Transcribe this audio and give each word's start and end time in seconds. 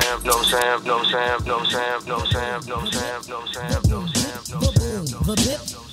Sam, 0.00 0.22
no 0.24 0.42
Sam, 0.42 0.82
no 0.82 1.04
Sam, 1.04 1.44
no 1.44 1.62
Sam, 1.62 2.04
no 2.04 2.18
Sam, 2.24 2.60
no 2.66 2.84
Sam, 2.90 3.22
no 3.28 3.46
Sam, 3.46 3.80
no 3.86 4.06
Sam, 4.08 4.44
no 4.50 4.60
Sam, 4.72 5.04
no 5.22 5.34
Sam. 5.36 5.84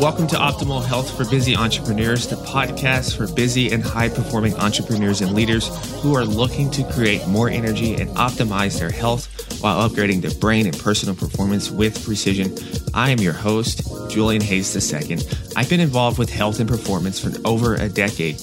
Welcome 0.00 0.26
to 0.26 0.36
Optimal 0.36 0.84
Health 0.84 1.16
for 1.16 1.24
Busy 1.24 1.54
Entrepreneurs, 1.54 2.26
the 2.26 2.34
podcast 2.36 3.16
for 3.16 3.32
busy 3.32 3.70
and 3.70 3.80
high 3.80 4.08
performing 4.08 4.56
entrepreneurs 4.56 5.20
and 5.20 5.32
leaders 5.34 5.68
who 6.02 6.16
are 6.16 6.24
looking 6.24 6.68
to 6.72 6.82
create 6.92 7.24
more 7.28 7.48
energy 7.48 7.94
and 7.94 8.10
optimize 8.16 8.80
their 8.80 8.90
health 8.90 9.28
while 9.62 9.88
upgrading 9.88 10.20
their 10.20 10.34
brain 10.34 10.66
and 10.66 10.76
personal 10.76 11.14
performance 11.14 11.70
with 11.70 12.04
precision. 12.04 12.56
I 12.92 13.10
am 13.10 13.18
your 13.18 13.34
host, 13.34 13.82
Julian 14.10 14.42
Hayes 14.42 14.92
II. 14.92 15.18
I've 15.54 15.70
been 15.70 15.80
involved 15.80 16.18
with 16.18 16.30
health 16.30 16.58
and 16.58 16.68
performance 16.68 17.20
for 17.20 17.32
over 17.46 17.76
a 17.76 17.88
decade. 17.88 18.40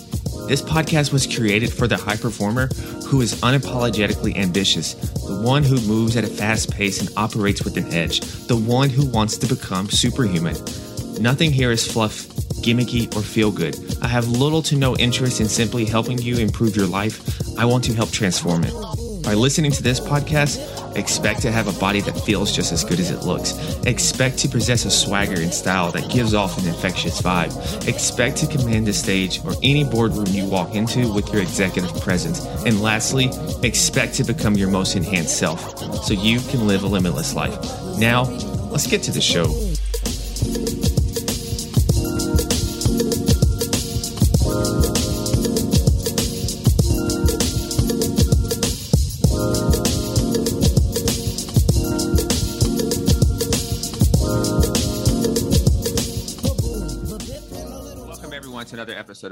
This 0.47 0.61
podcast 0.61 1.11
was 1.11 1.25
created 1.25 1.73
for 1.73 1.87
the 1.87 1.97
high 1.97 2.17
performer 2.17 2.67
who 3.07 3.21
is 3.21 3.33
unapologetically 3.41 4.37
ambitious, 4.37 4.93
the 4.93 5.41
one 5.41 5.63
who 5.63 5.81
moves 5.81 6.15
at 6.17 6.23
a 6.23 6.27
fast 6.27 6.71
pace 6.71 6.99
and 6.99 7.09
operates 7.17 7.63
with 7.63 7.77
an 7.77 7.91
edge, 7.91 8.19
the 8.45 8.55
one 8.55 8.91
who 8.91 9.07
wants 9.07 9.37
to 9.39 9.47
become 9.47 9.89
superhuman. 9.89 10.55
Nothing 11.19 11.51
here 11.51 11.71
is 11.71 11.91
fluff, 11.91 12.27
gimmicky, 12.61 13.13
or 13.15 13.23
feel 13.23 13.51
good. 13.51 13.75
I 14.03 14.07
have 14.07 14.27
little 14.27 14.61
to 14.63 14.75
no 14.75 14.95
interest 14.97 15.41
in 15.41 15.47
simply 15.47 15.83
helping 15.83 16.19
you 16.19 16.37
improve 16.37 16.75
your 16.75 16.87
life. 16.87 17.57
I 17.57 17.65
want 17.65 17.83
to 17.85 17.93
help 17.93 18.11
transform 18.11 18.65
it. 18.65 18.73
By 19.23 19.33
listening 19.33 19.71
to 19.71 19.81
this 19.81 19.99
podcast, 19.99 20.59
expect 20.95 21.41
to 21.41 21.51
have 21.51 21.67
a 21.67 21.79
body 21.79 22.01
that 22.01 22.19
feels 22.21 22.51
just 22.51 22.71
as 22.71 22.83
good 22.83 22.99
as 22.99 23.11
it 23.11 23.23
looks. 23.23 23.53
Expect 23.85 24.37
to 24.39 24.47
possess 24.47 24.85
a 24.85 24.91
swagger 24.91 25.39
and 25.39 25.53
style 25.53 25.91
that 25.91 26.09
gives 26.11 26.33
off 26.33 26.57
an 26.57 26.67
infectious 26.67 27.21
vibe. 27.21 27.87
Expect 27.87 28.37
to 28.37 28.47
command 28.47 28.87
the 28.87 28.93
stage 28.93 29.43
or 29.45 29.53
any 29.63 29.83
boardroom 29.83 30.27
you 30.29 30.45
walk 30.45 30.75
into 30.75 31.13
with 31.13 31.31
your 31.31 31.41
executive 31.41 31.93
presence. 32.01 32.45
And 32.65 32.81
lastly, 32.81 33.29
expect 33.63 34.15
to 34.15 34.23
become 34.23 34.55
your 34.55 34.69
most 34.69 34.95
enhanced 34.95 35.37
self 35.37 35.77
so 36.03 36.13
you 36.13 36.39
can 36.39 36.67
live 36.67 36.83
a 36.83 36.87
limitless 36.87 37.35
life. 37.35 37.57
Now, 37.97 38.23
let's 38.71 38.87
get 38.87 39.03
to 39.03 39.11
the 39.11 39.21
show. 39.21 39.74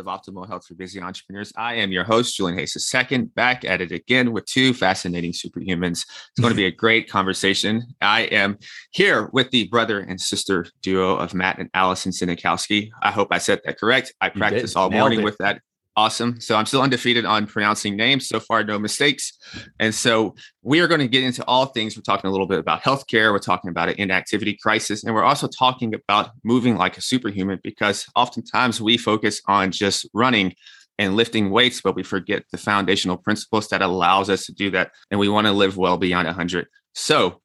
Of 0.05 0.21
Optimal 0.21 0.47
Health 0.47 0.65
for 0.65 0.75
Busy 0.75 1.01
Entrepreneurs. 1.01 1.51
I 1.55 1.75
am 1.75 1.91
your 1.91 2.03
host, 2.03 2.35
Julian 2.35 2.57
Hayes 2.57 2.93
II, 2.93 3.17
back 3.35 3.65
at 3.65 3.81
it 3.81 3.91
again 3.91 4.31
with 4.31 4.45
two 4.45 4.73
fascinating 4.73 5.31
superhumans. 5.31 6.05
It's 6.05 6.39
going 6.39 6.51
to 6.51 6.57
be 6.57 6.65
a 6.65 6.71
great 6.71 7.09
conversation. 7.09 7.83
I 8.01 8.21
am 8.21 8.57
here 8.91 9.29
with 9.33 9.49
the 9.51 9.67
brother 9.67 9.99
and 9.99 10.19
sister 10.19 10.65
duo 10.81 11.15
of 11.15 11.33
Matt 11.33 11.59
and 11.59 11.69
Allison 11.73 12.11
Sinikowski. 12.11 12.89
I 13.01 13.11
hope 13.11 13.29
I 13.31 13.37
said 13.37 13.61
that 13.65 13.79
correct. 13.79 14.13
I 14.21 14.29
practiced 14.29 14.75
all 14.75 14.89
morning 14.89 15.21
it. 15.21 15.23
with 15.23 15.37
that. 15.39 15.61
Awesome. 15.95 16.41
So 16.41 16.55
I'm 16.55 16.65
still 16.65 16.81
undefeated 16.81 17.23
on 17.23 17.45
pronouncing 17.45 17.95
names. 17.95 18.27
So 18.27 18.39
far, 18.39 18.63
no 18.63 18.79
mistakes. 18.79 19.37
And 19.79 19.93
so 19.93 20.33
we 20.63 20.79
are 20.79 20.87
going 20.87 21.01
to 21.01 21.07
get 21.07 21.23
into 21.23 21.45
all 21.45 21.67
things. 21.67 21.95
We're 21.95 22.01
talking 22.01 22.27
a 22.27 22.31
little 22.31 22.47
bit 22.47 22.57
about 22.57 22.81
healthcare. 22.81 23.31
We're 23.31 23.37
talking 23.37 23.69
about 23.69 23.89
an 23.89 23.95
inactivity 23.99 24.57
crisis. 24.59 25.03
And 25.03 25.13
we're 25.13 25.23
also 25.23 25.47
talking 25.47 25.93
about 25.93 26.31
moving 26.43 26.77
like 26.77 26.97
a 26.97 27.01
superhuman 27.01 27.59
because 27.63 28.07
oftentimes 28.15 28.81
we 28.81 28.97
focus 28.97 29.39
on 29.45 29.71
just 29.71 30.09
running 30.15 30.55
and 30.97 31.15
lifting 31.15 31.51
weights, 31.51 31.81
but 31.81 31.95
we 31.95 32.01
forget 32.01 32.43
the 32.51 32.57
foundational 32.57 33.17
principles 33.17 33.67
that 33.69 33.83
allows 33.83 34.31
us 34.31 34.47
to 34.47 34.51
do 34.51 34.71
that. 34.71 34.91
And 35.11 35.19
we 35.19 35.29
want 35.29 35.45
to 35.45 35.53
live 35.53 35.77
well 35.77 35.97
beyond 35.97 36.25
100. 36.25 36.67
So, 36.95 37.41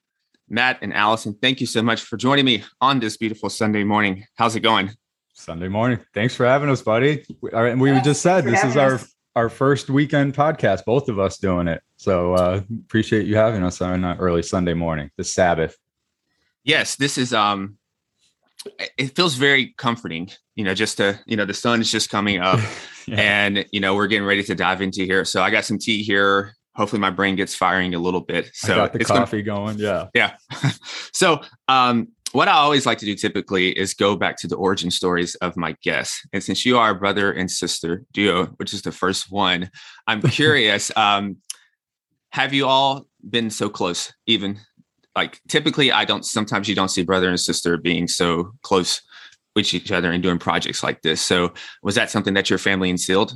Matt 0.48 0.78
and 0.80 0.94
Allison, 0.94 1.36
thank 1.42 1.60
you 1.60 1.66
so 1.66 1.82
much 1.82 2.00
for 2.00 2.16
joining 2.16 2.46
me 2.46 2.64
on 2.80 3.00
this 3.00 3.18
beautiful 3.18 3.50
Sunday 3.50 3.84
morning. 3.84 4.24
How's 4.36 4.56
it 4.56 4.60
going? 4.60 4.94
Sunday 5.38 5.68
morning. 5.68 5.98
Thanks 6.14 6.34
for 6.34 6.44
having 6.46 6.68
us, 6.68 6.82
buddy. 6.82 7.24
We, 7.40 7.50
all 7.52 7.62
right, 7.62 7.72
and 7.72 7.80
we 7.80 7.90
Yeah, 7.90 8.02
just 8.02 8.22
said 8.22 8.44
this 8.44 8.62
is 8.64 8.76
our 8.76 8.94
us. 8.94 9.14
our 9.36 9.48
first 9.48 9.88
weekend 9.88 10.34
podcast, 10.34 10.84
both 10.84 11.08
of 11.08 11.18
us 11.18 11.38
doing 11.38 11.68
it. 11.68 11.82
So 11.96 12.34
uh 12.34 12.60
appreciate 12.86 13.26
you 13.26 13.36
having 13.36 13.62
us 13.62 13.80
on 13.80 14.04
an 14.04 14.18
early 14.18 14.42
Sunday 14.42 14.74
morning, 14.74 15.10
the 15.16 15.24
Sabbath. 15.24 15.76
yes 16.64 16.96
this 16.96 17.16
is 17.18 17.32
um 17.32 17.78
it 18.98 19.14
feels 19.14 19.34
very 19.36 19.72
comforting 19.78 20.28
you 20.56 20.64
know 20.64 20.74
just 20.74 20.96
to 20.96 21.18
you 21.26 21.36
know 21.36 21.44
the 21.44 21.54
sun 21.54 21.80
is 21.80 21.90
just 21.90 22.10
coming 22.10 22.40
up 22.40 22.58
Yeah. 23.06 23.20
and 23.20 23.64
you 23.72 23.80
know 23.80 23.94
we're 23.94 24.08
getting 24.08 24.26
ready 24.26 24.42
to 24.42 24.54
dive 24.54 24.82
into 24.82 25.02
here 25.04 25.24
so 25.24 25.40
i 25.42 25.48
got 25.50 25.64
some 25.64 25.78
tea 25.78 26.02
here 26.02 26.54
hopefully 26.74 27.00
my 27.00 27.10
brain 27.10 27.36
gets 27.36 27.54
firing 27.54 27.94
a 27.94 27.98
little 27.98 28.20
bit 28.20 28.46
I 28.46 28.50
so 28.66 28.74
got 28.76 28.92
the 28.92 28.98
it's 28.98 29.08
gonna- 29.08 29.20
coffee 29.20 29.42
going. 29.42 29.78
Yeah. 29.78 30.08
yeah 30.14 30.36
so 31.12 31.40
um 31.68 32.08
what 32.32 32.48
i 32.48 32.52
always 32.52 32.86
like 32.86 32.98
to 32.98 33.06
do 33.06 33.14
typically 33.14 33.70
is 33.70 33.94
go 33.94 34.16
back 34.16 34.36
to 34.36 34.46
the 34.46 34.56
origin 34.56 34.90
stories 34.90 35.34
of 35.36 35.56
my 35.56 35.74
guests 35.82 36.26
and 36.32 36.42
since 36.42 36.64
you 36.66 36.78
are 36.78 36.90
a 36.90 36.94
brother 36.94 37.32
and 37.32 37.50
sister 37.50 38.04
duo 38.12 38.46
which 38.56 38.74
is 38.74 38.82
the 38.82 38.92
first 38.92 39.30
one 39.30 39.70
i'm 40.06 40.20
curious 40.30 40.94
um 40.96 41.36
have 42.30 42.52
you 42.52 42.66
all 42.66 43.06
been 43.28 43.50
so 43.50 43.68
close 43.68 44.12
even 44.26 44.58
like 45.16 45.40
typically 45.48 45.90
i 45.92 46.04
don't 46.04 46.24
sometimes 46.24 46.68
you 46.68 46.74
don't 46.74 46.90
see 46.90 47.02
brother 47.02 47.28
and 47.28 47.40
sister 47.40 47.76
being 47.76 48.06
so 48.06 48.52
close 48.62 49.02
with 49.56 49.72
each 49.74 49.90
other 49.90 50.12
and 50.12 50.22
doing 50.22 50.38
projects 50.38 50.82
like 50.82 51.02
this 51.02 51.20
so 51.20 51.52
was 51.82 51.94
that 51.94 52.10
something 52.10 52.34
that 52.34 52.50
your 52.50 52.58
family 52.58 52.90
instilled 52.90 53.32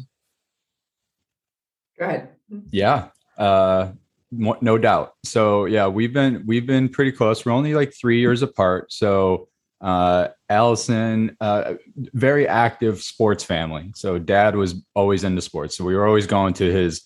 Go 1.98 2.09
ahead. 2.09 2.28
Yeah. 2.70 3.09
Uh 3.36 3.92
mo- 3.92 4.02
no 4.32 4.78
doubt. 4.78 5.15
So 5.25 5.66
yeah, 5.66 5.87
we've 5.87 6.12
been 6.12 6.43
we've 6.47 6.66
been 6.66 6.88
pretty 6.88 7.12
close. 7.12 7.44
We're 7.44 7.53
only 7.53 7.75
like 7.75 7.93
three 7.94 8.20
years 8.20 8.43
apart. 8.43 8.93
So 8.93 9.48
uh 9.81 10.28
Allison, 10.48 11.37
uh 11.41 11.75
very 11.97 12.48
active 12.48 13.03
sports 13.03 13.44
family. 13.44 13.92
So 13.94 14.19
dad 14.19 14.56
was 14.56 14.82
always 14.94 15.25
into 15.25 15.42
sports. 15.42 15.76
So 15.76 15.84
we 15.84 15.94
were 15.94 16.06
always 16.06 16.26
going 16.26 16.54
to 16.54 16.72
his 16.72 17.03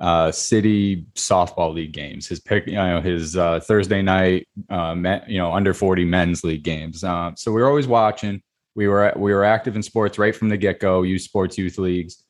uh 0.00 0.32
city 0.32 1.06
softball 1.14 1.74
league 1.74 1.92
games, 1.92 2.26
his 2.26 2.40
pick, 2.40 2.66
you 2.66 2.74
know, 2.74 3.00
his 3.00 3.36
uh 3.36 3.60
Thursday 3.60 4.00
night 4.00 4.48
uh 4.70 4.94
men, 4.94 5.22
you 5.28 5.38
know, 5.38 5.52
under 5.52 5.74
40 5.74 6.04
men's 6.04 6.42
league 6.42 6.62
games. 6.62 7.04
Um, 7.04 7.36
so 7.36 7.52
we 7.52 7.60
were 7.60 7.68
always 7.68 7.86
watching. 7.86 8.42
We 8.74 8.88
were 8.88 9.12
we 9.16 9.34
were 9.34 9.44
active 9.44 9.76
in 9.76 9.82
sports 9.82 10.18
right 10.18 10.34
from 10.34 10.48
the 10.48 10.56
get-go, 10.56 11.02
youth 11.02 11.22
sports, 11.22 11.58
youth 11.58 11.76
leagues 11.76 12.22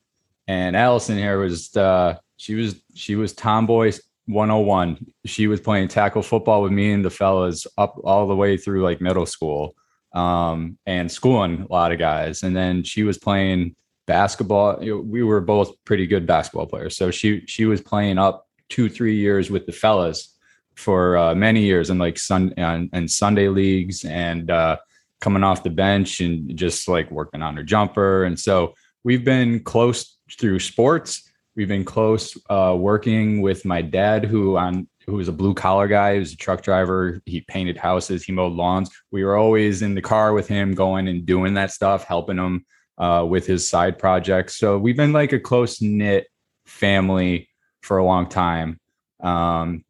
and 0.50 0.74
Allison 0.74 1.16
here 1.16 1.38
was 1.38 1.76
uh 1.76 2.16
she 2.36 2.54
was 2.54 2.82
she 2.94 3.14
was 3.14 3.32
tomboy 3.32 3.92
101 4.26 4.98
she 5.24 5.46
was 5.46 5.60
playing 5.60 5.88
tackle 5.88 6.22
football 6.22 6.62
with 6.62 6.72
me 6.72 6.92
and 6.92 7.04
the 7.04 7.10
fellas 7.10 7.66
up 7.78 7.96
all 8.04 8.28
the 8.28 8.36
way 8.36 8.56
through 8.56 8.82
like 8.82 9.00
middle 9.00 9.26
school 9.26 9.74
um 10.14 10.78
and 10.86 11.10
schooling 11.10 11.66
a 11.68 11.72
lot 11.72 11.92
of 11.92 11.98
guys 11.98 12.42
and 12.42 12.56
then 12.56 12.82
she 12.82 13.02
was 13.02 13.18
playing 13.18 13.74
basketball 14.06 14.76
we 15.02 15.22
were 15.22 15.40
both 15.40 15.72
pretty 15.84 16.06
good 16.06 16.26
basketball 16.26 16.66
players 16.66 16.96
so 16.96 17.10
she 17.10 17.44
she 17.46 17.64
was 17.64 17.80
playing 17.80 18.18
up 18.18 18.46
two 18.68 18.88
three 18.88 19.16
years 19.16 19.50
with 19.50 19.66
the 19.66 19.72
fellas 19.72 20.36
for 20.76 21.16
uh, 21.16 21.34
many 21.34 21.62
years 21.62 21.90
in 21.90 21.98
like 21.98 22.18
sun 22.18 22.52
and, 22.56 22.88
and 22.92 23.10
sunday 23.10 23.48
leagues 23.48 24.04
and 24.04 24.50
uh 24.50 24.76
coming 25.20 25.44
off 25.44 25.62
the 25.62 25.70
bench 25.70 26.20
and 26.20 26.56
just 26.56 26.88
like 26.88 27.10
working 27.10 27.42
on 27.42 27.56
her 27.56 27.62
jumper 27.62 28.24
and 28.24 28.38
so 28.38 28.74
we've 29.04 29.24
been 29.24 29.62
close 29.62 30.18
through 30.38 30.58
sports. 30.58 31.29
We've 31.56 31.68
been 31.68 31.84
close 31.84 32.36
uh, 32.48 32.76
working 32.78 33.42
with 33.42 33.64
my 33.64 33.82
dad, 33.82 34.24
who 34.24 34.56
on 34.56 34.88
who 35.06 35.14
was 35.14 35.28
a 35.28 35.32
blue 35.32 35.54
collar 35.54 35.88
guy, 35.88 36.14
he 36.14 36.18
was 36.20 36.32
a 36.32 36.36
truck 36.36 36.62
driver. 36.62 37.20
He 37.26 37.40
painted 37.40 37.76
houses, 37.76 38.22
he 38.22 38.32
mowed 38.32 38.52
lawns. 38.52 38.90
We 39.10 39.24
were 39.24 39.36
always 39.36 39.82
in 39.82 39.94
the 39.94 40.02
car 40.02 40.32
with 40.32 40.46
him, 40.46 40.74
going 40.74 41.08
and 41.08 41.26
doing 41.26 41.54
that 41.54 41.72
stuff, 41.72 42.04
helping 42.04 42.38
him 42.38 42.64
uh, 42.98 43.26
with 43.28 43.46
his 43.46 43.68
side 43.68 43.98
projects. 43.98 44.56
So 44.56 44.78
we've 44.78 44.96
been 44.96 45.12
like 45.12 45.32
a 45.32 45.40
close 45.40 45.82
knit 45.82 46.28
family 46.66 47.48
for 47.82 47.98
a 47.98 48.04
long 48.04 48.28
time. 48.28 48.78
Um, 49.20 49.84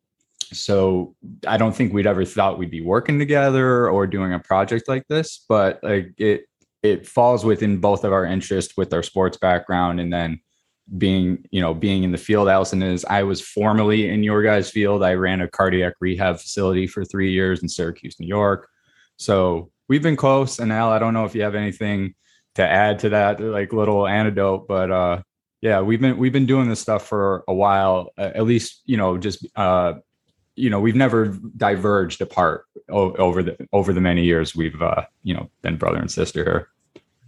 so 0.53 1.15
I 1.47 1.57
don't 1.57 1.75
think 1.75 1.93
we'd 1.93 2.07
ever 2.07 2.25
thought 2.25 2.59
we'd 2.59 2.71
be 2.71 2.81
working 2.81 3.19
together 3.19 3.89
or 3.89 4.07
doing 4.07 4.33
a 4.33 4.39
project 4.39 4.89
like 4.89 5.07
this, 5.09 5.45
but 5.49 5.81
like 5.83 6.15
it 6.17 6.45
it 6.83 7.07
falls 7.07 7.45
within 7.45 7.79
both 7.79 8.05
of 8.05 8.13
our 8.13 8.25
interests 8.25 8.75
with 8.77 8.95
our 8.95 9.03
sports 9.03 9.37
background 9.37 10.01
and 10.01 10.11
then 10.11 10.41
being 10.99 11.45
you 11.51 11.61
know 11.61 11.73
being 11.73 12.03
in 12.03 12.13
the 12.13 12.19
field 12.19 12.49
allison 12.49 12.83
is 12.83 13.05
i 13.05 13.23
was 13.23 13.41
formerly 13.41 14.09
in 14.09 14.23
your 14.25 14.43
guys 14.43 14.71
field. 14.71 15.05
I 15.05 15.15
ran 15.15 15.41
a 15.41 15.49
cardiac 15.49 15.95
rehab 16.01 16.39
facility 16.39 16.87
for 16.87 17.05
three 17.05 17.31
years 17.31 17.63
in 17.63 17.69
syracuse 17.69 18.19
new 18.19 18.27
york. 18.27 18.69
So 19.17 19.71
we've 19.89 20.03
been 20.03 20.17
close. 20.17 20.59
And 20.59 20.73
al 20.73 20.91
i 20.91 20.99
don't 20.99 21.15
know 21.15 21.25
if 21.25 21.35
you 21.35 21.43
have 21.43 21.55
anything 21.55 22.15
to 22.57 22.63
add 22.63 22.99
to 23.01 23.11
that 23.11 23.41
like 23.41 23.73
little 23.73 24.07
anecdote 24.07 24.67
but 24.67 24.91
uh 24.91 25.23
yeah 25.61 25.81
we've 25.81 26.01
been 26.01 26.17
we've 26.17 26.33
been 26.33 26.47
doing 26.47 26.69
this 26.69 26.81
stuff 26.81 27.07
for 27.07 27.45
a 27.49 27.55
while 27.55 28.11
at 28.19 28.45
least 28.45 28.83
you 28.87 28.97
know 28.97 29.17
just 29.17 29.47
uh 29.57 29.95
you 30.57 30.69
know 30.69 30.81
we've 30.81 30.97
never 30.97 31.39
diverged 31.57 32.21
apart 32.21 32.65
over 32.89 33.43
the 33.43 33.69
over 33.73 33.93
the 33.93 34.01
many 34.01 34.25
years 34.25 34.57
we've 34.57 34.83
uh 34.83 35.05
you 35.23 35.35
know 35.35 35.49
been 35.63 35.77
brother 35.77 35.99
and 35.99 36.11
sister 36.11 36.45
here 36.45 36.69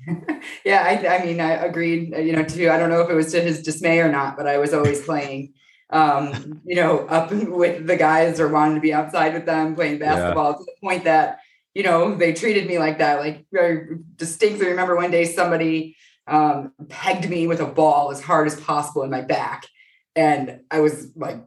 yeah, 0.65 0.83
I, 0.83 1.19
I 1.19 1.25
mean, 1.25 1.41
I 1.41 1.53
agreed, 1.53 2.15
you 2.17 2.33
know, 2.33 2.45
too. 2.45 2.71
I 2.71 2.79
don't 2.79 2.91
know 2.91 3.01
if 3.01 3.11
it 3.11 3.15
was 3.15 3.33
to 3.33 3.41
his 3.41 3.63
dismay 3.63 4.01
or 4.01 4.11
not, 4.11 4.37
but 4.37 4.47
I 4.47 4.59
was 4.59 4.75
always 4.75 5.03
playing, 5.03 5.55
um, 5.91 6.61
you 6.65 6.77
know, 6.77 7.07
up 7.07 7.31
with 7.33 7.87
the 7.87 7.97
guys 7.97 8.41
or 8.41 8.49
wanting 8.49 8.77
to 8.77 8.81
be 8.81 8.93
outside 8.93 9.35
with 9.35 9.47
them 9.47 9.75
playing 9.75 9.99
basketball 9.99 10.53
yeah. 10.53 10.57
to 10.57 10.65
the 10.65 10.87
point 10.87 11.05
that, 11.05 11.41
you 11.75 11.83
know, 11.83 12.15
they 12.15 12.33
treated 12.33 12.67
me 12.67 12.79
like 12.79 12.99
that. 12.99 13.21
Like 13.21 13.47
I 13.59 13.79
distinctly 14.17 14.67
remember 14.67 14.97
one 14.97 15.11
day 15.11 15.25
somebody 15.25 15.97
um, 16.27 16.73
pegged 16.89 17.29
me 17.29 17.47
with 17.47 17.61
a 17.61 17.67
ball 17.67 18.11
as 18.11 18.21
hard 18.21 18.47
as 18.47 18.61
possible 18.61 19.03
in 19.03 19.11
my 19.11 19.23
back. 19.23 19.67
And 20.15 20.61
I 20.71 20.81
was 20.81 21.11
like 21.17 21.43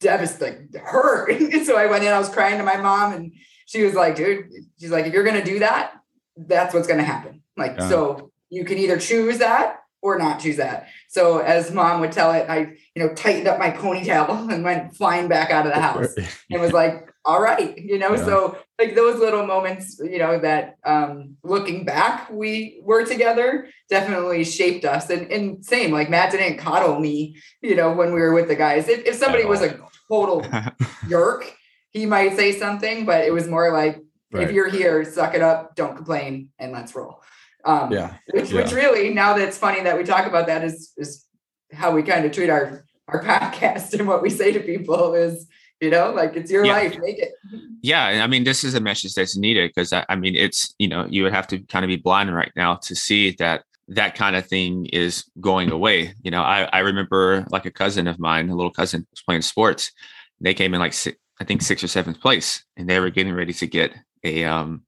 devastated, 0.00 0.74
hurt. 0.82 1.30
so 1.64 1.76
I 1.76 1.86
went 1.86 2.04
in, 2.04 2.12
I 2.12 2.18
was 2.18 2.28
crying 2.28 2.58
to 2.58 2.64
my 2.64 2.76
mom 2.76 3.12
and 3.12 3.32
she 3.66 3.84
was 3.84 3.94
like, 3.94 4.16
dude, 4.16 4.48
she's 4.80 4.90
like, 4.90 5.06
if 5.06 5.12
you're 5.12 5.24
going 5.24 5.38
to 5.38 5.44
do 5.44 5.60
that, 5.60 5.92
that's 6.36 6.74
what's 6.74 6.86
going 6.86 6.98
to 6.98 7.04
happen. 7.04 7.42
Like, 7.58 7.76
yeah. 7.78 7.88
so 7.88 8.30
you 8.50 8.64
can 8.64 8.78
either 8.78 8.98
choose 8.98 9.38
that 9.38 9.80
or 10.00 10.18
not 10.18 10.40
choose 10.40 10.56
that. 10.56 10.88
So 11.08 11.38
as 11.38 11.72
mom 11.72 12.00
would 12.00 12.12
tell 12.12 12.32
it, 12.32 12.48
I, 12.48 12.76
you 12.94 13.02
know, 13.02 13.12
tightened 13.14 13.48
up 13.48 13.58
my 13.58 13.70
ponytail 13.70 14.50
and 14.52 14.64
went 14.64 14.96
flying 14.96 15.28
back 15.28 15.50
out 15.50 15.66
of 15.66 15.74
the 15.74 15.80
house 15.80 16.14
and 16.50 16.60
was 16.60 16.72
like, 16.72 17.12
all 17.24 17.42
right, 17.42 17.76
you 17.76 17.98
know, 17.98 18.14
yeah. 18.14 18.24
so 18.24 18.58
like 18.78 18.94
those 18.94 19.18
little 19.18 19.44
moments, 19.44 20.00
you 20.02 20.18
know, 20.18 20.38
that 20.38 20.76
um 20.84 21.36
looking 21.42 21.84
back, 21.84 22.30
we 22.30 22.80
were 22.82 23.04
together 23.04 23.68
definitely 23.90 24.44
shaped 24.44 24.84
us. 24.84 25.10
And, 25.10 25.30
and 25.30 25.64
same, 25.64 25.90
like 25.90 26.08
Matt 26.08 26.30
didn't 26.30 26.58
coddle 26.58 26.98
me, 26.98 27.36
you 27.60 27.74
know, 27.74 27.92
when 27.92 28.14
we 28.14 28.20
were 28.20 28.32
with 28.32 28.48
the 28.48 28.56
guys. 28.56 28.88
If, 28.88 29.04
if 29.04 29.16
somebody 29.16 29.44
was 29.44 29.62
a 29.62 29.78
total 30.08 30.46
jerk, 31.08 31.54
he 31.90 32.06
might 32.06 32.36
say 32.36 32.58
something, 32.58 33.04
but 33.04 33.24
it 33.24 33.32
was 33.32 33.48
more 33.48 33.72
like, 33.72 34.00
right. 34.32 34.44
if 34.44 34.52
you're 34.52 34.68
here, 34.68 35.04
suck 35.04 35.34
it 35.34 35.42
up, 35.42 35.74
don't 35.74 35.96
complain, 35.96 36.50
and 36.58 36.72
let's 36.72 36.94
roll. 36.94 37.20
Um, 37.64 37.92
yeah. 37.92 38.14
Which, 38.30 38.50
yeah. 38.50 38.62
which 38.62 38.72
really, 38.72 39.12
now 39.12 39.34
that 39.34 39.48
it's 39.48 39.58
funny 39.58 39.82
that 39.82 39.96
we 39.96 40.04
talk 40.04 40.26
about 40.26 40.46
that, 40.46 40.64
is 40.64 40.92
is 40.96 41.24
how 41.72 41.92
we 41.92 42.02
kind 42.02 42.24
of 42.24 42.32
treat 42.32 42.50
our 42.50 42.84
our 43.08 43.22
podcast 43.24 43.98
and 43.98 44.06
what 44.06 44.22
we 44.22 44.30
say 44.30 44.52
to 44.52 44.60
people 44.60 45.14
is, 45.14 45.46
you 45.80 45.90
know, 45.90 46.12
like 46.12 46.36
it's 46.36 46.50
your 46.50 46.64
yeah. 46.64 46.72
life, 46.72 46.98
make 47.00 47.18
it. 47.18 47.32
Yeah, 47.80 48.24
I 48.24 48.26
mean, 48.26 48.42
this 48.42 48.64
is 48.64 48.74
a 48.74 48.80
message 48.80 49.14
that's 49.14 49.36
needed 49.36 49.70
because 49.72 49.92
I, 49.92 50.04
I 50.08 50.16
mean, 50.16 50.34
it's 50.34 50.74
you 50.80 50.88
know, 50.88 51.06
you 51.08 51.22
would 51.22 51.32
have 51.32 51.46
to 51.48 51.60
kind 51.60 51.84
of 51.84 51.88
be 51.88 51.96
blind 51.96 52.34
right 52.34 52.50
now 52.56 52.74
to 52.74 52.96
see 52.96 53.36
that 53.38 53.62
that 53.86 54.16
kind 54.16 54.34
of 54.34 54.46
thing 54.46 54.86
is 54.86 55.24
going 55.40 55.70
away. 55.70 56.12
You 56.22 56.32
know, 56.32 56.42
I, 56.42 56.68
I 56.72 56.80
remember 56.80 57.46
like 57.50 57.66
a 57.66 57.70
cousin 57.70 58.08
of 58.08 58.18
mine, 58.18 58.48
a 58.48 58.56
little 58.56 58.72
cousin 58.72 59.06
was 59.10 59.22
playing 59.22 59.42
sports. 59.42 59.92
They 60.40 60.54
came 60.54 60.74
in 60.74 60.80
like 60.80 60.94
I 61.40 61.44
think 61.44 61.62
sixth 61.62 61.84
or 61.84 61.88
seventh 61.88 62.20
place, 62.20 62.64
and 62.76 62.88
they 62.88 62.98
were 62.98 63.10
getting 63.10 63.32
ready 63.32 63.52
to 63.52 63.66
get 63.66 63.92
a 64.24 64.44
um 64.44 64.82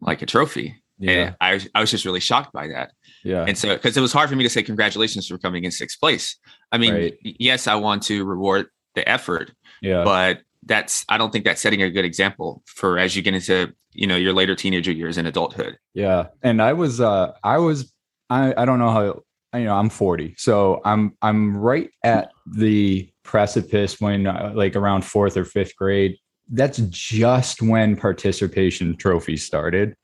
like 0.00 0.22
a 0.22 0.26
trophy. 0.26 0.82
Yeah. 0.98 1.12
And 1.12 1.36
I 1.40 1.54
was 1.54 1.68
I 1.74 1.80
was 1.80 1.90
just 1.90 2.04
really 2.04 2.20
shocked 2.20 2.52
by 2.52 2.68
that. 2.68 2.92
Yeah. 3.22 3.44
And 3.46 3.56
so 3.56 3.74
because 3.74 3.96
it 3.96 4.00
was 4.00 4.12
hard 4.12 4.30
for 4.30 4.36
me 4.36 4.44
to 4.44 4.50
say 4.50 4.62
congratulations 4.62 5.26
for 5.26 5.38
coming 5.38 5.64
in 5.64 5.70
sixth 5.70 6.00
place. 6.00 6.36
I 6.72 6.78
mean, 6.78 6.94
right. 6.94 7.18
yes, 7.22 7.66
I 7.66 7.74
want 7.74 8.02
to 8.04 8.24
reward 8.24 8.66
the 8.94 9.08
effort. 9.08 9.52
Yeah. 9.82 10.04
But 10.04 10.40
that's 10.64 11.04
I 11.08 11.18
don't 11.18 11.32
think 11.32 11.44
that's 11.44 11.60
setting 11.60 11.82
a 11.82 11.90
good 11.90 12.04
example 12.04 12.62
for 12.66 12.98
as 12.98 13.14
you 13.14 13.22
get 13.22 13.34
into, 13.34 13.72
you 13.92 14.06
know, 14.06 14.16
your 14.16 14.32
later 14.32 14.54
teenager 14.54 14.92
years 14.92 15.18
and 15.18 15.28
adulthood. 15.28 15.78
Yeah. 15.94 16.28
And 16.42 16.62
I 16.62 16.72
was 16.72 17.00
uh 17.00 17.32
I 17.42 17.58
was 17.58 17.92
I 18.30 18.54
I 18.56 18.64
don't 18.64 18.78
know 18.78 18.90
how 18.90 19.22
you 19.58 19.64
know, 19.64 19.74
I'm 19.74 19.88
40. 19.88 20.34
So 20.38 20.80
I'm 20.84 21.16
I'm 21.22 21.56
right 21.56 21.90
at 22.02 22.30
the 22.46 23.10
precipice 23.22 24.00
when 24.00 24.26
uh, 24.26 24.52
like 24.54 24.76
around 24.76 25.02
4th 25.02 25.36
or 25.36 25.44
5th 25.44 25.74
grade. 25.76 26.16
That's 26.48 26.78
just 26.78 27.60
when 27.60 27.96
participation 27.96 28.96
trophies 28.96 29.44
started. 29.44 29.96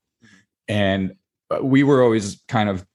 And 0.68 1.14
uh, 1.50 1.62
we 1.62 1.82
were 1.82 2.02
always 2.02 2.42
kind 2.48 2.68
of 2.68 2.86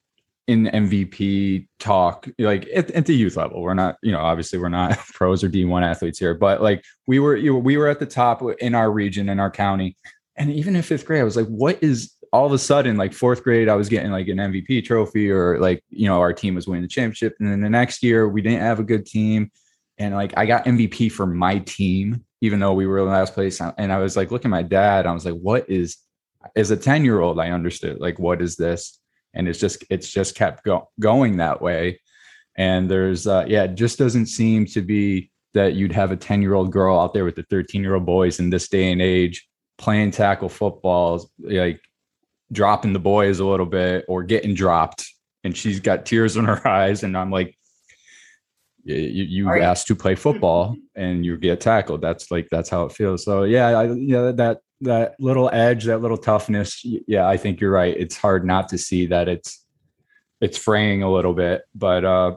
in 0.47 0.65
MVP 0.65 1.67
talk, 1.79 2.27
like 2.39 2.67
at, 2.73 2.89
at, 2.91 3.05
the 3.05 3.13
youth 3.13 3.35
level. 3.35 3.61
We're 3.61 3.73
not, 3.73 3.97
you 4.01 4.13
know, 4.13 4.21
obviously 4.21 4.57
we're 4.57 4.69
not 4.69 4.97
pros 5.13 5.43
or 5.43 5.49
D1 5.49 5.83
athletes 5.83 6.19
here, 6.19 6.33
but 6.33 6.61
like 6.61 6.83
we 7.05 7.19
were, 7.19 7.35
you 7.35 7.51
know, 7.51 7.59
we 7.59 7.75
were 7.75 7.89
at 7.89 7.99
the 7.99 8.05
top 8.05 8.41
in 8.59 8.73
our 8.73 8.89
region, 8.89 9.27
in 9.27 9.39
our 9.41 9.51
county. 9.51 9.97
And 10.37 10.51
even 10.51 10.75
in 10.75 10.83
fifth 10.83 11.05
grade, 11.05 11.21
I 11.21 11.25
was 11.25 11.35
like, 11.35 11.47
what 11.47 11.83
is 11.83 12.13
all 12.31 12.45
of 12.45 12.51
a 12.51 12.57
sudden, 12.57 12.97
like 12.97 13.13
fourth 13.13 13.43
grade, 13.43 13.69
I 13.69 13.75
was 13.75 13.89
getting 13.89 14.11
like 14.11 14.27
an 14.27 14.37
MVP 14.37 14.85
trophy, 14.85 15.31
or 15.31 15.59
like, 15.59 15.83
you 15.89 16.07
know, 16.07 16.19
our 16.19 16.33
team 16.33 16.55
was 16.55 16.67
winning 16.67 16.83
the 16.83 16.87
championship. 16.87 17.35
And 17.39 17.51
then 17.51 17.61
the 17.61 17.69
next 17.69 18.03
year, 18.03 18.27
we 18.27 18.41
didn't 18.41 18.61
have 18.61 18.79
a 18.79 18.83
good 18.83 19.05
team. 19.05 19.51
And 19.97 20.13
like, 20.15 20.33
I 20.37 20.45
got 20.45 20.65
MVP 20.65 21.11
for 21.11 21.25
my 21.25 21.59
team, 21.59 22.23
even 22.41 22.59
though 22.59 22.73
we 22.73 22.85
were 22.85 22.99
in 22.99 23.07
last 23.07 23.33
place. 23.33 23.59
And 23.59 23.91
I 23.91 23.97
was 23.99 24.15
like, 24.15 24.31
look 24.31 24.45
at 24.45 24.51
my 24.51 24.61
dad, 24.61 25.05
I 25.05 25.11
was 25.11 25.25
like, 25.25 25.35
what 25.35 25.69
is, 25.69 25.97
as 26.55 26.71
a 26.71 26.77
10 26.77 27.05
year 27.05 27.19
old, 27.19 27.39
I 27.39 27.51
understood, 27.51 27.99
like, 27.99 28.19
what 28.19 28.41
is 28.41 28.55
this? 28.55 28.99
And 29.33 29.47
it's 29.47 29.59
just, 29.59 29.83
it's 29.89 30.09
just 30.09 30.35
kept 30.35 30.63
go- 30.63 30.89
going 30.99 31.37
that 31.37 31.61
way. 31.61 31.99
And 32.55 32.89
there's, 32.89 33.27
uh, 33.27 33.45
yeah, 33.47 33.63
it 33.63 33.75
just 33.75 33.99
doesn't 33.99 34.27
seem 34.27 34.65
to 34.67 34.81
be 34.81 35.31
that 35.53 35.73
you'd 35.73 35.91
have 35.91 36.11
a 36.11 36.17
10 36.17 36.41
year 36.41 36.53
old 36.53 36.71
girl 36.71 36.99
out 36.99 37.13
there 37.13 37.25
with 37.25 37.35
the 37.35 37.43
13 37.43 37.81
year 37.81 37.95
old 37.95 38.05
boys 38.05 38.39
in 38.39 38.49
this 38.49 38.67
day 38.67 38.91
and 38.91 39.01
age 39.01 39.47
playing 39.77 40.11
tackle 40.11 40.49
football, 40.49 41.29
like 41.39 41.81
dropping 42.51 42.93
the 42.93 42.99
boys 42.99 43.39
a 43.39 43.45
little 43.45 43.65
bit 43.65 44.05
or 44.07 44.23
getting 44.23 44.53
dropped. 44.53 45.05
And 45.43 45.55
she's 45.55 45.79
got 45.79 46.05
tears 46.05 46.35
in 46.37 46.45
her 46.45 46.67
eyes. 46.67 47.03
And 47.03 47.17
i'm 47.17 47.31
like 47.31 47.57
you, 48.83 49.23
you 49.23 49.49
asked 49.51 49.87
to 49.87 49.95
play 49.95 50.15
football 50.15 50.75
and 50.95 51.25
you 51.25 51.37
get 51.37 51.59
tackled. 51.59 52.01
That's 52.01 52.31
like 52.31 52.47
that's 52.49 52.69
how 52.69 52.85
it 52.85 52.93
feels. 52.93 53.23
So 53.25 53.43
yeah 53.43 53.67
I, 53.67 53.91
yeah 53.91 54.31
that 54.31 54.59
that 54.81 55.15
little 55.19 55.49
edge 55.51 55.85
that 55.85 56.01
little 56.01 56.17
toughness 56.17 56.83
yeah 57.07 57.27
i 57.27 57.35
think 57.35 57.59
you're 57.59 57.71
right. 57.71 57.95
It's 57.97 58.15
hard 58.15 58.45
not 58.45 58.69
to 58.69 58.77
see 58.77 59.07
that 59.07 59.27
it's 59.27 59.65
it's 60.39 60.57
fraying 60.57 61.01
a 61.01 61.11
little 61.11 61.33
bit 61.33 61.63
but 61.73 62.05
uh 62.05 62.35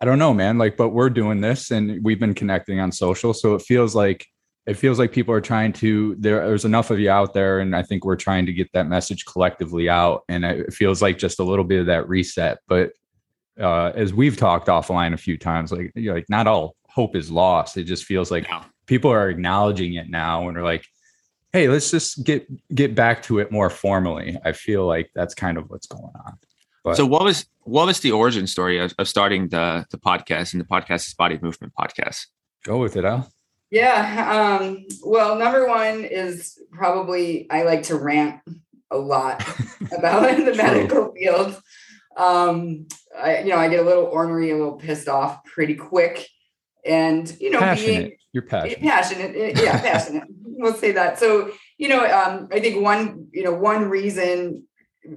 i 0.00 0.04
don't 0.04 0.18
know 0.18 0.34
man 0.34 0.58
like 0.58 0.76
but 0.76 0.88
we're 0.88 1.10
doing 1.10 1.40
this 1.40 1.70
and 1.70 2.02
we've 2.04 2.18
been 2.18 2.34
connecting 2.34 2.80
on 2.80 2.90
social 2.90 3.32
so 3.32 3.54
it 3.54 3.62
feels 3.62 3.94
like 3.94 4.26
it 4.66 4.74
feels 4.74 4.98
like 4.98 5.12
people 5.12 5.32
are 5.32 5.40
trying 5.40 5.72
to 5.72 6.16
there, 6.18 6.44
there's 6.44 6.64
enough 6.64 6.90
of 6.90 6.98
you 6.98 7.10
out 7.10 7.32
there 7.32 7.60
and 7.60 7.76
i 7.76 7.82
think 7.82 8.04
we're 8.04 8.16
trying 8.16 8.44
to 8.46 8.52
get 8.52 8.70
that 8.72 8.88
message 8.88 9.24
collectively 9.24 9.88
out 9.88 10.24
and 10.28 10.44
it 10.44 10.72
feels 10.72 11.00
like 11.00 11.16
just 11.16 11.38
a 11.38 11.44
little 11.44 11.64
bit 11.64 11.80
of 11.80 11.86
that 11.86 12.08
reset 12.08 12.58
but 12.66 12.90
uh, 13.58 13.90
as 13.94 14.12
we've 14.12 14.36
talked 14.36 14.66
offline 14.66 15.14
a 15.14 15.16
few 15.16 15.38
times 15.38 15.72
like 15.72 15.90
like 15.94 16.26
not 16.28 16.46
all 16.46 16.76
hope 16.96 17.14
is 17.14 17.30
lost. 17.30 17.76
It 17.76 17.84
just 17.84 18.06
feels 18.06 18.30
like 18.30 18.48
people 18.86 19.12
are 19.12 19.28
acknowledging 19.28 19.94
it 19.94 20.08
now 20.08 20.48
and 20.48 20.56
are 20.56 20.62
like 20.62 20.86
hey 21.52 21.68
let's 21.68 21.90
just 21.90 22.24
get 22.24 22.46
get 22.74 22.94
back 22.94 23.22
to 23.22 23.38
it 23.38 23.50
more 23.50 23.70
formally 23.70 24.36
i 24.44 24.52
feel 24.52 24.86
like 24.86 25.10
that's 25.14 25.34
kind 25.34 25.56
of 25.58 25.68
what's 25.70 25.86
going 25.86 26.12
on 26.26 26.38
but, 26.84 26.96
so 26.96 27.04
what 27.04 27.24
was 27.24 27.46
what 27.62 27.86
was 27.86 28.00
the 28.00 28.12
origin 28.12 28.46
story 28.46 28.78
of, 28.78 28.94
of 28.98 29.08
starting 29.08 29.48
the 29.48 29.84
the 29.90 29.98
podcast 29.98 30.52
and 30.52 30.60
the 30.60 30.66
podcast 30.66 31.08
is 31.08 31.14
body 31.14 31.38
movement 31.42 31.72
podcast 31.78 32.26
go 32.64 32.78
with 32.78 32.96
it 32.96 33.04
al 33.04 33.30
yeah. 33.70 34.58
Um, 34.60 34.86
well, 35.04 35.36
number 35.36 35.66
one 35.66 36.04
is 36.04 36.58
probably 36.70 37.50
I 37.50 37.62
like 37.64 37.84
to 37.84 37.96
rant 37.96 38.40
a 38.90 38.96
lot 38.96 39.42
about 39.96 40.36
the 40.36 40.54
medical 40.54 41.12
field. 41.12 41.60
Um, 42.16 42.86
I, 43.18 43.40
you 43.40 43.50
know, 43.50 43.56
I 43.56 43.68
get 43.68 43.80
a 43.80 43.88
little 43.88 44.04
ornery, 44.04 44.50
a 44.50 44.56
little 44.56 44.76
pissed 44.76 45.08
off 45.08 45.44
pretty 45.44 45.74
quick. 45.74 46.28
And, 46.86 47.34
you 47.40 47.50
know, 47.50 47.58
passionate. 47.58 47.96
being 47.96 48.16
you're 48.32 48.42
passionate. 48.42 48.80
Passionate. 48.82 49.36
Eh, 49.36 49.62
yeah, 49.62 49.80
passionate. 49.92 50.24
we'll 50.44 50.74
say 50.74 50.92
that. 50.92 51.18
So, 51.18 51.52
you 51.78 51.88
know, 51.88 52.04
um, 52.04 52.48
I 52.52 52.60
think 52.60 52.82
one, 52.82 53.28
you 53.32 53.44
know, 53.44 53.52
one 53.52 53.88
reason 53.88 54.64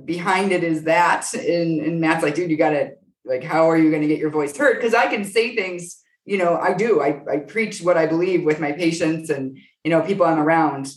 behind 0.06 0.52
it 0.52 0.64
is 0.64 0.84
that 0.84 1.34
and, 1.34 1.82
and 1.82 2.02
Matt's 2.02 2.24
like, 2.24 2.36
dude, 2.36 2.52
you 2.52 2.58
gotta 2.58 2.92
like, 3.26 3.44
how 3.44 3.70
are 3.70 3.78
you 3.78 3.92
gonna 3.92 4.08
get 4.08 4.20
your 4.20 4.30
voice 4.30 4.56
heard? 4.56 4.76
Because 4.76 4.94
I 4.94 5.08
can 5.08 5.24
say 5.24 5.56
things 5.56 6.04
you 6.30 6.38
know, 6.38 6.58
I 6.58 6.74
do. 6.74 7.02
I, 7.02 7.24
I 7.28 7.38
preach 7.38 7.82
what 7.82 7.98
I 7.98 8.06
believe 8.06 8.44
with 8.44 8.60
my 8.60 8.72
patients 8.72 9.32
and, 9.32 9.58
you 9.84 9.90
know, 9.90 10.02
people 10.02 10.28
I'm 10.28 10.38
around 10.38 10.94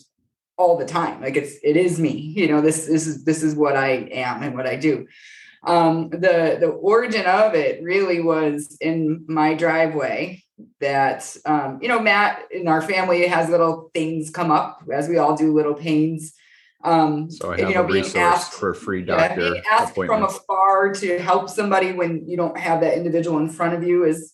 all 0.58 0.76
the 0.76 0.84
time. 0.84 1.22
Like 1.22 1.36
it's, 1.36 1.54
it 1.62 1.74
is 1.74 1.98
me, 1.98 2.10
you 2.10 2.48
know, 2.48 2.60
this, 2.60 2.84
this 2.86 3.06
is, 3.06 3.24
this 3.24 3.42
is 3.42 3.54
what 3.54 3.74
I 3.74 4.10
am 4.12 4.42
and 4.42 4.54
what 4.54 4.66
I 4.66 4.76
do. 4.76 5.06
Um, 5.66 6.10
the, 6.10 6.58
the 6.60 6.68
origin 6.68 7.24
of 7.24 7.54
it 7.54 7.82
really 7.82 8.20
was 8.20 8.76
in 8.78 9.24
my 9.26 9.54
driveway 9.54 10.41
that, 10.80 11.36
um, 11.44 11.78
you 11.82 11.88
know, 11.88 12.00
Matt 12.00 12.42
in 12.50 12.68
our 12.68 12.82
family 12.82 13.26
has 13.26 13.48
little 13.48 13.90
things 13.94 14.30
come 14.30 14.50
up 14.50 14.82
as 14.92 15.08
we 15.08 15.18
all 15.18 15.36
do 15.36 15.52
little 15.52 15.74
pains. 15.74 16.34
Um, 16.84 17.30
so 17.30 17.52
I 17.52 17.60
have 17.60 17.68
you 17.68 17.74
know, 17.76 17.82
a 17.82 17.86
resource 17.86 18.16
asked, 18.16 18.52
for 18.54 18.70
a 18.70 18.74
free 18.74 19.02
doctor 19.02 19.40
yeah, 19.40 19.50
being 19.50 19.62
asked 19.70 19.94
from 19.94 20.24
afar 20.24 20.92
to 20.94 21.18
help 21.18 21.48
somebody 21.48 21.92
when 21.92 22.28
you 22.28 22.36
don't 22.36 22.58
have 22.58 22.80
that 22.80 22.96
individual 22.96 23.38
in 23.38 23.48
front 23.48 23.74
of 23.74 23.84
you 23.84 24.04
is 24.04 24.32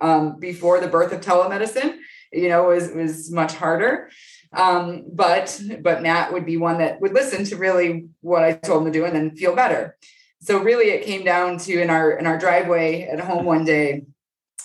um, 0.00 0.38
before 0.38 0.80
the 0.80 0.88
birth 0.88 1.12
of 1.12 1.20
telemedicine, 1.20 1.98
you 2.32 2.48
know, 2.48 2.64
was 2.64 2.90
was 2.92 3.30
much 3.30 3.52
harder. 3.54 4.10
Um, 4.52 5.04
but 5.12 5.60
but 5.82 6.02
Matt 6.02 6.32
would 6.32 6.46
be 6.46 6.56
one 6.56 6.78
that 6.78 7.00
would 7.02 7.12
listen 7.12 7.44
to 7.44 7.56
really 7.56 8.08
what 8.22 8.44
I 8.44 8.54
told 8.54 8.80
him 8.80 8.92
to 8.92 8.98
do 8.98 9.04
and 9.04 9.14
then 9.14 9.36
feel 9.36 9.54
better. 9.54 9.96
So 10.40 10.58
really, 10.58 10.86
it 10.86 11.04
came 11.04 11.22
down 11.22 11.58
to 11.58 11.82
in 11.82 11.90
our 11.90 12.12
in 12.12 12.26
our 12.26 12.38
driveway 12.38 13.02
at 13.02 13.20
home 13.20 13.44
one 13.44 13.66
day 13.66 14.06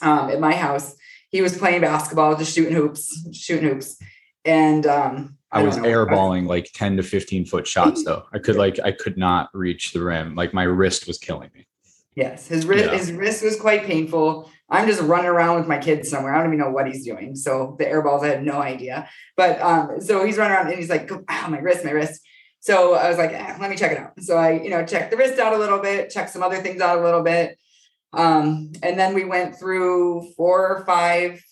um, 0.02 0.30
at 0.30 0.40
my 0.40 0.54
house, 0.54 0.96
he 1.30 1.42
was 1.42 1.58
playing 1.58 1.82
basketball, 1.82 2.36
just 2.36 2.54
shooting 2.54 2.74
hoops, 2.74 3.28
shooting 3.34 3.70
hoops, 3.70 3.98
and 4.46 4.86
um, 4.86 5.38
I, 5.52 5.64
was 5.64 5.78
airballing 5.78 6.48
like 6.48 6.70
10 6.74 6.98
to 6.98 7.04
15 7.04 7.46
foot 7.46 7.68
shots 7.68 8.04
though. 8.04 8.26
I 8.34 8.40
could 8.40 8.56
like 8.56 8.80
I 8.80 8.92
could 8.92 9.18
not 9.18 9.50
reach 9.54 9.92
the 9.92 10.04
rim. 10.04 10.36
Like 10.36 10.54
my 10.54 10.64
wrist 10.64 11.08
was 11.08 11.18
killing 11.18 11.50
me. 11.54 11.66
Yes, 12.16 12.48
his 12.48 12.66
wrist 12.66 12.86
Yeah. 12.86 12.98
his 12.98 13.12
wrist 13.12 13.44
was 13.44 13.60
quite 13.60 13.84
painful. 13.84 14.50
I'm 14.70 14.88
just 14.88 15.02
running 15.02 15.28
around 15.28 15.58
with 15.58 15.68
my 15.68 15.78
kids 15.78 16.10
somewhere. 16.10 16.34
I 16.34 16.40
don't 16.40 16.48
even 16.48 16.60
know 16.60 16.72
what 16.72 16.88
he's 16.88 17.06
doing. 17.06 17.36
So 17.36 17.76
the 17.78 17.88
air 17.88 18.02
balls, 18.02 18.24
I 18.24 18.28
had 18.28 18.44
no 18.44 18.62
idea. 18.62 19.08
But 19.38 19.62
um, 19.62 20.02
so 20.02 20.26
he's 20.26 20.38
running 20.38 20.56
around 20.56 20.68
and 20.70 20.78
he's 20.78 20.90
like, 20.90 21.12
"Oh, 21.12 21.48
my 21.50 21.60
wrist, 21.60 21.86
my 21.86 21.92
wrist." 21.92 22.22
So 22.62 22.96
I 22.96 23.10
was 23.10 23.18
like, 23.18 23.32
"Ah, 23.34 23.58
"Let 23.60 23.70
me 23.70 23.78
check 23.78 23.92
it 23.92 23.98
out." 24.00 24.14
So 24.22 24.38
I, 24.38 24.54
you 24.54 24.70
know, 24.70 24.86
checked 24.86 25.12
the 25.12 25.18
wrist 25.18 25.40
out 25.40 25.54
a 25.54 25.58
little 25.58 25.80
bit, 25.80 26.10
checked 26.10 26.32
some 26.32 26.42
other 26.42 26.58
things 26.58 26.82
out 26.82 26.98
a 26.98 27.02
little 27.04 27.22
bit, 27.22 27.60
um, 28.16 28.72
and 28.82 28.98
then 28.98 29.14
we 29.14 29.26
went 29.26 29.58
through 29.58 30.32
four 30.36 30.68
or 30.68 30.86
five 30.86 31.44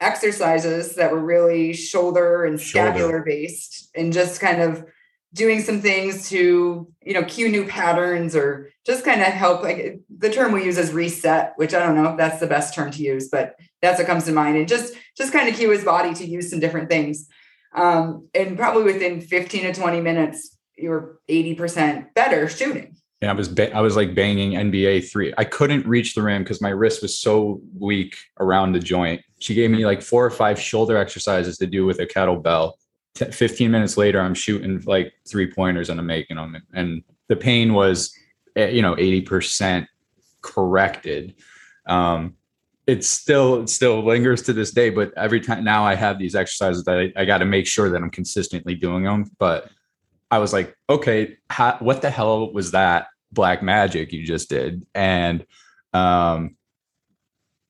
exercises 0.00 0.96
that 0.96 1.12
were 1.12 1.20
really 1.20 1.72
shoulder 1.72 2.44
and 2.44 2.60
Shoulder. 2.60 2.90
scapular 2.90 3.22
based, 3.24 3.90
and 3.94 4.12
just 4.12 4.40
kind 4.40 4.60
of 4.60 4.84
doing 5.34 5.62
some 5.62 5.80
things 5.80 6.28
to 6.28 6.92
you 7.02 7.14
know 7.14 7.24
cue 7.24 7.48
new 7.48 7.66
patterns 7.66 8.36
or 8.36 8.70
just 8.84 9.04
kind 9.04 9.20
of 9.20 9.28
help 9.28 9.62
like 9.62 10.00
the 10.18 10.28
term 10.28 10.52
we 10.52 10.62
use 10.62 10.76
is 10.76 10.92
reset 10.92 11.54
which 11.56 11.72
i 11.72 11.78
don't 11.78 11.94
know 11.94 12.10
if 12.10 12.18
that's 12.18 12.38
the 12.38 12.46
best 12.46 12.74
term 12.74 12.90
to 12.90 13.02
use 13.02 13.30
but 13.30 13.56
that's 13.82 13.98
what 13.98 14.06
comes 14.06 14.24
to 14.24 14.32
mind. 14.32 14.56
And 14.56 14.66
just 14.66 14.94
just 15.16 15.32
kind 15.32 15.48
of 15.48 15.56
cue 15.56 15.70
his 15.70 15.84
body 15.84 16.14
to 16.14 16.24
use 16.24 16.48
some 16.48 16.60
different 16.60 16.88
things. 16.88 17.28
Um, 17.74 18.28
and 18.34 18.56
probably 18.56 18.84
within 18.84 19.20
15 19.20 19.62
to 19.62 19.74
20 19.74 20.00
minutes 20.00 20.56
you're 20.76 21.18
80% 21.28 22.14
better 22.14 22.48
shooting 22.48 22.96
And 23.22 23.30
I 23.30 23.34
was 23.34 23.48
ba- 23.48 23.74
I 23.74 23.80
was 23.80 23.94
like 23.94 24.16
banging 24.16 24.52
NBA 24.52 25.08
three. 25.08 25.32
I 25.38 25.44
couldn't 25.44 25.86
reach 25.86 26.14
the 26.14 26.22
rim 26.22 26.42
because 26.42 26.60
my 26.60 26.70
wrist 26.70 27.02
was 27.02 27.16
so 27.16 27.60
weak 27.78 28.16
around 28.40 28.72
the 28.72 28.80
joint. 28.80 29.22
She 29.38 29.54
gave 29.54 29.70
me 29.70 29.86
like 29.86 30.02
four 30.02 30.26
or 30.26 30.30
five 30.30 30.60
shoulder 30.60 30.96
exercises 30.96 31.56
to 31.58 31.66
do 31.68 31.86
with 31.86 32.00
a 32.00 32.06
kettlebell. 32.06 32.72
T- 33.14 33.30
15 33.30 33.70
minutes 33.70 33.96
later, 33.96 34.20
I'm 34.20 34.34
shooting 34.34 34.82
like 34.86 35.12
three 35.28 35.48
pointers 35.48 35.88
and 35.88 36.00
I'm 36.00 36.06
making 36.06 36.36
them. 36.36 36.60
And 36.74 37.04
the 37.28 37.36
pain 37.36 37.74
was, 37.74 38.12
eh, 38.56 38.70
you 38.70 38.82
know, 38.82 38.96
80% 38.96 39.86
corrected. 40.40 41.36
Um, 41.86 42.34
still 43.00 43.62
it 43.62 43.68
still 43.68 44.04
lingers 44.04 44.42
to 44.42 44.52
this 44.52 44.72
day, 44.72 44.90
but 44.90 45.12
every 45.16 45.40
time 45.40 45.62
now 45.62 45.84
I 45.84 45.94
have 45.94 46.18
these 46.18 46.34
exercises 46.34 46.82
that 46.84 46.98
I, 46.98 47.22
I 47.22 47.24
got 47.24 47.38
to 47.38 47.44
make 47.44 47.68
sure 47.68 47.88
that 47.88 48.02
I'm 48.02 48.10
consistently 48.10 48.74
doing 48.74 49.04
them. 49.04 49.30
But 49.38 49.70
I 50.32 50.38
was 50.38 50.52
like, 50.52 50.76
okay, 50.90 51.36
how, 51.50 51.76
what 51.78 52.02
the 52.02 52.10
hell 52.10 52.52
was 52.52 52.72
that 52.72 53.06
black 53.32 53.62
magic 53.62 54.12
you 54.12 54.24
just 54.24 54.48
did? 54.48 54.86
And 54.94 55.44
um, 55.92 56.56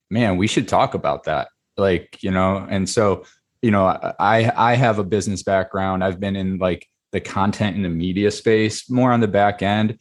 man, 0.09 0.37
we 0.37 0.47
should 0.47 0.67
talk 0.67 0.93
about 0.93 1.23
that. 1.23 1.49
Like, 1.77 2.21
you 2.21 2.31
know, 2.31 2.65
and 2.69 2.87
so, 2.87 3.25
you 3.61 3.71
know, 3.71 3.85
I 4.19 4.51
I 4.55 4.75
have 4.75 4.99
a 4.99 5.03
business 5.03 5.43
background. 5.43 6.03
I've 6.03 6.19
been 6.19 6.35
in 6.35 6.57
like 6.57 6.87
the 7.11 7.21
content 7.21 7.75
and 7.75 7.85
the 7.85 7.89
media 7.89 8.31
space 8.31 8.89
more 8.89 9.11
on 9.11 9.19
the 9.19 9.27
back 9.27 9.61
end. 9.61 9.99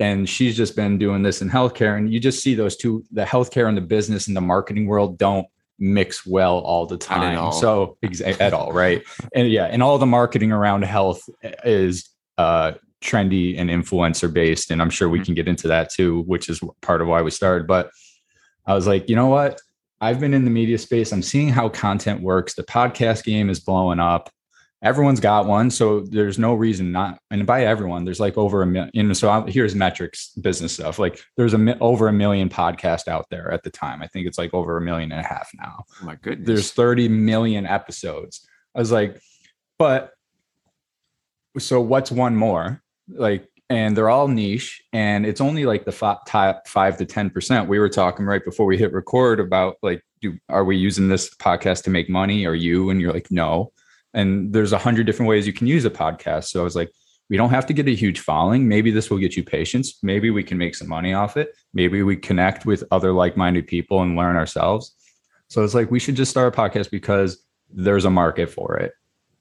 And 0.00 0.28
she's 0.28 0.56
just 0.56 0.74
been 0.74 0.98
doing 0.98 1.22
this 1.22 1.40
in 1.40 1.48
healthcare. 1.48 1.96
And 1.96 2.12
you 2.12 2.18
just 2.18 2.42
see 2.42 2.54
those 2.54 2.76
two, 2.76 3.04
the 3.12 3.24
healthcare 3.24 3.68
and 3.68 3.76
the 3.76 3.82
business 3.82 4.26
and 4.26 4.36
the 4.36 4.40
marketing 4.40 4.86
world 4.86 5.18
don't 5.18 5.46
mix 5.78 6.26
well 6.26 6.58
all 6.58 6.86
the 6.86 6.96
time. 6.96 7.38
all. 7.38 7.52
So 7.52 7.96
exa- 8.04 8.40
at 8.40 8.52
all, 8.52 8.72
right? 8.72 9.02
and 9.34 9.50
yeah, 9.50 9.66
and 9.66 9.82
all 9.82 9.98
the 9.98 10.06
marketing 10.06 10.52
around 10.52 10.82
health 10.82 11.22
is 11.64 12.08
uh 12.38 12.72
trendy 13.04 13.58
and 13.58 13.68
influencer 13.70 14.32
based 14.32 14.70
and 14.70 14.80
i'm 14.82 14.90
sure 14.90 15.08
we 15.08 15.20
Mhm. 15.20 15.24
can 15.26 15.34
get 15.34 15.48
into 15.48 15.68
that 15.68 15.90
too 15.90 16.22
which 16.22 16.48
is 16.48 16.60
part 16.80 17.00
of 17.02 17.06
why 17.08 17.20
we 17.22 17.30
started 17.30 17.66
but 17.66 17.90
i 18.66 18.74
was 18.74 18.86
like 18.86 19.08
you 19.10 19.16
know 19.16 19.26
what 19.28 19.60
i've 20.00 20.18
been 20.20 20.32
in 20.34 20.44
the 20.44 20.50
media 20.50 20.78
space 20.78 21.12
i'm 21.12 21.22
seeing 21.22 21.48
how 21.50 21.68
content 21.68 22.22
works 22.22 22.54
the 22.54 22.62
podcast 22.62 23.24
game 23.24 23.50
is 23.50 23.60
blowing 23.60 24.00
up 24.00 24.30
everyone's 24.82 25.20
got 25.20 25.46
one 25.46 25.70
so 25.70 26.00
there's 26.00 26.38
no 26.38 26.52
reason 26.54 26.92
not 26.92 27.18
and 27.30 27.46
by 27.46 27.64
everyone 27.64 28.04
there's 28.04 28.20
like 28.20 28.36
over 28.36 28.60
a 28.62 28.66
million 28.66 29.14
so 29.14 29.30
I'm, 29.30 29.46
here's 29.46 29.74
metrics 29.74 30.30
business 30.32 30.74
stuff 30.74 30.98
like 30.98 31.20
there's 31.36 31.54
a 31.54 31.78
over 31.80 32.08
a 32.08 32.12
million 32.12 32.48
podcast 32.50 33.08
out 33.08 33.26
there 33.30 33.50
at 33.50 33.62
the 33.62 33.70
time 33.70 34.02
i 34.02 34.06
think 34.06 34.26
it's 34.26 34.36
like 34.38 34.52
over 34.52 34.76
a 34.76 34.80
million 34.82 35.10
and 35.12 35.20
a 35.24 35.26
half 35.28 35.48
now 35.54 35.84
Oh 36.02 36.04
my 36.06 36.16
goodness. 36.16 36.46
there's 36.46 36.72
30 36.72 37.08
million 37.08 37.66
episodes. 37.66 38.46
I 38.74 38.80
was 38.80 38.90
like, 38.92 39.20
but 39.78 40.10
so 41.58 41.80
what's 41.80 42.10
one 42.10 42.34
more? 42.36 42.82
Like, 43.08 43.48
and 43.70 43.96
they're 43.96 44.10
all 44.10 44.28
niche, 44.28 44.82
and 44.92 45.24
it's 45.24 45.40
only 45.40 45.64
like 45.64 45.84
the 45.84 45.92
fi- 45.92 46.18
top 46.26 46.68
five 46.68 46.98
to 46.98 47.06
10%. 47.06 47.66
We 47.66 47.78
were 47.78 47.88
talking 47.88 48.26
right 48.26 48.44
before 48.44 48.66
we 48.66 48.76
hit 48.76 48.92
record 48.92 49.40
about 49.40 49.76
like, 49.82 50.02
do 50.20 50.38
are 50.48 50.64
we 50.64 50.76
using 50.76 51.08
this 51.08 51.34
podcast 51.34 51.84
to 51.84 51.90
make 51.90 52.08
money 52.08 52.46
or 52.46 52.54
you? 52.54 52.90
And 52.90 53.00
you're 53.00 53.12
like, 53.12 53.30
no. 53.30 53.72
And 54.12 54.52
there's 54.52 54.72
a 54.72 54.78
hundred 54.78 55.06
different 55.06 55.28
ways 55.28 55.46
you 55.46 55.52
can 55.52 55.66
use 55.66 55.84
a 55.84 55.90
podcast. 55.90 56.44
So 56.44 56.60
I 56.60 56.64
was 56.64 56.76
like, 56.76 56.90
we 57.30 57.36
don't 57.36 57.50
have 57.50 57.66
to 57.66 57.72
get 57.72 57.88
a 57.88 57.94
huge 57.94 58.20
following. 58.20 58.68
Maybe 58.68 58.90
this 58.90 59.10
will 59.10 59.18
get 59.18 59.36
you 59.36 59.42
patients. 59.42 59.98
Maybe 60.02 60.30
we 60.30 60.42
can 60.42 60.58
make 60.58 60.74
some 60.74 60.88
money 60.88 61.14
off 61.14 61.36
it. 61.36 61.56
Maybe 61.72 62.02
we 62.02 62.16
connect 62.16 62.66
with 62.66 62.84
other 62.90 63.12
like-minded 63.12 63.66
people 63.66 64.02
and 64.02 64.16
learn 64.16 64.36
ourselves. 64.36 64.94
So 65.48 65.64
it's 65.64 65.74
like 65.74 65.90
we 65.90 65.98
should 65.98 66.16
just 66.16 66.30
start 66.30 66.54
a 66.54 66.56
podcast 66.56 66.90
because 66.90 67.42
there's 67.70 68.04
a 68.04 68.10
market 68.10 68.50
for 68.50 68.76
it. 68.76 68.92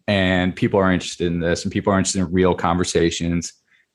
And 0.07 0.55
people 0.55 0.79
are 0.79 0.91
interested 0.91 1.27
in 1.27 1.39
this 1.39 1.63
and 1.63 1.71
people 1.71 1.93
are 1.93 1.97
interested 1.97 2.19
in 2.19 2.31
real 2.31 2.53
conversations. 2.53 3.53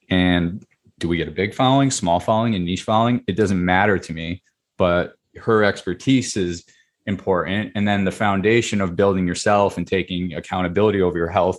And 0.08 0.64
do 0.98 1.08
we 1.08 1.16
get 1.16 1.28
a 1.28 1.32
big 1.32 1.54
following, 1.54 1.90
small 1.90 2.18
following, 2.20 2.54
and 2.54 2.64
niche 2.64 2.82
following? 2.82 3.22
It 3.26 3.36
doesn't 3.36 3.62
matter 3.62 3.98
to 3.98 4.12
me, 4.12 4.42
but 4.76 5.14
her 5.36 5.64
expertise 5.64 6.36
is 6.36 6.64
important. 7.06 7.72
And 7.74 7.86
then 7.86 8.04
the 8.04 8.12
foundation 8.12 8.80
of 8.80 8.96
building 8.96 9.26
yourself 9.26 9.76
and 9.76 9.86
taking 9.86 10.34
accountability 10.34 11.00
over 11.00 11.16
your 11.16 11.28
health, 11.28 11.58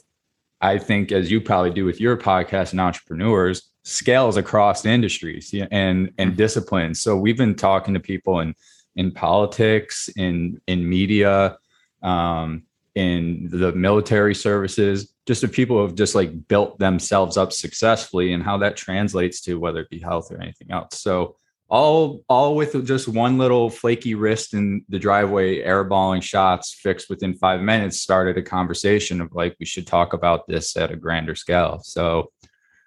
I 0.61 0.77
think, 0.77 1.11
as 1.11 1.31
you 1.31 1.41
probably 1.41 1.71
do 1.71 1.85
with 1.85 2.01
your 2.01 2.17
podcast 2.17 2.71
and 2.71 2.81
entrepreneurs, 2.81 3.69
scales 3.83 4.37
across 4.37 4.85
industries 4.85 5.53
and 5.71 6.11
and 6.17 6.35
disciplines. 6.35 6.99
So 6.99 7.17
we've 7.17 7.37
been 7.37 7.55
talking 7.55 7.93
to 7.93 7.99
people 7.99 8.39
in 8.39 8.53
in 8.95 9.11
politics, 9.11 10.09
in 10.15 10.61
in 10.67 10.87
media, 10.87 11.57
um, 12.03 12.63
in 12.95 13.47
the 13.51 13.71
military 13.73 14.35
services, 14.35 15.13
just 15.25 15.41
the 15.41 15.47
people 15.47 15.77
who 15.77 15.83
have 15.83 15.95
just 15.95 16.15
like 16.15 16.47
built 16.47 16.79
themselves 16.79 17.37
up 17.37 17.53
successfully 17.53 18.33
and 18.33 18.43
how 18.43 18.57
that 18.57 18.75
translates 18.75 19.41
to 19.41 19.59
whether 19.59 19.81
it 19.81 19.89
be 19.89 19.99
health 19.99 20.31
or 20.31 20.41
anything 20.41 20.71
else. 20.71 20.99
So 20.99 21.35
all 21.69 22.23
all 22.27 22.55
with 22.55 22.85
just 22.85 23.07
one 23.07 23.37
little 23.37 23.69
flaky 23.69 24.15
wrist 24.15 24.53
in 24.55 24.83
the 24.89 24.97
driveway 24.97 25.63
airballing 25.63 26.21
shots 26.21 26.73
fixed 26.73 27.09
within 27.09 27.35
five 27.35 27.61
minutes 27.61 28.01
started 28.01 28.37
a 28.37 28.41
conversation 28.41 29.21
of 29.21 29.31
like 29.33 29.55
we 29.59 29.65
should 29.67 29.85
talk 29.85 30.13
about 30.13 30.47
this 30.47 30.75
at 30.75 30.91
a 30.91 30.95
grander 30.95 31.35
scale. 31.35 31.79
So 31.83 32.31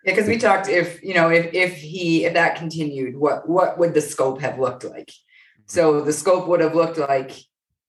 Yeah, 0.05 0.15
because 0.15 0.29
we 0.29 0.37
talked 0.37 0.69
if 0.69 1.01
you 1.03 1.15
know 1.15 1.31
if 1.31 1.55
if 1.55 1.77
he 1.77 2.25
if 2.25 2.35
that 2.35 2.57
continued, 2.57 3.17
what 3.17 3.49
what 3.49 3.79
would 3.79 3.95
the 3.95 4.01
scope 4.01 4.41
have 4.41 4.59
looked 4.59 4.83
like? 4.83 5.11
Mm-hmm. 5.11 5.63
So 5.67 6.01
the 6.01 6.13
scope 6.13 6.49
would 6.49 6.61
have 6.61 6.75
looked 6.75 6.99
like 6.99 7.33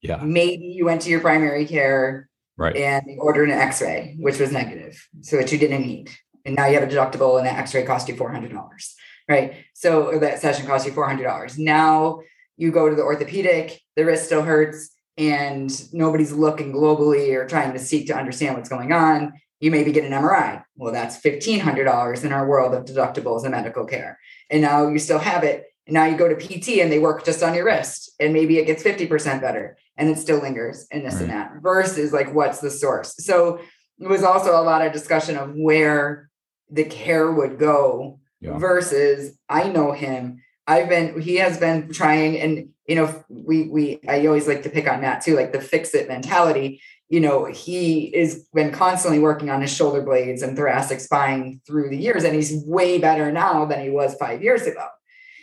yeah, 0.04 0.20
maybe 0.22 0.66
you 0.66 0.84
went 0.84 1.00
to 1.02 1.08
your 1.08 1.20
primary 1.20 1.64
care 1.64 2.28
right. 2.58 2.76
and 2.76 3.06
they 3.06 3.16
ordered 3.16 3.48
an 3.48 3.58
X-ray, 3.58 4.16
which 4.18 4.38
was 4.38 4.52
negative, 4.52 5.08
so 5.22 5.38
that 5.38 5.50
you 5.50 5.56
didn't 5.56 5.80
need, 5.80 6.10
and 6.44 6.54
now 6.54 6.66
you 6.66 6.78
have 6.78 6.82
a 6.86 6.92
deductible, 6.92 7.38
and 7.38 7.46
that 7.46 7.58
X-ray 7.58 7.84
cost 7.84 8.06
you 8.08 8.14
four 8.14 8.30
hundred 8.30 8.52
dollars, 8.52 8.94
right? 9.30 9.64
So 9.72 10.18
that 10.18 10.40
session 10.40 10.66
cost 10.66 10.86
you 10.86 10.92
four 10.92 11.06
hundred 11.08 11.24
dollars. 11.24 11.58
Now 11.58 12.20
you 12.58 12.70
go 12.70 12.90
to 12.90 12.94
the 12.94 13.02
orthopedic, 13.02 13.80
the 13.96 14.04
wrist 14.04 14.26
still 14.26 14.42
hurts, 14.42 14.90
and 15.16 15.70
nobody's 15.94 16.32
looking 16.32 16.74
globally 16.74 17.34
or 17.34 17.46
trying 17.46 17.72
to 17.72 17.78
seek 17.78 18.06
to 18.08 18.14
understand 18.14 18.56
what's 18.56 18.68
going 18.68 18.92
on. 18.92 19.32
You 19.60 19.70
maybe 19.70 19.90
get 19.90 20.04
an 20.04 20.12
MRI. 20.12 20.62
Well, 20.76 20.92
that's 20.92 21.16
fifteen 21.16 21.60
hundred 21.60 21.84
dollars 21.84 22.24
in 22.24 22.32
our 22.34 22.46
world 22.46 22.74
of 22.74 22.84
deductibles 22.84 23.44
and 23.44 23.52
medical 23.52 23.86
care, 23.86 24.18
and 24.50 24.60
now 24.60 24.86
you 24.86 24.98
still 24.98 25.18
have 25.18 25.44
it. 25.44 25.64
And 25.86 25.94
now 25.94 26.04
you 26.04 26.16
go 26.16 26.28
to 26.28 26.34
PT 26.34 26.80
and 26.80 26.90
they 26.90 26.98
work 26.98 27.24
just 27.24 27.42
on 27.42 27.54
your 27.54 27.64
wrist, 27.64 28.12
and 28.20 28.34
maybe 28.34 28.58
it 28.58 28.66
gets 28.66 28.82
50% 28.82 29.42
better 29.42 29.76
and 29.96 30.08
it 30.08 30.18
still 30.18 30.40
lingers 30.40 30.86
and 30.90 31.04
this 31.06 31.20
and 31.20 31.30
that 31.30 31.52
versus 31.60 32.12
like 32.12 32.34
what's 32.34 32.60
the 32.60 32.70
source? 32.70 33.14
So 33.18 33.60
it 34.00 34.08
was 34.08 34.22
also 34.24 34.60
a 34.60 34.62
lot 34.62 34.84
of 34.84 34.92
discussion 34.92 35.36
of 35.36 35.52
where 35.54 36.28
the 36.70 36.84
care 36.84 37.30
would 37.30 37.58
go 37.58 38.18
Yeah. 38.40 38.58
versus 38.58 39.38
i 39.48 39.68
know 39.68 39.92
him. 39.92 40.42
I've 40.66 40.88
been 40.88 41.20
he 41.20 41.36
has 41.36 41.58
been 41.58 41.92
trying 41.92 42.38
and 42.40 42.70
you 42.88 42.96
know 42.96 43.24
we 43.28 43.68
we 43.68 44.00
i 44.08 44.26
always 44.26 44.48
like 44.48 44.62
to 44.64 44.70
pick 44.70 44.88
on 44.88 45.00
matt 45.00 45.22
too 45.22 45.36
like 45.36 45.52
the 45.52 45.60
fix 45.60 45.94
it 45.94 46.08
mentality. 46.08 46.80
You 47.10 47.20
know 47.20 47.44
he 47.44 48.04
is 48.06 48.48
been 48.54 48.72
constantly 48.72 49.20
working 49.20 49.50
on 49.50 49.60
his 49.60 49.70
shoulder 49.72 50.02
blades 50.02 50.42
and 50.42 50.56
thoracic 50.56 51.00
spine 51.00 51.60
through 51.66 51.90
the 51.90 51.98
years 51.98 52.24
and 52.24 52.34
he's 52.34 52.64
way 52.66 52.98
better 52.98 53.30
now 53.30 53.66
than 53.66 53.80
he 53.84 53.90
was 53.90 54.14
five 54.16 54.42
years 54.42 54.62
ago. 54.62 54.86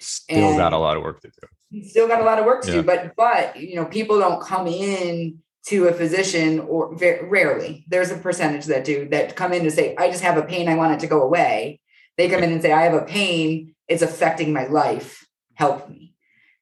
Still 0.02 0.50
and- 0.50 0.58
got 0.58 0.74
a 0.74 0.78
lot 0.78 0.98
of 0.98 1.04
work 1.04 1.22
to 1.22 1.28
do. 1.30 1.48
Still 1.84 2.08
got 2.08 2.22
a 2.22 2.26
lot 2.26 2.40
of 2.40 2.46
work 2.46 2.62
to 2.64 2.68
Yeah. 2.68 2.78
do 2.78 2.84
but 2.84 3.16
but 3.16 3.60
you 3.60 3.76
know 3.76 3.86
people 3.86 4.20
don't 4.20 4.42
come 4.42 4.68
in 4.68 5.40
to 5.68 5.88
a 5.88 5.94
physician 5.94 6.60
or 6.60 6.96
very 6.96 7.28
rarely. 7.28 7.86
There's 7.88 8.12
a 8.12 8.18
percentage 8.18 8.66
that 8.66 8.84
do 8.84 9.08
that 9.10 9.36
come 9.36 9.54
in 9.54 9.64
to 9.64 9.72
say 9.72 9.96
i 9.98 10.10
just 10.10 10.24
have 10.24 10.38
a 10.38 10.44
pain 10.44 10.68
i 10.68 10.76
want 10.76 10.94
it 10.94 11.00
to 11.02 11.08
go 11.08 11.22
away. 11.22 11.80
They 12.18 12.30
come 12.30 12.44
in 12.44 12.52
and 12.52 12.62
say 12.62 12.72
i 12.74 12.84
have 12.84 12.94
a 12.94 13.06
pain 13.06 13.76
it's 13.88 14.02
affecting 14.02 14.54
my 14.54 14.68
life. 14.68 15.26
Help 15.54 15.90
me. 15.90 16.14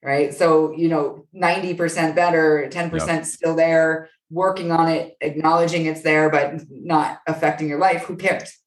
Right? 0.04 0.34
So 0.34 0.74
you 0.74 0.90
know 0.90 1.26
90% 1.36 2.16
better 2.16 2.70
10% 2.72 3.26
still 3.26 3.56
there 3.56 4.10
working 4.32 4.72
on 4.72 4.90
it, 4.90 5.18
acknowledging 5.22 5.86
it's 5.86 6.02
there, 6.02 6.30
but 6.30 6.62
not 6.70 7.20
affecting 7.28 7.68
your 7.68 7.80
life, 7.80 8.04
who 8.04 8.16
cares? 8.16 8.58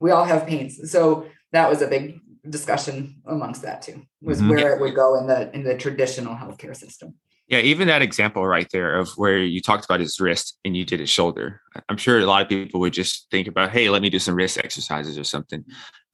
We 0.00 0.10
all 0.10 0.24
have 0.24 0.46
pains. 0.46 0.90
So 0.90 1.26
that 1.52 1.68
was 1.68 1.82
a 1.82 1.86
big 1.86 2.19
discussion 2.48 3.22
amongst 3.26 3.62
that 3.62 3.82
too, 3.82 4.02
was 4.22 4.38
mm-hmm. 4.38 4.50
where 4.50 4.74
it 4.74 4.80
would 4.80 4.94
go 4.94 5.18
in 5.18 5.26
the 5.26 5.52
in 5.54 5.62
the 5.62 5.76
traditional 5.76 6.34
healthcare 6.34 6.76
system. 6.76 7.14
Yeah, 7.50 7.58
even 7.58 7.88
that 7.88 8.00
example 8.00 8.46
right 8.46 8.68
there 8.72 8.96
of 8.96 9.08
where 9.16 9.38
you 9.38 9.60
talked 9.60 9.84
about 9.84 9.98
his 9.98 10.20
wrist 10.20 10.56
and 10.64 10.76
you 10.76 10.84
did 10.84 11.00
his 11.00 11.10
shoulder. 11.10 11.60
I'm 11.88 11.96
sure 11.96 12.20
a 12.20 12.24
lot 12.24 12.42
of 12.42 12.48
people 12.48 12.78
would 12.78 12.92
just 12.92 13.28
think 13.32 13.48
about, 13.48 13.72
hey, 13.72 13.90
let 13.90 14.02
me 14.02 14.08
do 14.08 14.20
some 14.20 14.36
wrist 14.36 14.56
exercises 14.56 15.18
or 15.18 15.24
something. 15.24 15.64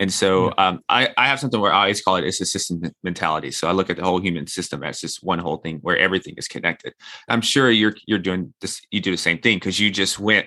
And 0.00 0.11
so 0.11 0.54
um, 0.56 0.80
I, 0.88 1.11
I 1.18 1.26
have 1.26 1.38
something 1.38 1.61
where 1.61 1.75
I 1.75 1.80
always 1.83 2.00
call 2.00 2.16
it 2.16 2.25
it's 2.25 2.40
a 2.40 2.47
system 2.47 2.90
mentality. 3.02 3.50
So 3.50 3.68
I 3.68 3.73
look 3.73 3.90
at 3.90 3.99
the 3.99 4.02
whole 4.02 4.18
human 4.18 4.47
system 4.47 4.83
as 4.83 5.02
just 5.02 5.23
one 5.23 5.38
whole 5.38 5.59
thing 5.59 5.80
where 5.83 5.99
everything 5.99 6.37
is 6.38 6.49
connected. 6.49 6.95
I'm 7.28 7.42
sure 7.42 7.71
you're 7.71 7.97
you're 8.06 8.18
doing 8.18 8.54
this, 8.62 8.80
you 8.90 9.02
do 9.02 9.11
the 9.11 9.18
same 9.18 9.38
thing 9.38 9.59
because 9.59 9.78
you 9.78 9.90
just 9.90 10.18
went 10.18 10.47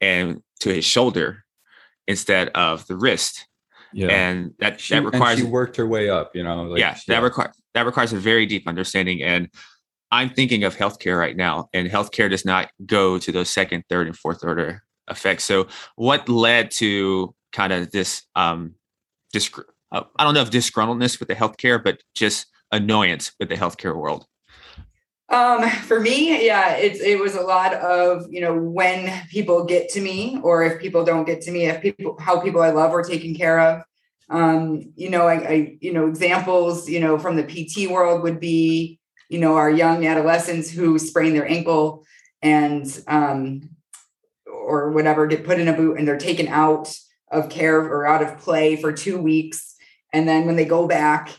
and 0.00 0.42
to 0.60 0.74
his 0.74 0.84
shoulder 0.84 1.44
instead 2.08 2.48
of 2.56 2.88
the 2.88 2.96
wrist. 2.96 3.46
Yeah. 3.94 4.08
And 4.08 4.54
that 4.58 4.80
she, 4.80 4.94
that 4.94 5.04
requires 5.04 5.38
she 5.38 5.44
worked 5.44 5.76
her 5.76 5.86
way 5.86 6.08
up, 6.08 6.34
you 6.34 6.42
know. 6.42 6.64
Like, 6.64 6.80
yeah, 6.80 6.98
that 7.06 7.22
requires 7.22 7.54
that 7.74 7.86
requires 7.86 8.12
a 8.12 8.18
very 8.18 8.44
deep 8.44 8.66
understanding. 8.66 9.22
And 9.22 9.48
I'm 10.10 10.30
thinking 10.30 10.64
of 10.64 10.76
healthcare 10.76 11.18
right 11.18 11.36
now, 11.36 11.68
and 11.72 11.88
healthcare 11.88 12.28
does 12.28 12.44
not 12.44 12.70
go 12.86 13.18
to 13.18 13.32
those 13.32 13.50
second, 13.50 13.84
third, 13.88 14.06
and 14.06 14.16
fourth 14.16 14.44
order 14.44 14.82
effects. 15.08 15.44
So, 15.44 15.68
what 15.96 16.28
led 16.28 16.70
to 16.72 17.34
kind 17.52 17.72
of 17.72 17.90
this, 17.92 18.22
um, 18.34 18.74
dis- 19.32 19.50
uh, 19.92 20.02
I 20.16 20.24
don't 20.24 20.34
know 20.34 20.40
if 20.40 20.50
disgruntledness 20.50 21.20
with 21.20 21.28
the 21.28 21.34
healthcare, 21.34 21.82
but 21.82 22.02
just 22.14 22.46
annoyance 22.72 23.32
with 23.38 23.48
the 23.48 23.56
healthcare 23.56 23.96
world? 23.96 24.26
Um, 25.34 25.68
for 25.68 26.00
me, 26.00 26.46
yeah, 26.46 26.76
it's 26.76 27.00
it 27.00 27.18
was 27.18 27.34
a 27.34 27.42
lot 27.42 27.74
of 27.74 28.32
you 28.32 28.40
know 28.40 28.54
when 28.54 29.26
people 29.28 29.64
get 29.64 29.88
to 29.90 30.00
me, 30.00 30.38
or 30.42 30.64
if 30.64 30.80
people 30.80 31.04
don't 31.04 31.24
get 31.24 31.40
to 31.42 31.50
me, 31.50 31.66
if 31.66 31.82
people 31.82 32.16
how 32.20 32.40
people 32.40 32.62
I 32.62 32.70
love 32.70 32.92
are 32.92 33.02
taken 33.02 33.34
care 33.34 33.58
of. 33.58 33.82
Um, 34.30 34.92
you 34.96 35.10
know, 35.10 35.26
I, 35.26 35.34
I 35.34 35.78
you 35.80 35.92
know 35.92 36.06
examples 36.06 36.88
you 36.88 37.00
know 37.00 37.18
from 37.18 37.36
the 37.36 37.44
PT 37.44 37.90
world 37.90 38.22
would 38.22 38.40
be 38.40 39.00
you 39.28 39.38
know, 39.38 39.56
our 39.56 39.70
young 39.70 40.06
adolescents 40.06 40.70
who 40.70 40.98
sprain 40.98 41.32
their 41.32 41.48
ankle 41.48 42.04
and 42.42 43.02
um, 43.08 43.70
or 44.46 44.90
whatever 44.90 45.26
get 45.26 45.44
put 45.44 45.58
in 45.58 45.68
a 45.68 45.72
boot 45.72 45.98
and 45.98 46.06
they're 46.06 46.18
taken 46.18 46.48
out 46.48 46.96
of 47.30 47.48
care 47.48 47.80
or 47.80 48.06
out 48.06 48.22
of 48.22 48.38
play 48.38 48.76
for 48.76 48.92
two 48.92 49.18
weeks. 49.18 49.74
And 50.12 50.28
then 50.28 50.46
when 50.46 50.56
they 50.56 50.64
go 50.64 50.86
back, 50.86 51.30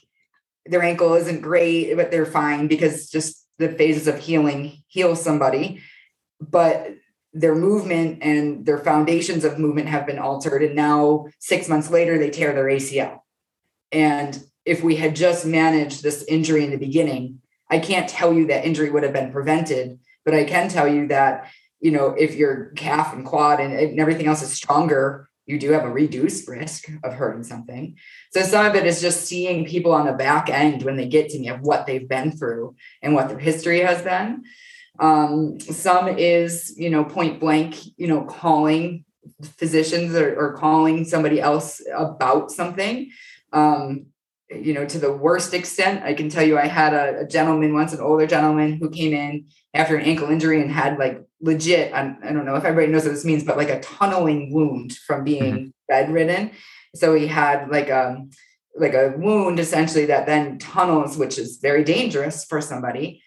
their 0.65 0.83
ankle 0.83 1.13
isn't 1.13 1.41
great, 1.41 1.95
but 1.95 2.11
they're 2.11 2.25
fine 2.25 2.67
because 2.67 3.09
just 3.09 3.44
the 3.57 3.69
phases 3.69 4.07
of 4.07 4.19
healing 4.19 4.83
heal 4.87 5.15
somebody. 5.15 5.81
But 6.39 6.95
their 7.33 7.55
movement 7.55 8.19
and 8.21 8.65
their 8.65 8.77
foundations 8.77 9.43
of 9.43 9.59
movement 9.59 9.89
have 9.89 10.07
been 10.07 10.19
altered. 10.19 10.63
And 10.63 10.75
now, 10.75 11.27
six 11.39 11.67
months 11.67 11.89
later, 11.89 12.17
they 12.17 12.29
tear 12.29 12.53
their 12.53 12.65
ACL. 12.65 13.19
And 13.91 14.41
if 14.65 14.83
we 14.83 14.95
had 14.95 15.15
just 15.15 15.45
managed 15.45 16.01
this 16.01 16.23
injury 16.27 16.63
in 16.63 16.71
the 16.71 16.77
beginning, 16.77 17.41
I 17.69 17.79
can't 17.79 18.09
tell 18.09 18.33
you 18.33 18.47
that 18.47 18.65
injury 18.65 18.89
would 18.89 19.03
have 19.03 19.13
been 19.13 19.31
prevented, 19.31 19.99
but 20.23 20.33
I 20.33 20.43
can 20.43 20.69
tell 20.69 20.87
you 20.87 21.07
that, 21.07 21.51
you 21.81 21.91
know, 21.91 22.15
if 22.17 22.35
your 22.35 22.71
calf 22.75 23.13
and 23.13 23.25
quad 23.25 23.59
and, 23.59 23.99
everything 23.99 24.27
else 24.27 24.41
is 24.41 24.53
stronger, 24.53 25.29
you 25.45 25.59
do 25.59 25.71
have 25.71 25.83
a 25.83 25.91
reduced 25.91 26.47
risk 26.47 26.89
of 27.03 27.13
hurting 27.13 27.43
something. 27.43 27.97
So 28.31 28.41
some 28.41 28.65
of 28.65 28.75
it 28.75 28.85
is 28.85 29.01
just 29.01 29.25
seeing 29.25 29.65
people 29.65 29.91
on 29.91 30.05
the 30.05 30.13
back 30.13 30.49
end 30.49 30.83
when 30.83 30.97
they 30.97 31.07
get 31.07 31.29
to 31.29 31.39
me 31.39 31.49
of 31.49 31.61
what 31.61 31.85
they've 31.85 32.07
been 32.07 32.31
through 32.31 32.75
and 33.01 33.13
what 33.13 33.29
their 33.29 33.39
history 33.39 33.81
has 33.81 34.01
been. 34.01 34.43
Um, 34.99 35.59
some 35.59 36.07
is, 36.07 36.73
you 36.77 36.89
know, 36.89 37.03
point 37.03 37.39
blank, 37.39 37.77
you 37.97 38.07
know, 38.07 38.23
calling 38.23 39.05
physicians 39.57 40.15
or, 40.15 40.35
or 40.35 40.53
calling 40.53 41.05
somebody 41.05 41.39
else 41.41 41.81
about 41.95 42.51
something. 42.51 43.11
Um, 43.51 44.07
you 44.49 44.73
know, 44.73 44.85
to 44.85 44.99
the 44.99 45.11
worst 45.11 45.53
extent. 45.53 46.03
I 46.03 46.13
can 46.13 46.29
tell 46.29 46.43
you, 46.43 46.57
I 46.57 46.67
had 46.67 46.93
a, 46.93 47.21
a, 47.21 47.27
gentleman 47.27 47.73
once, 47.73 47.93
an 47.93 47.99
older 47.99 48.27
gentleman 48.27 48.73
who 48.73 48.91
came 48.91 49.11
in 49.11 49.47
after 49.73 49.95
an 49.95 50.05
ankle 50.05 50.29
injury 50.29 50.61
and 50.61 50.71
had 50.71 50.99
like 50.99 51.19
legit, 51.45 51.93
I, 51.93 52.15
I 52.23 52.33
don't 52.33 52.45
know 52.45 52.55
if 52.55 52.65
everybody 52.65 52.91
knows 52.91 53.03
what 53.03 53.13
this 53.13 53.23
means, 53.23 53.43
but 53.43 53.57
like 53.57 53.69
a 53.69 53.79
tunneling 53.79 54.51
wound 54.51 54.93
from 54.93 55.23
being 55.23 55.53
mm-hmm. 55.53 55.67
bedridden. 55.87 56.51
So 56.95 57.13
he 57.13 57.27
had 57.27 57.69
like 57.69 57.89
a, 57.89 58.09
um, 58.09 58.31
like 58.77 58.93
a 58.93 59.13
wound 59.15 59.59
essentially 59.59 60.07
that 60.07 60.25
then 60.25 60.57
tunnels, 60.57 61.17
which 61.17 61.37
is 61.37 61.59
very 61.61 61.83
dangerous 61.83 62.43
for 62.43 62.59
somebody. 62.59 63.21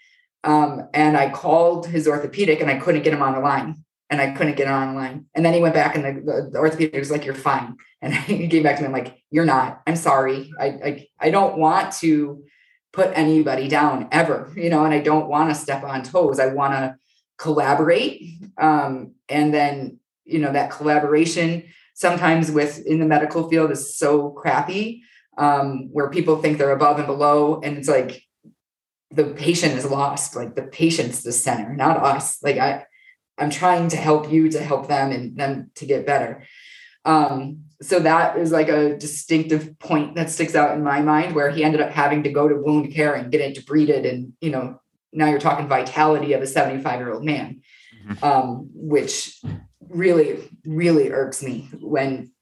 Um, 0.44 0.88
and 0.92 1.16
I 1.16 1.30
called 1.30 1.86
his 1.86 2.06
orthopedic 2.06 2.60
and 2.60 2.70
I 2.70 2.78
couldn't 2.78 3.02
get 3.02 3.14
him 3.14 3.22
on 3.22 3.34
the 3.34 3.40
line 3.40 3.84
and 4.10 4.20
I 4.20 4.32
couldn't 4.32 4.56
get 4.56 4.66
him 4.66 4.74
online. 4.74 5.26
And 5.34 5.44
then 5.44 5.54
he 5.54 5.60
went 5.60 5.74
back 5.74 5.94
and 5.96 6.04
the, 6.04 6.12
the, 6.20 6.50
the 6.52 6.58
orthopedic 6.58 6.98
was 6.98 7.10
like, 7.10 7.24
you're 7.24 7.34
fine. 7.34 7.76
And 8.00 8.14
he 8.14 8.46
came 8.46 8.62
back 8.62 8.76
to 8.76 8.82
me, 8.82 8.86
I'm 8.86 8.92
like, 8.92 9.20
you're 9.28 9.44
not, 9.44 9.82
I'm 9.84 9.96
sorry. 9.96 10.52
I, 10.60 10.66
I, 10.66 11.08
I 11.18 11.30
don't 11.30 11.58
want 11.58 11.94
to 11.94 12.44
put 12.92 13.10
anybody 13.12 13.66
down 13.66 14.06
ever, 14.12 14.52
you 14.54 14.70
know, 14.70 14.84
and 14.84 14.94
I 14.94 15.00
don't 15.00 15.28
want 15.28 15.50
to 15.50 15.54
step 15.56 15.82
on 15.82 16.04
toes. 16.04 16.38
I 16.38 16.46
want 16.46 16.74
to 16.74 16.96
collaborate. 17.38 18.22
Um, 18.58 19.14
and 19.28 19.54
then, 19.54 20.00
you 20.24 20.38
know, 20.38 20.52
that 20.52 20.70
collaboration 20.70 21.64
sometimes 21.94 22.50
with 22.50 22.84
in 22.86 22.98
the 23.00 23.06
medical 23.06 23.48
field 23.48 23.70
is 23.70 23.96
so 23.96 24.30
crappy 24.30 25.02
um, 25.36 25.88
where 25.92 26.10
people 26.10 26.36
think 26.36 26.58
they're 26.58 26.70
above 26.70 26.98
and 26.98 27.06
below. 27.06 27.60
And 27.60 27.78
it's 27.78 27.88
like, 27.88 28.22
the 29.10 29.24
patient 29.24 29.72
is 29.72 29.90
lost 29.90 30.36
like 30.36 30.54
the 30.54 30.62
patient's 30.62 31.22
the 31.22 31.32
center 31.32 31.74
not 31.74 31.96
us 31.96 32.42
like 32.42 32.58
i 32.58 32.84
I'm 33.38 33.50
trying 33.50 33.88
to 33.88 33.96
help 33.96 34.30
you 34.30 34.50
to 34.50 34.62
help 34.62 34.88
them 34.88 35.12
and 35.12 35.36
them 35.36 35.70
to 35.76 35.86
get 35.86 36.06
better. 36.06 36.44
Um, 37.04 37.64
so 37.80 38.00
that 38.00 38.36
is 38.36 38.50
like 38.50 38.68
a 38.68 38.96
distinctive 38.96 39.78
point 39.78 40.16
that 40.16 40.30
sticks 40.30 40.54
out 40.54 40.76
in 40.76 40.82
my 40.82 41.00
mind 41.00 41.34
where 41.34 41.50
he 41.50 41.62
ended 41.62 41.80
up 41.80 41.90
having 41.90 42.24
to 42.24 42.32
go 42.32 42.48
to 42.48 42.56
wound 42.56 42.92
care 42.92 43.14
and 43.14 43.30
get 43.30 43.40
it 43.40 43.56
debrided. 43.56 44.08
And, 44.08 44.32
you 44.40 44.50
know, 44.50 44.80
now 45.12 45.26
you're 45.26 45.40
talking 45.40 45.68
vitality 45.68 46.32
of 46.32 46.42
a 46.42 46.46
75 46.46 47.00
year 47.00 47.12
old 47.12 47.24
man, 47.24 47.62
mm-hmm. 48.06 48.24
um, 48.24 48.68
which 48.72 49.40
really, 49.88 50.50
really 50.64 51.10
irks 51.10 51.42
me 51.42 51.68
when 51.80 52.32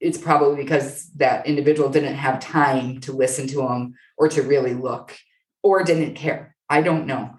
it's 0.00 0.18
probably 0.18 0.62
because 0.62 1.10
that 1.16 1.46
individual 1.46 1.88
didn't 1.88 2.14
have 2.14 2.40
time 2.40 3.00
to 3.00 3.12
listen 3.12 3.46
to 3.48 3.66
him 3.66 3.94
or 4.16 4.28
to 4.28 4.42
really 4.42 4.74
look 4.74 5.16
or 5.62 5.82
didn't 5.82 6.14
care. 6.14 6.54
I 6.68 6.82
don't 6.82 7.06
know 7.06 7.34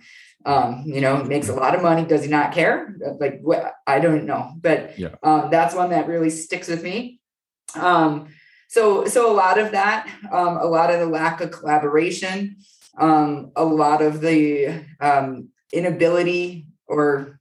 um, 0.45 0.83
you 0.85 1.01
know, 1.01 1.23
makes 1.23 1.49
a 1.49 1.53
lot 1.53 1.75
of 1.75 1.81
money. 1.81 2.05
Does 2.05 2.23
he 2.23 2.29
not 2.29 2.53
care? 2.53 2.95
Like, 3.19 3.39
what? 3.41 3.73
I 3.85 3.99
don't 3.99 4.25
know, 4.25 4.53
but 4.59 4.97
yeah. 4.97 5.15
um, 5.21 5.49
that's 5.51 5.75
one 5.75 5.89
that 5.89 6.07
really 6.07 6.29
sticks 6.29 6.67
with 6.67 6.83
me. 6.83 7.19
Um, 7.75 8.27
so, 8.69 9.05
so 9.05 9.31
a 9.31 9.35
lot 9.35 9.57
of 9.57 9.71
that, 9.71 10.09
um, 10.31 10.57
a 10.57 10.65
lot 10.65 10.91
of 10.91 10.99
the 10.99 11.07
lack 11.07 11.41
of 11.41 11.51
collaboration, 11.51 12.57
um, 12.99 13.51
a 13.55 13.65
lot 13.65 14.01
of 14.01 14.21
the 14.21 14.83
um, 14.99 15.49
inability, 15.73 16.67
or 16.87 17.39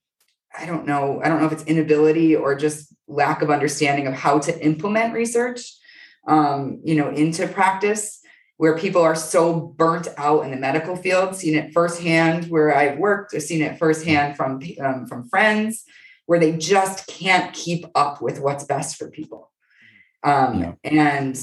I 0.56 0.66
don't 0.66 0.86
know, 0.86 1.20
I 1.22 1.28
don't 1.28 1.40
know 1.40 1.46
if 1.46 1.52
it's 1.52 1.64
inability 1.64 2.36
or 2.36 2.54
just 2.54 2.94
lack 3.06 3.42
of 3.42 3.50
understanding 3.50 4.06
of 4.06 4.14
how 4.14 4.38
to 4.38 4.64
implement 4.64 5.14
research, 5.14 5.76
um, 6.26 6.80
you 6.84 6.94
know, 6.94 7.10
into 7.10 7.46
practice 7.48 8.20
where 8.56 8.76
people 8.76 9.02
are 9.02 9.14
so 9.14 9.54
burnt 9.76 10.08
out 10.16 10.44
in 10.44 10.50
the 10.50 10.56
medical 10.56 10.96
field, 10.96 11.34
seen 11.34 11.54
it 11.54 11.72
firsthand 11.72 12.46
where 12.46 12.74
I've 12.74 12.98
worked, 12.98 13.34
I've 13.34 13.42
seen 13.42 13.62
it 13.62 13.78
firsthand 13.78 14.36
from, 14.36 14.60
um, 14.80 15.06
from 15.06 15.28
friends 15.28 15.84
where 16.26 16.40
they 16.40 16.56
just 16.56 17.06
can't 17.06 17.54
keep 17.54 17.86
up 17.94 18.20
with 18.20 18.40
what's 18.40 18.64
best 18.64 18.96
for 18.96 19.10
people. 19.10 19.50
Um, 20.24 20.60
yeah. 20.60 20.72
And 20.84 21.40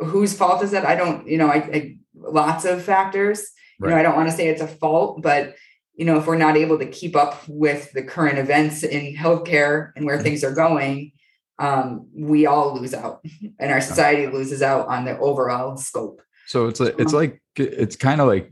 whose 0.00 0.36
fault 0.36 0.62
is 0.62 0.70
that? 0.70 0.86
I 0.86 0.96
don't, 0.96 1.28
you 1.28 1.38
know, 1.38 1.48
I, 1.48 1.56
I 1.56 1.96
lots 2.28 2.64
of 2.64 2.82
factors. 2.82 3.46
Right. 3.78 3.88
You 3.88 3.94
know, 3.94 4.00
I 4.00 4.02
don't 4.02 4.16
want 4.16 4.28
to 4.28 4.34
say 4.34 4.48
it's 4.48 4.62
a 4.62 4.68
fault, 4.68 5.22
but 5.22 5.56
you 5.94 6.04
know, 6.04 6.18
if 6.18 6.26
we're 6.26 6.36
not 6.36 6.56
able 6.56 6.78
to 6.78 6.86
keep 6.86 7.14
up 7.14 7.46
with 7.48 7.92
the 7.92 8.02
current 8.02 8.38
events 8.38 8.82
in 8.82 9.14
healthcare 9.14 9.92
and 9.94 10.06
where 10.06 10.16
mm-hmm. 10.16 10.24
things 10.24 10.44
are 10.44 10.54
going, 10.54 11.12
um, 11.58 12.08
we 12.14 12.46
all 12.46 12.74
lose 12.74 12.94
out 12.94 13.24
and 13.58 13.70
our 13.70 13.80
society 13.80 14.26
loses 14.26 14.62
out 14.62 14.88
on 14.88 15.04
the 15.04 15.18
overall 15.18 15.76
scope. 15.76 16.22
So 16.46 16.66
it's 16.66 16.80
like 16.80 16.94
it's 16.98 17.12
like 17.12 17.40
it's 17.56 17.96
kind 17.96 18.20
of 18.20 18.26
like 18.26 18.50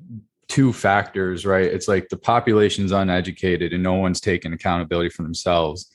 two 0.49 0.73
factors, 0.73 1.47
right? 1.47 1.65
It's 1.65 1.89
like 1.89 2.09
the 2.09 2.17
population's 2.17 2.93
uneducated 2.93 3.73
and 3.73 3.83
no 3.83 3.95
one's 3.95 4.21
taking 4.21 4.53
accountability 4.53 5.11
for 5.11 5.23
themselves. 5.23 5.91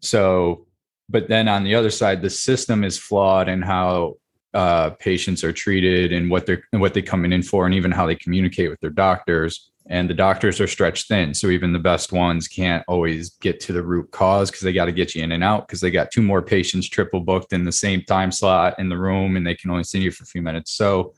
So, 0.00 0.66
but 1.08 1.28
then 1.28 1.48
on 1.48 1.64
the 1.64 1.74
other 1.74 1.90
side, 1.90 2.20
the 2.20 2.30
system 2.30 2.84
is 2.84 2.98
flawed 2.98 3.48
in 3.48 3.62
how 3.62 4.16
uh, 4.54 4.90
patients 4.90 5.42
are 5.44 5.52
treated 5.52 6.12
and 6.12 6.30
what 6.30 6.46
they're 6.46 6.64
what 6.72 6.94
they're 6.94 7.02
coming 7.02 7.32
in 7.32 7.42
for, 7.42 7.66
and 7.66 7.74
even 7.74 7.90
how 7.90 8.06
they 8.06 8.16
communicate 8.16 8.70
with 8.70 8.80
their 8.80 8.90
doctors. 8.90 9.68
And 9.86 10.08
the 10.08 10.14
doctors 10.14 10.60
are 10.60 10.68
stretched 10.68 11.08
thin. 11.08 11.34
So 11.34 11.48
even 11.48 11.72
the 11.72 11.78
best 11.80 12.12
ones 12.12 12.46
can't 12.46 12.84
always 12.86 13.30
get 13.30 13.58
to 13.60 13.72
the 13.72 13.82
root 13.82 14.12
cause 14.12 14.48
because 14.48 14.62
they 14.62 14.72
got 14.72 14.84
to 14.84 14.92
get 14.92 15.16
you 15.16 15.24
in 15.24 15.32
and 15.32 15.42
out 15.42 15.66
because 15.66 15.80
they 15.80 15.90
got 15.90 16.12
two 16.12 16.22
more 16.22 16.40
patients 16.40 16.88
triple 16.88 17.18
booked 17.18 17.52
in 17.52 17.64
the 17.64 17.72
same 17.72 18.02
time 18.02 18.30
slot 18.30 18.78
in 18.78 18.88
the 18.88 18.96
room 18.96 19.36
and 19.36 19.44
they 19.44 19.56
can 19.56 19.72
only 19.72 19.82
see 19.82 20.00
you 20.00 20.12
for 20.12 20.22
a 20.22 20.26
few 20.26 20.42
minutes. 20.42 20.74
So 20.74 21.14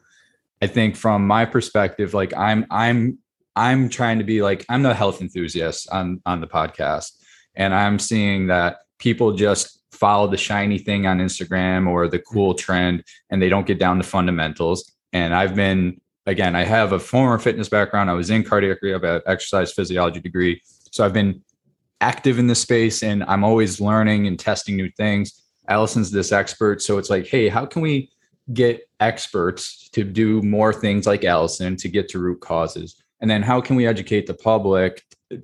i 0.62 0.68
think 0.68 0.94
from 0.94 1.26
my 1.26 1.44
perspective 1.44 2.14
like 2.14 2.32
i'm 2.36 2.64
i'm 2.70 3.18
I'm 3.56 3.88
trying 3.88 4.18
to 4.18 4.24
be 4.24 4.42
like 4.42 4.64
I'm 4.68 4.82
the 4.82 4.94
health 4.94 5.20
enthusiast 5.20 5.88
on 5.90 6.20
on 6.26 6.40
the 6.40 6.46
podcast, 6.46 7.12
and 7.54 7.74
I'm 7.74 7.98
seeing 7.98 8.48
that 8.48 8.78
people 8.98 9.32
just 9.32 9.80
follow 9.94 10.26
the 10.26 10.36
shiny 10.36 10.78
thing 10.78 11.06
on 11.06 11.18
Instagram 11.18 11.88
or 11.88 12.08
the 12.08 12.18
mm-hmm. 12.18 12.34
cool 12.34 12.54
trend, 12.54 13.04
and 13.30 13.40
they 13.40 13.48
don't 13.48 13.66
get 13.66 13.78
down 13.78 13.98
to 13.98 14.04
fundamentals. 14.04 14.92
And 15.12 15.34
I've 15.34 15.54
been 15.54 16.00
again, 16.26 16.56
I 16.56 16.64
have 16.64 16.92
a 16.92 16.98
former 16.98 17.38
fitness 17.38 17.68
background. 17.68 18.10
I 18.10 18.14
was 18.14 18.30
in 18.30 18.44
cardiac 18.44 18.78
rehab, 18.82 19.04
I 19.04 19.08
have 19.08 19.16
an 19.16 19.22
exercise 19.26 19.72
physiology 19.72 20.20
degree, 20.20 20.62
so 20.90 21.04
I've 21.04 21.12
been 21.12 21.42
active 22.00 22.38
in 22.38 22.46
the 22.46 22.54
space, 22.54 23.02
and 23.02 23.24
I'm 23.24 23.44
always 23.44 23.80
learning 23.80 24.26
and 24.26 24.38
testing 24.38 24.76
new 24.76 24.90
things. 24.90 25.42
Allison's 25.68 26.10
this 26.10 26.32
expert, 26.32 26.82
so 26.82 26.98
it's 26.98 27.10
like, 27.10 27.26
hey, 27.26 27.48
how 27.48 27.66
can 27.66 27.82
we 27.82 28.10
get 28.52 28.88
experts 29.00 29.88
to 29.90 30.04
do 30.04 30.42
more 30.42 30.72
things 30.72 31.06
like 31.06 31.24
Allison 31.24 31.76
to 31.76 31.88
get 31.88 32.08
to 32.10 32.18
root 32.18 32.40
causes? 32.40 32.96
And 33.20 33.30
then 33.30 33.42
how 33.42 33.60
can 33.60 33.76
we 33.76 33.86
educate 33.86 34.26
the 34.26 34.34
public 34.34 35.02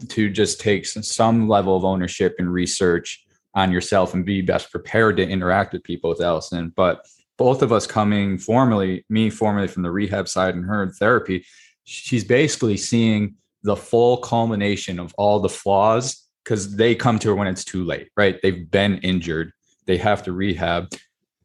to 0.09 0.29
just 0.29 0.61
take 0.61 0.85
some 0.85 1.49
level 1.49 1.77
of 1.77 1.85
ownership 1.85 2.35
and 2.39 2.53
research 2.53 3.25
on 3.55 3.73
yourself 3.73 4.15
and 4.15 4.25
be 4.25 4.43
best 4.43 4.71
prepared 4.71 5.17
to 5.17 5.29
interact 5.29 5.73
with 5.73 5.83
people 5.83 6.11
with 6.11 6.21
Allison? 6.21 6.73
But 6.75 7.07
both 7.37 7.63
of 7.63 7.73
us 7.73 7.87
coming 7.87 8.39
formally, 8.39 9.05
me 9.09 9.31
formally 9.31 9.69
from 9.69 9.83
the 9.83 9.91
rehab 9.91 10.29
side 10.29 10.55
and 10.55 10.65
her 10.65 10.83
in 10.83 10.93
therapy, 10.93 11.45
she's 11.85 12.25
basically 12.25 12.77
seeing 12.77 13.35
the 13.63 13.77
full 13.77 14.19
culmination 14.19 14.99
of 14.99 15.15
all 15.19 15.41
the 15.41 15.49
flaws 15.49 16.27
because 16.45 16.77
they 16.77 16.95
come 16.95 17.19
to 17.19 17.29
her 17.29 17.35
when 17.35 17.47
it's 17.47 17.65
too 17.65 17.85
late, 17.85 18.09
right? 18.17 18.41
They've 18.43 18.71
been 18.71 18.99
injured, 18.99 19.53
they 19.87 19.99
have 19.99 20.23
to 20.25 20.33
rehab 20.33 20.89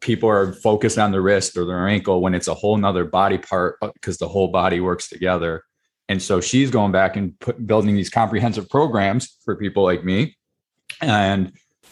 people 0.05 0.29
are 0.29 0.53
focused 0.53 0.99
on 0.99 1.11
the 1.11 1.19
wrist 1.19 1.57
or 1.57 1.65
their 1.65 1.87
ankle 1.87 2.21
when 2.21 2.35
it's 2.35 2.47
a 2.47 2.53
whole 2.53 2.77
nother 2.77 3.05
body 3.05 3.39
part 3.39 3.77
because 3.95 4.21
uh, 4.21 4.25
the 4.25 4.29
whole 4.29 4.49
body 4.49 4.79
works 4.79 5.09
together. 5.09 5.63
And 6.07 6.21
so 6.21 6.39
she's 6.39 6.69
going 6.69 6.91
back 6.91 7.15
and 7.15 7.37
put, 7.39 7.65
building 7.65 7.95
these 7.95 8.11
comprehensive 8.11 8.69
programs 8.69 9.35
for 9.43 9.55
people 9.55 9.83
like 9.83 10.03
me 10.03 10.37
and 11.01 11.51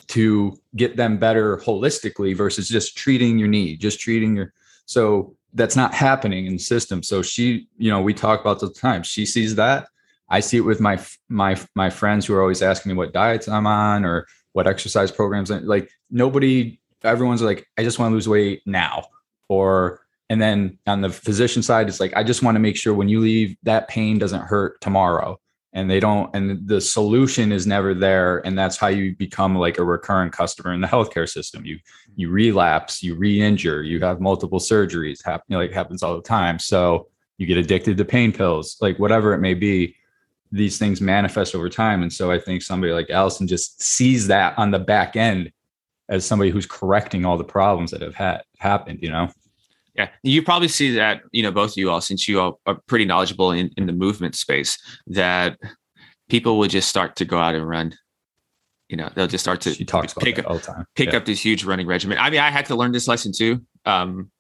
to 0.10 0.58
get 0.76 0.96
them 0.96 1.18
better 1.18 1.58
holistically 1.58 2.36
versus 2.36 2.68
just 2.68 2.98
treating 2.98 3.38
your 3.38 3.48
knee, 3.48 3.76
just 3.76 4.00
treating 4.00 4.36
your. 4.36 4.54
So 4.86 5.36
that's 5.54 5.76
not 5.76 5.94
happening 5.94 6.46
in 6.46 6.54
the 6.54 6.60
system. 6.60 7.04
So 7.04 7.22
she, 7.22 7.68
you 7.78 7.90
know, 7.92 8.02
we 8.02 8.14
talk 8.14 8.42
about 8.42 8.60
the 8.60 8.70
time. 8.72 9.04
She 9.04 9.26
sees 9.26 9.56
that. 9.56 9.88
I 10.30 10.40
see 10.40 10.58
it 10.58 10.62
with 10.62 10.80
my 10.80 11.00
my 11.30 11.60
my 11.76 11.90
friends 11.90 12.26
who 12.26 12.34
are 12.34 12.42
always 12.42 12.62
asking 12.62 12.92
me 12.92 12.98
what 12.98 13.14
diets 13.14 13.48
I'm 13.48 13.68
on 13.68 14.04
or 14.04 14.28
what 14.54 14.68
exercise 14.68 15.12
programs. 15.12 15.50
Like 15.52 15.90
nobody 16.10 16.80
everyone's 17.04 17.42
like, 17.42 17.68
I 17.78 17.84
just 17.84 18.00
want 18.00 18.12
to 18.12 18.16
lose 18.16 18.30
weight 18.30 18.62
now. 18.66 19.06
Or, 19.50 20.02
and 20.30 20.42
then 20.42 20.78
on 20.88 21.02
the 21.02 21.10
physician 21.10 21.62
side, 21.62 21.88
it's 21.88 22.00
like, 22.00 22.16
I 22.16 22.24
just 22.24 22.44
want 22.44 22.56
to 22.56 22.60
make 22.60 22.78
sure 22.78 22.94
when 22.94 23.10
you 23.10 23.20
leave, 23.20 23.56
that 23.64 23.88
pain 23.88 24.18
doesn't 24.18 24.42
hurt 24.42 24.80
tomorrow. 24.82 25.40
And 25.76 25.90
they 25.90 26.00
don't, 26.00 26.30
and 26.36 26.68
the 26.68 26.80
solution 26.80 27.52
is 27.52 27.66
never 27.66 27.96
there. 27.96 28.46
And 28.46 28.58
that's 28.58 28.78
how 28.78 28.88
you 28.88 29.16
become 29.16 29.56
like 29.56 29.80
a 29.80 29.84
recurrent 29.84 30.32
customer 30.32 30.72
in 30.74 30.82
the 30.82 30.88
healthcare 30.88 31.28
system. 31.28 31.66
You, 31.66 31.80
you 32.16 32.30
relapse, 32.30 33.02
you 33.02 33.16
re-injure, 33.16 33.82
you 33.82 34.00
have 34.02 34.22
multiple 34.22 34.60
surgeries 34.60 35.26
happen, 35.26 35.56
like 35.56 35.72
happens 35.72 36.04
all 36.04 36.16
the 36.16 36.22
time. 36.22 36.60
So 36.60 37.08
you 37.40 37.48
get 37.48 37.58
addicted 37.58 37.98
to 37.98 38.06
pain 38.06 38.32
pills, 38.32 38.78
like 38.82 39.00
whatever 39.00 39.34
it 39.34 39.40
may 39.40 39.56
be 39.56 39.96
these 40.52 40.78
things 40.78 41.02
manifest 41.02 41.56
over 41.56 41.68
time. 41.68 42.04
And 42.04 42.14
so 42.14 42.32
I 42.32 42.40
think 42.40 42.62
somebody 42.62 42.94
like 42.94 43.10
Allison 43.10 43.48
just 43.48 43.82
sees 43.82 44.28
that 44.28 44.56
on 44.60 44.70
the 44.70 44.78
back 44.78 45.16
end 45.16 45.52
as 46.08 46.24
somebody 46.24 46.52
who's 46.52 46.68
correcting 46.68 47.26
all 47.26 47.38
the 47.38 47.44
problems 47.44 47.90
that 47.90 48.02
have 48.02 48.14
had 48.14 48.44
happened, 48.60 49.00
you 49.02 49.10
know? 49.10 49.30
Yeah, 49.96 50.10
you 50.24 50.42
probably 50.42 50.70
see 50.70 50.96
that, 50.96 51.22
you 51.32 51.44
know, 51.44 51.52
both 51.52 51.72
of 51.72 51.78
you 51.78 51.92
all, 51.92 52.02
since 52.02 52.28
you 52.28 52.40
all 52.40 52.60
are 52.66 52.80
pretty 52.88 53.06
knowledgeable 53.06 53.52
in, 53.52 53.70
in 53.78 53.86
the 53.86 53.94
movement 53.94 54.36
space, 54.36 54.78
that 55.08 55.58
people 56.30 56.58
will 56.58 56.68
just 56.68 56.90
start 56.90 57.16
to 57.18 57.26
go 57.26 57.38
out 57.38 57.54
and 57.54 57.68
run. 57.68 57.94
You 58.90 58.98
know, 58.98 59.10
they'll 59.14 59.28
just 59.28 59.44
start 59.44 59.62
to 59.62 59.76
pick 60.20 60.40
up 60.40 60.48
all 60.48 60.56
the 60.56 60.62
time. 60.62 60.86
Pick 60.96 61.12
yeah. 61.12 61.18
up 61.18 61.26
this 61.26 61.44
huge 61.44 61.64
running 61.64 61.86
regimen. 61.86 62.18
I 62.18 62.30
mean, 62.32 62.40
I 62.40 62.50
had 62.50 62.66
to 62.68 62.76
learn 62.76 62.92
this 62.92 63.08
lesson 63.08 63.32
too, 63.36 63.62
um, 63.86 64.32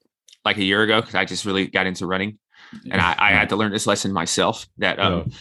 like 0.43 0.57
a 0.57 0.63
year 0.63 0.81
ago, 0.81 1.01
because 1.01 1.15
I 1.15 1.25
just 1.25 1.45
really 1.45 1.67
got 1.67 1.85
into 1.85 2.07
running, 2.07 2.39
and 2.91 2.99
I, 2.99 3.15
I, 3.17 3.31
had 3.31 3.49
to 3.49 3.55
learn 3.55 3.71
this 3.71 3.87
lesson 3.87 4.11
myself 4.11 4.67
that 4.79 4.99
um, 4.99 5.25
yeah. 5.27 5.37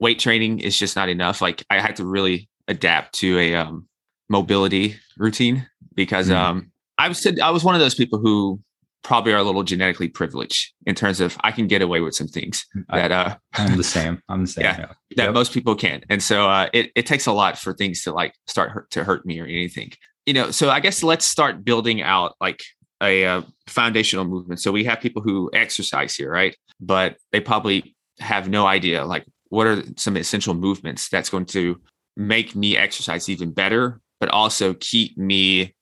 weight 0.00 0.18
training 0.18 0.60
is 0.60 0.78
just 0.78 0.96
not 0.96 1.08
enough. 1.08 1.40
Like 1.40 1.64
I 1.70 1.80
had 1.80 1.96
to 1.96 2.04
really 2.04 2.48
adapt 2.68 3.14
to 3.16 3.38
a 3.38 3.54
um, 3.54 3.88
mobility 4.28 4.96
routine 5.16 5.66
because 5.94 6.28
mm. 6.28 6.36
um, 6.36 6.70
I 6.98 7.08
was 7.08 7.26
I 7.26 7.50
was 7.50 7.64
one 7.64 7.74
of 7.74 7.80
those 7.80 7.94
people 7.94 8.18
who 8.18 8.60
probably 9.02 9.32
are 9.32 9.38
a 9.38 9.42
little 9.42 9.62
genetically 9.62 10.08
privileged 10.08 10.72
in 10.86 10.94
terms 10.94 11.20
of 11.20 11.36
I 11.42 11.52
can 11.52 11.66
get 11.66 11.82
away 11.82 12.00
with 12.00 12.14
some 12.14 12.28
things 12.28 12.66
that 12.90 13.12
uh, 13.12 13.36
I'm 13.54 13.76
the 13.76 13.84
same. 13.84 14.20
I'm 14.28 14.42
the 14.42 14.50
same. 14.50 14.64
Yeah, 14.64 14.78
yeah. 14.78 14.86
that 15.16 15.24
yep. 15.24 15.34
most 15.34 15.52
people 15.52 15.74
can't, 15.74 16.04
and 16.08 16.22
so 16.22 16.48
uh, 16.48 16.68
it 16.72 16.90
it 16.94 17.06
takes 17.06 17.26
a 17.26 17.32
lot 17.32 17.58
for 17.58 17.72
things 17.72 18.02
to 18.04 18.12
like 18.12 18.34
start 18.46 18.70
hurt, 18.70 18.90
to 18.90 19.04
hurt 19.04 19.24
me 19.26 19.40
or 19.40 19.44
anything. 19.44 19.92
You 20.26 20.34
know, 20.34 20.50
so 20.50 20.70
I 20.70 20.80
guess 20.80 21.02
let's 21.02 21.24
start 21.24 21.64
building 21.64 22.02
out 22.02 22.34
like 22.40 22.62
a 23.02 23.24
uh, 23.24 23.42
foundational 23.66 24.24
movement. 24.24 24.60
So 24.60 24.72
we 24.72 24.84
have 24.84 25.00
people 25.00 25.22
who 25.22 25.50
exercise 25.54 26.14
here, 26.14 26.30
right? 26.30 26.56
But 26.80 27.16
they 27.32 27.40
probably 27.40 27.96
have 28.20 28.48
no 28.48 28.66
idea 28.66 29.04
like 29.04 29.24
what 29.50 29.66
are 29.66 29.82
some 29.96 30.16
essential 30.16 30.54
movements 30.54 31.08
that's 31.08 31.30
going 31.30 31.46
to 31.46 31.80
make 32.16 32.54
me 32.54 32.76
exercise 32.76 33.28
even 33.28 33.52
better 33.52 34.00
but 34.20 34.28
also 34.30 34.74
keep 34.74 35.16
me 35.16 35.74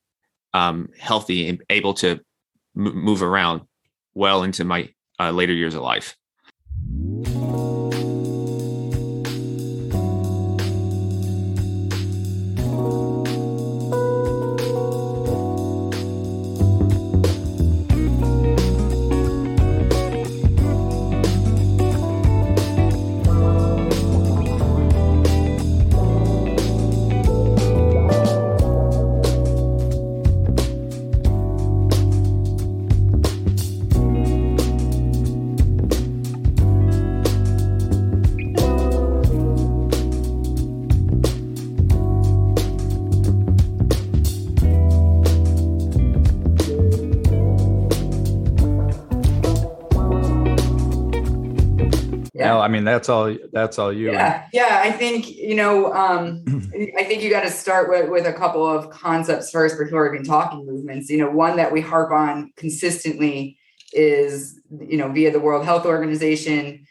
um, 0.52 0.88
healthy 0.98 1.48
and 1.48 1.62
able 1.70 1.94
to 1.94 2.20
move 2.76 3.22
around 3.22 3.62
well 4.14 4.42
into 4.42 4.64
my 4.64 4.90
uh, 5.18 5.30
later 5.30 5.52
years 5.52 5.74
of 5.74 5.82
life. 5.82 6.16
Mean, 52.86 52.94
that's 52.94 53.08
all. 53.08 53.36
That's 53.52 53.78
all 53.80 53.92
you. 53.92 54.12
Yeah, 54.12 54.46
yeah. 54.52 54.80
I 54.84 54.92
think 54.92 55.28
you 55.28 55.56
know. 55.56 55.92
Um, 55.92 56.44
I 56.96 57.02
think 57.02 57.20
you 57.20 57.30
got 57.30 57.42
to 57.42 57.50
start 57.50 57.90
with 57.90 58.08
with 58.08 58.26
a 58.26 58.32
couple 58.32 58.64
of 58.64 58.90
concepts 58.90 59.50
first 59.50 59.76
before 59.76 60.14
can 60.14 60.24
talking 60.24 60.64
movements. 60.64 61.10
You 61.10 61.18
know, 61.18 61.30
one 61.30 61.56
that 61.56 61.72
we 61.72 61.80
harp 61.80 62.12
on 62.12 62.52
consistently 62.56 63.58
is 63.92 64.60
you 64.70 64.96
know 64.96 65.10
via 65.10 65.32
the 65.32 65.40
World 65.40 65.64
Health 65.64 65.84
Organization. 65.84 66.86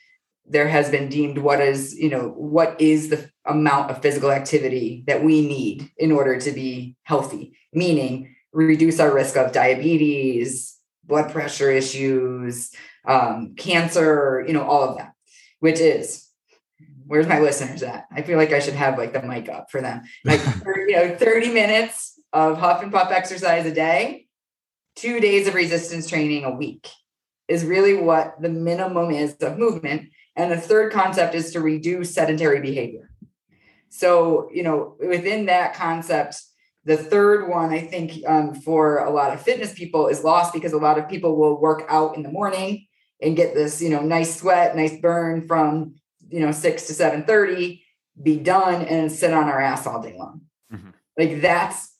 There 0.45 0.67
has 0.67 0.91
been 0.91 1.07
deemed 1.07 1.37
what 1.37 1.61
is 1.61 1.95
you 1.95 2.09
know 2.09 2.27
what 2.35 2.75
is 2.81 3.09
the 3.09 3.31
amount 3.45 3.89
of 3.89 4.01
physical 4.01 4.31
activity 4.31 5.05
that 5.07 5.23
we 5.23 5.47
need 5.47 5.89
in 5.97 6.11
order 6.11 6.41
to 6.41 6.51
be 6.51 6.97
healthy, 7.03 7.57
meaning 7.71 8.35
reduce 8.51 8.99
our 8.99 9.13
risk 9.13 9.37
of 9.37 9.53
diabetes, 9.53 10.77
blood 11.05 11.31
pressure 11.31 11.71
issues, 11.71 12.71
um, 13.05 13.55
cancer, 13.55 14.43
you 14.45 14.53
know, 14.53 14.63
all 14.63 14.83
of 14.83 14.97
that 14.97 15.14
which 15.65 15.79
is 15.79 16.29
where's 17.07 17.25
my 17.25 17.39
listeners 17.39 17.81
at? 17.81 18.05
I 18.11 18.21
feel 18.21 18.37
like 18.37 18.53
I 18.53 18.59
should 18.59 18.75
have 18.75 18.99
like 18.99 19.13
the 19.13 19.21
mic 19.23 19.49
up 19.49 19.71
for 19.71 19.81
them. 19.81 20.03
Like 20.23 20.39
you 20.65 20.91
know, 20.91 21.15
30 21.15 21.49
minutes 21.49 22.19
of 22.31 22.59
huff 22.59 22.83
and 22.83 22.91
puff 22.91 23.09
exercise 23.11 23.65
a 23.65 23.73
day, 23.73 24.27
two 24.95 25.19
days 25.19 25.47
of 25.47 25.55
resistance 25.55 26.07
training 26.07 26.43
a 26.43 26.51
week 26.51 26.87
is 27.47 27.65
really 27.65 27.95
what 27.95 28.39
the 28.39 28.49
minimum 28.49 29.09
is 29.09 29.33
of 29.37 29.57
movement. 29.57 30.09
And 30.35 30.51
the 30.51 30.57
third 30.57 30.93
concept 30.93 31.33
is 31.33 31.51
to 31.53 31.61
reduce 31.61 32.13
sedentary 32.13 32.61
behavior. 32.61 33.09
So, 33.89 34.51
you 34.53 34.61
know, 34.61 34.97
within 34.99 35.47
that 35.47 35.73
concept, 35.73 36.43
the 36.83 36.97
third 36.97 37.49
one, 37.49 37.71
I 37.73 37.79
think, 37.79 38.23
um, 38.27 38.53
for 38.53 38.99
a 38.99 39.09
lot 39.09 39.33
of 39.33 39.41
fitness 39.41 39.73
people 39.73 40.09
is 40.09 40.23
lost 40.23 40.53
because 40.53 40.73
a 40.73 40.77
lot 40.77 40.99
of 40.99 41.09
people 41.09 41.35
will 41.35 41.59
work 41.59 41.85
out 41.89 42.15
in 42.15 42.21
the 42.21 42.31
morning 42.31 42.85
and 43.21 43.35
get 43.35 43.53
this, 43.53 43.81
you 43.81 43.89
know, 43.89 44.01
nice 44.01 44.39
sweat, 44.39 44.75
nice 44.75 44.99
burn 44.99 45.47
from, 45.47 45.95
you 46.29 46.39
know, 46.39 46.51
six 46.51 46.87
to 46.87 46.93
730, 46.93 47.83
be 48.21 48.37
done 48.37 48.81
and 48.83 49.11
sit 49.11 49.33
on 49.33 49.45
our 49.45 49.59
ass 49.59 49.87
all 49.87 50.01
day 50.01 50.15
long. 50.17 50.41
Mm-hmm. 50.71 50.89
Like 51.17 51.41
that's 51.41 51.95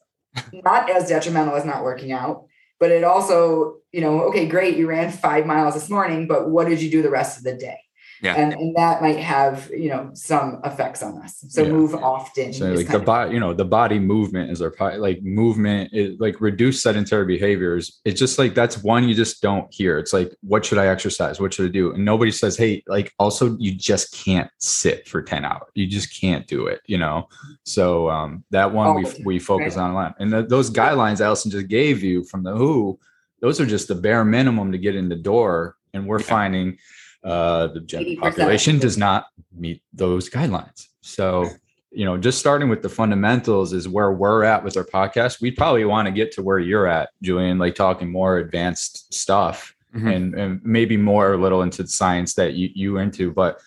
not 0.52 0.90
as 0.90 1.10
detrimental 1.10 1.56
as 1.56 1.66
not 1.66 1.84
working 1.84 2.12
out, 2.12 2.48
but 2.80 2.92
it 2.92 3.04
also, 3.04 3.78
you 3.92 4.02
know, 4.02 4.24
okay, 4.24 4.48
great, 4.48 4.78
you 4.78 4.88
ran 4.88 5.12
five 5.12 5.46
miles 5.46 5.74
this 5.74 5.90
morning, 5.90 6.28
but 6.28 6.50
what 6.50 6.68
did 6.68 6.82
you 6.82 6.92
do 6.92 7.02
the 7.02 7.10
rest 7.10 7.38
of 7.38 7.44
the 7.44 7.56
day? 7.56 7.80
Yeah. 8.22 8.36
And, 8.36 8.54
and 8.54 8.76
that 8.76 9.02
might 9.02 9.20
have, 9.20 9.70
you 9.76 9.90
know, 9.90 10.10
some 10.14 10.62
effects 10.64 11.04
on 11.04 11.18
us. 11.22 11.44
So 11.50 11.64
yeah. 11.64 11.72
move 11.72 11.96
often. 11.96 12.54
So 12.54 12.72
like 12.72 12.88
the 12.88 13.00
body, 13.00 13.34
you 13.34 13.40
know, 13.40 13.54
the 13.54 13.66
body 13.66 14.00
movement 14.00 14.52
is 14.52 14.62
our 14.62 14.74
like 14.98 15.22
movement 15.22 15.92
is 15.94 16.20
like 16.20 16.40
reduce 16.40 16.82
sedentary 16.82 17.26
behaviors. 17.26 18.00
It's 18.06 18.20
just 18.20 18.40
like 18.40 18.56
that's 18.56 18.84
one 18.84 19.08
you 19.08 19.16
just 19.16 19.42
don't 19.42 19.72
hear. 19.74 19.98
It's 19.98 20.14
like, 20.14 20.34
what 20.42 20.66
should 20.66 20.78
I 20.78 20.88
exercise? 20.88 21.40
What 21.40 21.54
should 21.54 21.68
I 21.68 21.72
do? 21.72 21.94
And 21.94 22.06
nobody 22.06 22.32
says, 22.32 22.58
hey, 22.58 22.84
like 22.88 23.14
also 23.20 23.58
you 23.58 23.74
just 23.74 24.14
can't 24.14 24.50
sit 24.60 25.08
for 25.08 25.22
10 25.22 25.46
hours. 25.46 25.70
You 25.74 25.88
just 25.88 26.20
can't 26.20 26.48
do 26.48 26.68
it, 26.68 26.82
you 26.86 26.98
know. 26.98 27.28
So 27.64 28.10
um 28.10 28.44
that 28.52 28.72
one 28.72 28.96
we 28.96 29.06
we 29.24 29.40
focus 29.40 29.76
right. 29.76 29.84
on 29.84 29.92
a 29.92 29.94
lot. 29.94 30.16
And 30.20 30.32
those 30.50 30.70
guidelines 30.70 31.22
Allison 31.22 31.52
just 31.52 31.68
gave 31.68 32.04
you 32.04 32.24
from 32.24 32.44
the 32.44 32.56
WHO, 32.56 33.00
those 33.42 33.60
are 33.60 33.66
just 33.66 33.88
the 33.88 33.96
bare 33.96 34.24
minimum 34.24 34.72
to 34.72 34.78
get 34.78 34.96
in 34.96 35.10
the 35.10 35.16
door. 35.16 35.76
And 35.94 36.08
we're 36.08 36.20
yeah. 36.20 36.26
finding 36.26 36.78
uh, 37.26 37.68
the 37.68 37.80
general 37.80 38.16
population 38.18 38.78
does 38.78 38.98
not 38.98 39.28
meet 39.52 39.82
those 39.92 40.30
guidelines. 40.30 40.88
So, 41.02 41.50
you 41.92 42.06
know, 42.06 42.18
just 42.18 42.40
starting 42.40 42.70
with 42.70 42.84
the 42.84 42.90
fundamentals 42.90 43.74
is 43.74 43.90
where 43.90 44.12
we're 44.12 44.44
at 44.44 44.64
with 44.64 44.78
our 44.78 44.84
podcast. 44.84 45.42
We'd 45.42 45.58
probably 45.58 45.86
want 45.86 46.06
to 46.06 46.12
get 46.12 46.32
to 46.34 46.44
where 46.44 46.60
you're 46.60 46.86
at, 46.86 47.10
Julian, 47.24 47.58
like 47.58 47.74
talking 47.74 48.12
more 48.12 48.38
advanced 48.38 49.12
stuff 49.14 49.76
mm-hmm. 49.96 50.08
and, 50.08 50.36
and 50.36 50.62
maybe 50.64 50.98
more 50.98 51.34
a 51.34 51.38
little 51.38 51.64
into 51.64 51.82
the 51.82 51.90
science 51.90 52.36
that 52.36 52.54
you, 52.54 52.70
you 52.76 52.98
into. 52.98 53.32
But 53.32 53.60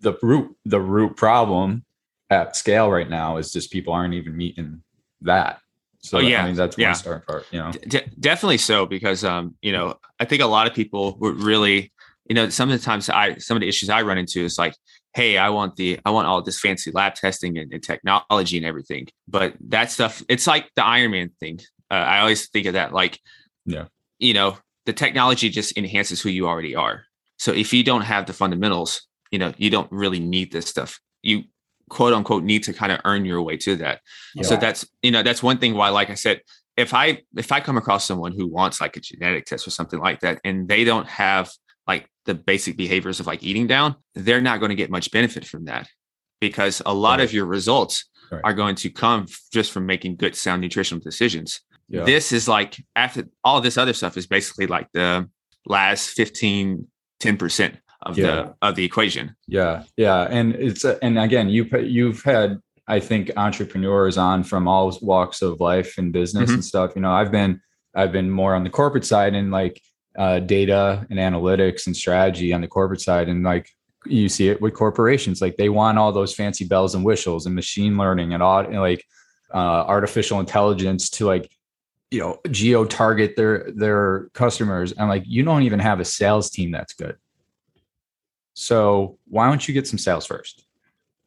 the 0.00 0.16
root, 0.22 0.56
the 0.64 0.80
root 0.80 1.16
problem 1.16 1.84
at 2.30 2.54
scale 2.54 2.88
right 2.88 3.10
now 3.10 3.38
is 3.38 3.52
just 3.52 3.72
people 3.72 3.92
aren't 3.92 4.14
even 4.14 4.36
meeting 4.36 4.82
that. 5.22 5.60
So 6.00 6.18
oh, 6.18 6.20
yeah, 6.20 6.44
I 6.44 6.46
mean, 6.46 6.54
that's 6.54 6.78
one 6.78 6.94
start 6.94 7.26
part, 7.26 7.46
you 7.50 7.58
know, 7.58 7.72
D- 7.72 8.02
definitely 8.20 8.58
so 8.58 8.86
because, 8.86 9.24
um, 9.24 9.56
you 9.60 9.72
know, 9.72 9.98
I 10.20 10.24
think 10.24 10.42
a 10.42 10.46
lot 10.46 10.68
of 10.68 10.74
people 10.74 11.16
would 11.18 11.40
really 11.40 11.90
you 12.28 12.34
know, 12.34 12.48
some 12.50 12.70
of 12.70 12.78
the 12.78 12.84
times 12.84 13.08
I 13.08 13.36
some 13.38 13.56
of 13.56 13.62
the 13.62 13.68
issues 13.68 13.88
I 13.88 14.02
run 14.02 14.18
into 14.18 14.44
is 14.44 14.58
like, 14.58 14.74
hey, 15.14 15.38
I 15.38 15.48
want 15.48 15.76
the 15.76 15.98
I 16.04 16.10
want 16.10 16.26
all 16.26 16.42
this 16.42 16.60
fancy 16.60 16.90
lab 16.90 17.14
testing 17.14 17.58
and, 17.58 17.72
and 17.72 17.82
technology 17.82 18.56
and 18.56 18.66
everything. 18.66 19.08
But 19.26 19.54
that 19.68 19.90
stuff, 19.90 20.22
it's 20.28 20.46
like 20.46 20.70
the 20.76 20.84
Iron 20.84 21.12
Man 21.12 21.30
thing. 21.40 21.60
Uh, 21.90 21.94
I 21.94 22.20
always 22.20 22.48
think 22.50 22.66
of 22.66 22.74
that 22.74 22.92
like, 22.92 23.18
yeah, 23.64 23.86
you 24.18 24.34
know, 24.34 24.58
the 24.84 24.92
technology 24.92 25.48
just 25.48 25.76
enhances 25.76 26.20
who 26.20 26.28
you 26.28 26.46
already 26.46 26.76
are. 26.76 27.04
So 27.38 27.52
if 27.52 27.72
you 27.72 27.82
don't 27.82 28.02
have 28.02 28.26
the 28.26 28.32
fundamentals, 28.32 29.06
you 29.30 29.38
know, 29.38 29.54
you 29.56 29.70
don't 29.70 29.90
really 29.90 30.20
need 30.20 30.52
this 30.52 30.66
stuff. 30.66 31.00
You 31.22 31.44
quote 31.88 32.12
unquote 32.12 32.44
need 32.44 32.62
to 32.64 32.74
kind 32.74 32.92
of 32.92 33.00
earn 33.06 33.24
your 33.24 33.40
way 33.40 33.56
to 33.56 33.76
that. 33.76 34.00
Yeah. 34.34 34.42
So 34.42 34.56
that's 34.56 34.86
you 35.02 35.10
know 35.10 35.22
that's 35.22 35.42
one 35.42 35.58
thing 35.58 35.74
why, 35.74 35.88
like 35.88 36.10
I 36.10 36.14
said, 36.14 36.42
if 36.76 36.92
I 36.92 37.22
if 37.36 37.50
I 37.52 37.60
come 37.60 37.78
across 37.78 38.04
someone 38.04 38.32
who 38.32 38.46
wants 38.46 38.82
like 38.82 38.98
a 38.98 39.00
genetic 39.00 39.46
test 39.46 39.66
or 39.66 39.70
something 39.70 39.98
like 39.98 40.20
that, 40.20 40.40
and 40.44 40.68
they 40.68 40.84
don't 40.84 41.08
have 41.08 41.50
like 41.88 42.08
the 42.26 42.34
basic 42.34 42.76
behaviors 42.76 43.18
of 43.18 43.26
like 43.26 43.42
eating 43.42 43.66
down, 43.66 43.96
they're 44.14 44.42
not 44.42 44.60
going 44.60 44.68
to 44.68 44.76
get 44.76 44.90
much 44.90 45.10
benefit 45.10 45.44
from 45.44 45.64
that 45.64 45.88
because 46.40 46.82
a 46.86 46.94
lot 46.94 47.18
right. 47.18 47.24
of 47.24 47.32
your 47.32 47.46
results 47.46 48.04
right. 48.30 48.42
are 48.44 48.54
going 48.54 48.74
to 48.76 48.90
come 48.90 49.26
just 49.52 49.72
from 49.72 49.86
making 49.86 50.16
good 50.16 50.36
sound 50.36 50.60
nutritional 50.60 51.02
decisions. 51.02 51.60
Yeah. 51.88 52.04
This 52.04 52.32
is 52.32 52.46
like 52.46 52.76
after 52.94 53.28
all 53.42 53.60
this 53.60 53.78
other 53.78 53.94
stuff 53.94 54.16
is 54.16 54.26
basically 54.26 54.66
like 54.66 54.88
the 54.92 55.28
last 55.66 56.10
15 56.10 56.86
10% 57.20 57.76
of 58.02 58.16
yeah. 58.16 58.26
the 58.26 58.54
of 58.62 58.76
the 58.76 58.84
equation. 58.84 59.34
Yeah. 59.46 59.84
Yeah, 59.96 60.28
and 60.30 60.54
it's 60.54 60.84
and 60.84 61.18
again, 61.18 61.48
you 61.48 61.64
you've 61.78 62.22
had 62.22 62.60
I 62.86 63.00
think 63.00 63.30
entrepreneurs 63.36 64.16
on 64.16 64.44
from 64.44 64.68
all 64.68 64.96
walks 65.02 65.42
of 65.42 65.60
life 65.60 65.98
and 65.98 66.12
business 66.12 66.44
mm-hmm. 66.44 66.54
and 66.54 66.64
stuff. 66.64 66.92
You 66.94 67.02
know, 67.02 67.10
I've 67.10 67.32
been 67.32 67.60
I've 67.94 68.12
been 68.12 68.30
more 68.30 68.54
on 68.54 68.64
the 68.64 68.70
corporate 68.70 69.04
side 69.04 69.34
and 69.34 69.50
like 69.50 69.80
uh, 70.18 70.40
data 70.40 71.06
and 71.10 71.18
analytics 71.18 71.86
and 71.86 71.96
strategy 71.96 72.52
on 72.52 72.60
the 72.60 72.66
corporate 72.66 73.00
side. 73.00 73.28
And 73.28 73.44
like 73.44 73.70
you 74.04 74.28
see 74.28 74.48
it 74.48 74.60
with 74.60 74.74
corporations, 74.74 75.40
like 75.40 75.56
they 75.56 75.68
want 75.68 75.96
all 75.96 76.12
those 76.12 76.34
fancy 76.34 76.64
bells 76.64 76.94
and 76.94 77.04
whistles 77.04 77.46
and 77.46 77.54
machine 77.54 77.96
learning 77.96 78.34
and 78.34 78.42
all 78.42 78.58
and 78.58 78.80
like 78.80 79.04
uh, 79.54 79.84
artificial 79.86 80.40
intelligence 80.40 81.08
to 81.10 81.24
like 81.26 81.50
you 82.10 82.20
know 82.20 82.38
geo 82.50 82.84
target 82.84 83.36
their 83.36 83.70
their 83.74 84.28
customers. 84.34 84.92
And 84.92 85.08
like 85.08 85.22
you 85.24 85.44
don't 85.44 85.62
even 85.62 85.78
have 85.78 86.00
a 86.00 86.04
sales 86.04 86.50
team 86.50 86.72
that's 86.72 86.94
good. 86.94 87.16
So 88.54 89.18
why 89.28 89.48
don't 89.48 89.66
you 89.66 89.72
get 89.72 89.86
some 89.86 89.98
sales 89.98 90.26
first? 90.26 90.64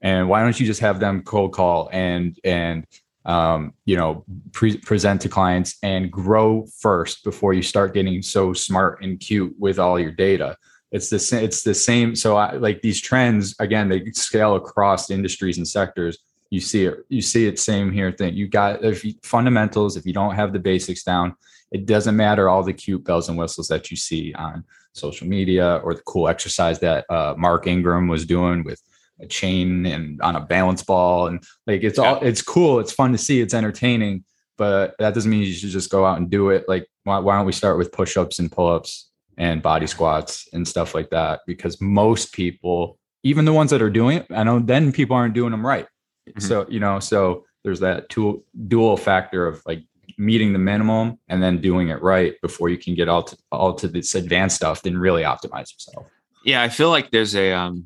And 0.02 0.28
why 0.28 0.44
don't 0.44 0.60
you 0.60 0.66
just 0.66 0.82
have 0.82 1.00
them 1.00 1.24
cold 1.24 1.54
call 1.54 1.90
and 1.94 2.38
and 2.44 2.86
um, 3.26 3.74
you 3.86 3.96
know, 3.96 4.26
pre- 4.52 4.78
present 4.78 5.22
to 5.22 5.30
clients 5.30 5.78
and 5.84 6.12
grow 6.12 6.66
first 6.80 7.24
before 7.24 7.54
you 7.54 7.62
start 7.62 7.94
getting 7.94 8.22
so 8.22 8.54
smart 8.54 9.04
and 9.04 9.20
cute 9.20 9.54
with 9.60 9.80
all 9.80 10.00
your 10.00 10.12
data. 10.12 10.58
It's 10.92 11.10
the 11.10 11.20
same. 11.20 11.44
It's 11.44 11.64
the 11.64 11.74
same. 11.74 12.16
So, 12.16 12.36
I, 12.36 12.54
like 12.54 12.82
these 12.82 13.00
trends 13.00 13.56
again, 13.60 13.88
they 13.88 14.06
scale 14.12 14.56
across 14.56 15.10
industries 15.10 15.58
and 15.58 15.68
sectors. 15.68 16.18
You 16.50 16.60
see 16.60 16.86
it. 16.86 17.06
You 17.08 17.22
see 17.22 17.48
it. 17.48 17.60
Same 17.60 17.92
here. 17.92 18.12
Thing. 18.12 18.34
You 18.34 18.48
got 18.48 18.84
if 18.84 19.06
you, 19.06 19.14
fundamentals. 19.24 19.96
If 19.96 20.06
you 20.06 20.14
don't 20.14 20.36
have 20.36 20.52
the 20.52 20.60
basics 20.60 21.04
down, 21.04 21.36
it 21.72 21.86
doesn't 21.86 22.16
matter 22.16 22.50
all 22.50 22.64
the 22.64 22.74
cute 22.74 23.06
bells 23.06 23.30
and 23.30 23.38
whistles 23.38 23.70
that 23.70 23.90
you 23.90 23.96
see 23.96 24.34
on 24.34 24.66
social 24.94 25.28
media 25.28 25.78
or 25.84 25.94
the 25.94 26.02
cool 26.02 26.28
exercise 26.28 26.80
that 26.80 27.06
uh, 27.10 27.34
Mark 27.38 27.68
Ingram 27.68 28.10
was 28.10 28.26
doing 28.26 28.64
with 28.64 28.82
a 29.22 29.28
chain 29.28 29.86
and 29.86 30.22
on 30.22 30.36
a 30.36 30.42
balance 30.42 30.84
ball 30.84 31.28
and 31.28 31.44
like 31.68 31.84
it's 31.84 32.00
all 32.00 32.20
it's 32.22 32.42
cool 32.42 32.80
it's 32.80 32.92
fun 32.92 33.12
to 33.12 33.18
see 33.18 33.40
it's 33.40 33.54
entertaining 33.54 34.24
but 34.58 34.96
that 35.00 35.14
doesn't 35.16 35.32
mean 35.32 35.42
you 35.42 35.54
should 35.54 35.70
just 35.70 35.90
go 35.90 36.06
out 36.06 36.20
and 36.20 36.30
do 36.30 36.50
it. 36.52 36.66
Like 36.68 36.86
why, 37.04 37.18
why 37.18 37.36
don't 37.36 37.48
we 37.48 37.52
start 37.52 37.80
with 37.80 37.92
push-ups 37.92 38.38
and 38.38 38.52
pull-ups 38.52 39.10
and 39.38 39.60
body 39.60 39.88
squats 39.88 40.48
and 40.54 40.68
stuff 40.68 40.94
like 40.94 41.10
that? 41.10 41.40
Because 41.48 41.82
most 41.82 42.32
people 42.32 43.00
even 43.24 43.46
the 43.46 43.54
ones 43.54 43.72
that 43.72 43.82
are 43.82 43.90
doing 43.90 44.18
it 44.18 44.26
i 44.32 44.44
know 44.44 44.60
then 44.60 44.92
people 44.92 45.16
aren't 45.16 45.34
doing 45.34 45.52
them 45.52 45.66
right. 45.66 45.88
Mm-hmm. 46.30 46.40
so 46.40 46.66
you 46.70 46.80
know 46.80 47.00
so 47.00 47.46
there's 47.64 47.80
that 47.82 48.10
two, 48.10 48.44
dual 48.68 48.98
factor 48.98 49.48
of 49.48 49.62
like 49.66 49.84
meeting 50.18 50.54
the 50.54 50.60
minimum 50.60 51.20
and 51.28 51.42
then 51.42 51.62
doing 51.62 51.90
it 51.90 52.02
right 52.02 52.40
before 52.42 52.70
you 52.70 52.78
can 52.78 52.96
get 52.96 53.08
all 53.08 53.24
to 53.24 53.38
all 53.52 53.74
to 53.76 53.88
this 53.88 54.16
advanced 54.16 54.58
stuff 54.58 54.82
then 54.82 54.98
really 54.98 55.24
optimize 55.24 55.74
yourself. 55.74 56.08
Yeah 56.44 56.62
i 56.62 56.70
feel 56.70 56.90
like 56.90 57.12
there's 57.12 57.36
a 57.36 57.52
um 57.54 57.86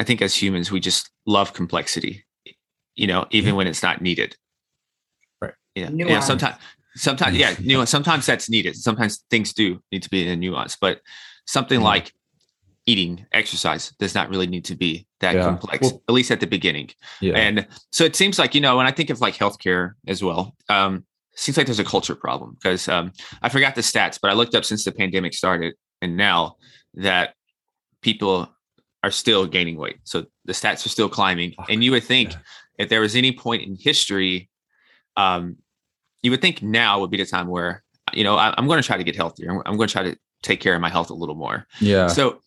I 0.00 0.04
think 0.04 0.22
as 0.22 0.34
humans, 0.34 0.72
we 0.72 0.80
just 0.80 1.10
love 1.26 1.52
complexity, 1.52 2.24
you 2.94 3.06
know, 3.06 3.26
even 3.30 3.54
when 3.54 3.66
it's 3.66 3.82
not 3.82 4.00
needed. 4.00 4.34
Right. 5.40 5.52
Yeah. 5.74 5.90
Yeah. 5.92 6.20
Sometimes, 6.20 6.56
sometimes, 6.96 7.36
yeah, 7.36 7.54
nuance. 7.60 7.90
Sometimes 7.90 8.24
that's 8.24 8.48
needed. 8.48 8.76
Sometimes 8.76 9.22
things 9.30 9.52
do 9.52 9.80
need 9.92 10.02
to 10.02 10.10
be 10.10 10.22
in 10.22 10.28
a 10.28 10.36
nuance, 10.36 10.76
but 10.80 11.02
something 11.46 11.82
like 11.82 12.14
eating, 12.86 13.26
exercise 13.32 13.92
does 13.98 14.14
not 14.14 14.30
really 14.30 14.46
need 14.46 14.64
to 14.64 14.74
be 14.74 15.06
that 15.20 15.34
yeah. 15.34 15.44
complex, 15.44 15.82
well, 15.82 16.02
at 16.08 16.14
least 16.14 16.30
at 16.30 16.40
the 16.40 16.46
beginning. 16.46 16.88
Yeah. 17.20 17.34
And 17.34 17.68
so 17.92 18.04
it 18.04 18.16
seems 18.16 18.38
like, 18.38 18.54
you 18.54 18.60
know, 18.62 18.78
when 18.78 18.86
I 18.86 18.92
think 18.92 19.10
of 19.10 19.20
like 19.20 19.34
healthcare 19.34 19.92
as 20.06 20.24
well, 20.24 20.56
um, 20.70 21.04
seems 21.36 21.58
like 21.58 21.66
there's 21.66 21.78
a 21.78 21.84
culture 21.84 22.14
problem 22.14 22.54
because 22.54 22.88
um, 22.88 23.12
I 23.42 23.50
forgot 23.50 23.74
the 23.74 23.82
stats, 23.82 24.18
but 24.20 24.30
I 24.30 24.34
looked 24.34 24.54
up 24.54 24.64
since 24.64 24.84
the 24.84 24.92
pandemic 24.92 25.34
started 25.34 25.74
and 26.00 26.16
now 26.16 26.56
that 26.94 27.34
people 28.00 28.48
are 29.02 29.10
still 29.10 29.46
gaining 29.46 29.76
weight. 29.76 29.98
So 30.04 30.26
the 30.44 30.52
stats 30.52 30.84
are 30.84 30.90
still 30.90 31.08
climbing. 31.08 31.54
And 31.68 31.82
you 31.82 31.92
would 31.92 32.04
think 32.04 32.32
yeah. 32.32 32.38
if 32.78 32.88
there 32.88 33.00
was 33.00 33.16
any 33.16 33.32
point 33.32 33.62
in 33.62 33.76
history, 33.78 34.50
um, 35.16 35.56
you 36.22 36.30
would 36.30 36.42
think 36.42 36.62
now 36.62 37.00
would 37.00 37.10
be 37.10 37.16
the 37.16 37.26
time 37.26 37.48
where, 37.48 37.82
you 38.12 38.24
know, 38.24 38.36
I, 38.36 38.54
am 38.58 38.66
going 38.66 38.80
to 38.80 38.86
try 38.86 38.96
to 38.96 39.04
get 39.04 39.16
healthier. 39.16 39.50
I'm, 39.50 39.62
I'm 39.64 39.76
going 39.76 39.88
to 39.88 39.92
try 39.92 40.02
to 40.02 40.16
take 40.42 40.60
care 40.60 40.74
of 40.74 40.80
my 40.80 40.90
health 40.90 41.10
a 41.10 41.14
little 41.14 41.34
more. 41.34 41.66
Yeah. 41.80 42.08
So 42.08 42.40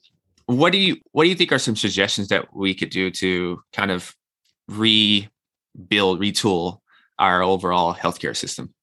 what 0.46 0.72
do 0.72 0.78
you, 0.78 0.98
what 1.12 1.24
do 1.24 1.30
you 1.30 1.36
think 1.36 1.52
are 1.52 1.60
some 1.60 1.76
suggestions 1.76 2.28
that 2.28 2.56
we 2.56 2.76
could 2.76 2.89
do 2.89 3.10
to 3.12 3.62
kind 3.72 3.92
of 3.92 4.16
rebuild, 4.68 5.30
retool 6.20 6.80
our 7.18 7.42
overall 7.42 7.96
healthcare 7.96 8.36
system? 8.36 8.74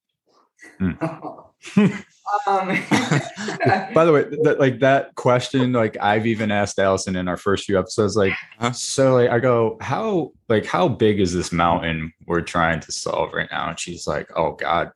Mm. 0.79 1.47
Um, 2.47 2.67
By 3.93 4.05
the 4.05 4.11
way, 4.13 4.23
that 4.43 4.57
like 4.59 4.79
that 4.79 5.15
question, 5.15 5.73
like 5.73 5.97
I've 5.99 6.25
even 6.25 6.51
asked 6.51 6.79
Allison 6.79 7.15
in 7.15 7.27
our 7.27 7.37
first 7.37 7.65
few 7.65 7.77
episodes, 7.77 8.15
like, 8.15 8.33
huh? 8.59 8.71
so 8.71 9.15
like 9.15 9.29
I 9.29 9.39
go, 9.39 9.77
how 9.81 10.31
like 10.47 10.65
how 10.65 10.87
big 10.87 11.19
is 11.19 11.33
this 11.33 11.51
mountain 11.51 12.13
we're 12.27 12.41
trying 12.41 12.79
to 12.81 12.91
solve 12.91 13.33
right 13.33 13.49
now? 13.51 13.69
And 13.69 13.79
she's 13.79 14.07
like, 14.07 14.29
oh 14.37 14.53
God, 14.53 14.91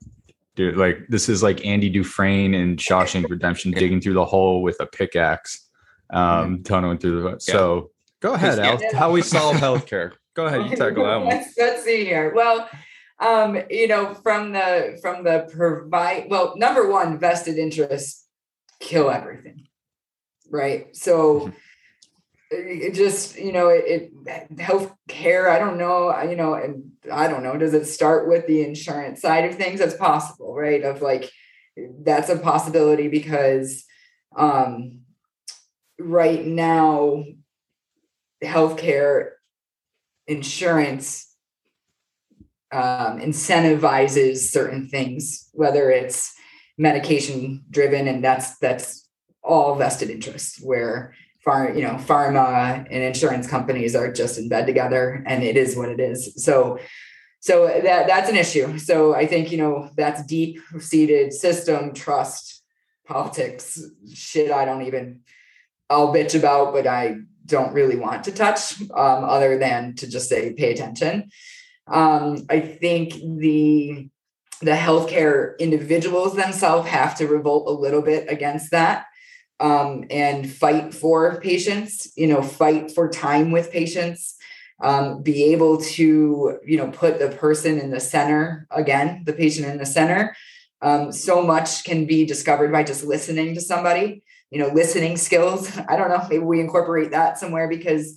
dude, 0.55 0.77
like 0.77 1.07
this 1.09 1.27
is 1.27 1.43
like 1.43 1.65
Andy 1.65 1.89
Dufresne 1.89 2.53
and 2.53 2.77
Shawshank 2.77 3.29
Redemption 3.29 3.71
digging 3.71 4.01
through 4.01 4.13
the 4.13 4.25
hole 4.25 4.61
with 4.61 4.79
a 4.79 4.85
pickaxe, 4.85 5.67
um, 6.11 6.63
tunneling 6.63 6.99
through 6.99 7.23
the. 7.23 7.29
Yeah. 7.31 7.35
So 7.39 7.91
go 8.21 8.33
ahead, 8.33 8.59
Al. 8.59 8.79
How 8.93 9.11
we 9.11 9.21
solve 9.21 9.57
healthcare? 9.57 10.13
Go 10.35 10.45
ahead, 10.45 10.69
you 10.69 10.75
tackle 10.77 11.05
that 11.05 11.17
one. 11.17 11.29
Let's, 11.29 11.57
let's 11.57 11.83
see 11.83 12.05
here. 12.05 12.33
Well 12.33 12.69
um, 13.19 13.57
you 13.69 13.87
know, 13.87 14.13
from 14.13 14.51
the 14.51 14.97
from 15.01 15.23
the 15.23 15.47
provide 15.51 16.25
well, 16.29 16.55
number 16.57 16.89
one, 16.89 17.19
vested 17.19 17.57
interests 17.57 18.25
kill 18.79 19.09
everything. 19.09 19.67
Right. 20.49 20.95
So 20.95 21.39
mm-hmm. 21.39 21.49
it 22.51 22.93
just, 22.93 23.37
you 23.37 23.51
know, 23.51 23.69
it, 23.69 24.11
it 24.25 24.59
health 24.59 24.93
care, 25.07 25.49
I 25.49 25.59
don't 25.59 25.77
know, 25.77 26.21
you 26.23 26.35
know, 26.35 26.53
and 26.53 26.91
I 27.11 27.27
don't 27.27 27.43
know, 27.43 27.57
does 27.57 27.73
it 27.73 27.85
start 27.85 28.27
with 28.27 28.47
the 28.47 28.63
insurance 28.63 29.21
side 29.21 29.45
of 29.45 29.55
things? 29.55 29.79
That's 29.79 29.95
possible, 29.95 30.53
right? 30.53 30.83
Of 30.83 31.01
like 31.01 31.31
that's 32.03 32.29
a 32.29 32.37
possibility 32.37 33.07
because 33.07 33.85
um 34.35 35.01
right 35.99 36.45
now, 36.45 37.23
healthcare 38.43 39.31
insurance 40.27 41.34
um, 42.71 43.19
incentivizes 43.19 44.37
certain 44.37 44.87
things, 44.87 45.49
whether 45.53 45.89
it's 45.89 46.33
medication 46.77 47.63
driven, 47.69 48.07
and 48.07 48.23
that's 48.23 48.57
that's 48.57 49.07
all 49.43 49.75
vested 49.75 50.09
interest. 50.09 50.59
Where 50.63 51.13
far 51.43 51.73
you 51.73 51.83
know 51.83 51.95
pharma 51.95 52.85
and 52.89 53.03
insurance 53.03 53.47
companies 53.47 53.95
are 53.95 54.11
just 54.11 54.37
in 54.37 54.49
bed 54.49 54.65
together, 54.65 55.23
and 55.25 55.43
it 55.43 55.57
is 55.57 55.75
what 55.75 55.89
it 55.89 55.99
is. 55.99 56.43
So 56.43 56.79
so 57.39 57.67
that 57.67 58.07
that's 58.07 58.29
an 58.29 58.35
issue. 58.35 58.77
So 58.79 59.13
I 59.13 59.27
think 59.27 59.51
you 59.51 59.57
know 59.57 59.89
that's 59.95 60.25
deep 60.25 60.59
seated 60.79 61.33
system 61.33 61.93
trust 61.93 62.63
politics 63.07 63.79
shit. 64.13 64.51
I 64.51 64.65
don't 64.65 64.81
even 64.81 65.21
I'll 65.89 66.13
bitch 66.13 66.37
about, 66.37 66.73
but 66.73 66.87
I 66.87 67.17
don't 67.45 67.73
really 67.73 67.95
want 67.95 68.23
to 68.23 68.31
touch, 68.31 68.81
um, 68.81 69.23
other 69.23 69.57
than 69.59 69.95
to 69.97 70.07
just 70.07 70.29
say 70.29 70.53
pay 70.53 70.73
attention. 70.73 71.29
Um, 71.87 72.45
I 72.49 72.59
think 72.59 73.13
the 73.13 74.09
the 74.61 74.71
healthcare 74.71 75.57
individuals 75.59 76.35
themselves 76.35 76.87
have 76.87 77.15
to 77.17 77.27
revolt 77.27 77.67
a 77.67 77.71
little 77.71 78.01
bit 78.01 78.31
against 78.31 78.71
that 78.71 79.05
um, 79.59 80.05
and 80.09 80.51
fight 80.51 80.93
for 80.93 81.39
patients. 81.41 82.11
You 82.15 82.27
know, 82.27 82.41
fight 82.41 82.91
for 82.91 83.09
time 83.09 83.51
with 83.51 83.71
patients. 83.71 84.35
Um, 84.83 85.23
be 85.23 85.53
able 85.53 85.77
to 85.77 86.59
you 86.65 86.77
know 86.77 86.91
put 86.91 87.19
the 87.19 87.29
person 87.29 87.79
in 87.79 87.91
the 87.91 87.99
center 87.99 88.67
again, 88.71 89.23
the 89.25 89.33
patient 89.33 89.67
in 89.67 89.77
the 89.77 89.85
center. 89.85 90.35
Um, 90.81 91.11
so 91.11 91.41
much 91.41 91.83
can 91.83 92.05
be 92.05 92.25
discovered 92.25 92.71
by 92.71 92.83
just 92.83 93.03
listening 93.03 93.55
to 93.55 93.61
somebody. 93.61 94.23
You 94.51 94.59
know, 94.59 94.67
listening 94.67 95.17
skills. 95.17 95.77
I 95.89 95.95
don't 95.95 96.09
know. 96.09 96.25
Maybe 96.29 96.43
we 96.43 96.59
incorporate 96.59 97.11
that 97.11 97.37
somewhere 97.37 97.67
because 97.67 98.15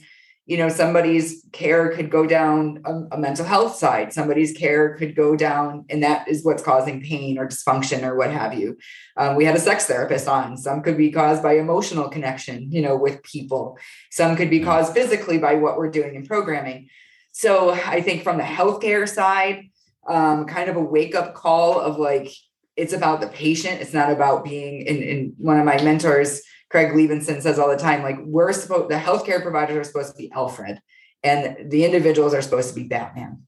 you 0.48 0.56
know 0.56 0.70
somebody's 0.70 1.44
care 1.52 1.94
could 1.94 2.10
go 2.10 2.26
down 2.26 2.82
a, 2.86 3.14
a, 3.16 3.18
mental 3.18 3.44
health 3.44 3.76
side 3.76 4.14
somebody's 4.14 4.56
care 4.56 4.96
could 4.96 5.14
go 5.14 5.36
down 5.36 5.84
and 5.90 6.02
that 6.02 6.26
is 6.26 6.42
what's 6.42 6.62
causing 6.62 7.02
pain 7.02 7.38
or 7.38 7.46
dysfunction 7.46 8.02
or 8.02 8.16
what 8.16 8.30
have 8.30 8.54
you. 8.54 8.76
Um, 9.18 9.36
we 9.36 9.44
had 9.44 9.54
a 9.54 9.60
sex 9.60 9.84
therapist 9.84 10.26
on. 10.26 10.56
Some 10.56 10.82
could 10.82 10.96
be 10.96 11.12
caused 11.12 11.42
by 11.42 11.58
emotional 11.58 12.08
connection 12.08 12.72
you 12.72 12.80
know 12.80 12.96
with 12.96 13.22
people. 13.22 13.78
Some 14.10 14.36
could 14.36 14.50
be 14.50 14.60
caused 14.60 14.94
physically 14.94 15.36
by 15.38 15.54
what 15.54 15.76
we're 15.76 15.90
doing 15.90 16.14
in 16.14 16.26
programming. 16.26 16.88
So 17.32 17.70
i 17.70 18.00
think 18.00 18.24
from 18.24 18.38
the 18.38 18.50
healthcare 18.58 19.08
side 19.08 19.70
um, 20.08 20.46
kind 20.46 20.70
of 20.70 20.76
a 20.76 20.80
wake 20.80 21.14
up 21.14 21.34
call 21.34 21.78
of 21.78 21.98
like 21.98 22.32
it's 22.78 22.92
about 22.92 23.20
the 23.20 23.26
patient. 23.26 23.80
It's 23.80 23.92
not 23.92 24.10
about 24.10 24.44
being 24.44 24.86
in, 24.86 25.02
in 25.02 25.34
one 25.36 25.58
of 25.58 25.66
my 25.66 25.82
mentors 25.82 26.40
Craig 26.70 26.92
Liebenson 26.92 27.40
says 27.40 27.58
all 27.58 27.68
the 27.68 27.76
time, 27.76 28.02
like 28.02 28.18
we're 28.20 28.52
supposed, 28.52 28.90
the 28.90 28.96
healthcare 28.96 29.42
providers 29.42 29.76
are 29.76 29.84
supposed 29.84 30.10
to 30.12 30.18
be 30.18 30.30
Alfred 30.32 30.80
and 31.22 31.70
the 31.70 31.84
individuals 31.84 32.34
are 32.34 32.42
supposed 32.42 32.68
to 32.70 32.74
be 32.74 32.86
Batman. 32.86 33.42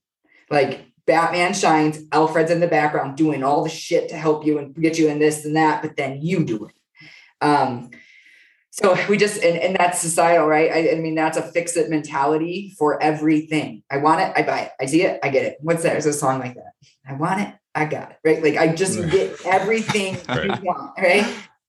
Like 0.50 0.86
Batman 1.06 1.54
shines, 1.54 1.98
Alfred's 2.12 2.50
in 2.50 2.60
the 2.60 2.68
background 2.68 3.16
doing 3.16 3.42
all 3.44 3.62
the 3.62 3.70
shit 3.70 4.08
to 4.08 4.16
help 4.16 4.46
you 4.46 4.58
and 4.58 4.74
get 4.74 4.98
you 4.98 5.08
in 5.08 5.18
this 5.18 5.44
and 5.44 5.56
that, 5.56 5.82
but 5.82 5.96
then 5.96 6.20
you 6.22 6.44
do 6.44 6.66
it. 6.66 6.74
Um, 7.40 7.90
so 8.70 8.96
we 9.08 9.16
just 9.16 9.42
and, 9.42 9.58
and 9.58 9.76
that's 9.76 9.98
societal, 9.98 10.46
right? 10.46 10.70
I, 10.70 10.92
I, 10.92 10.94
mean, 10.96 11.14
that's 11.14 11.36
a 11.36 11.42
fix 11.42 11.76
it 11.76 11.90
mentality 11.90 12.74
for 12.78 13.02
everything. 13.02 13.82
I 13.90 13.98
want 13.98 14.20
it, 14.20 14.32
I 14.36 14.42
buy 14.42 14.60
it. 14.60 14.72
I 14.80 14.86
see 14.86 15.02
it, 15.02 15.18
I 15.22 15.28
get 15.28 15.44
it. 15.44 15.58
What's 15.60 15.82
that? 15.82 15.92
There's 15.92 16.06
a 16.06 16.12
song 16.12 16.38
like 16.38 16.54
that. 16.54 16.72
I 17.06 17.14
want 17.14 17.40
it, 17.40 17.54
I 17.74 17.84
got 17.84 18.12
it. 18.12 18.18
Right. 18.24 18.42
Like 18.42 18.56
I 18.56 18.74
just 18.74 18.96
get 19.10 19.44
everything 19.44 20.16
right. 20.28 20.44
you 20.62 20.64
want, 20.64 20.92
right? 20.98 21.26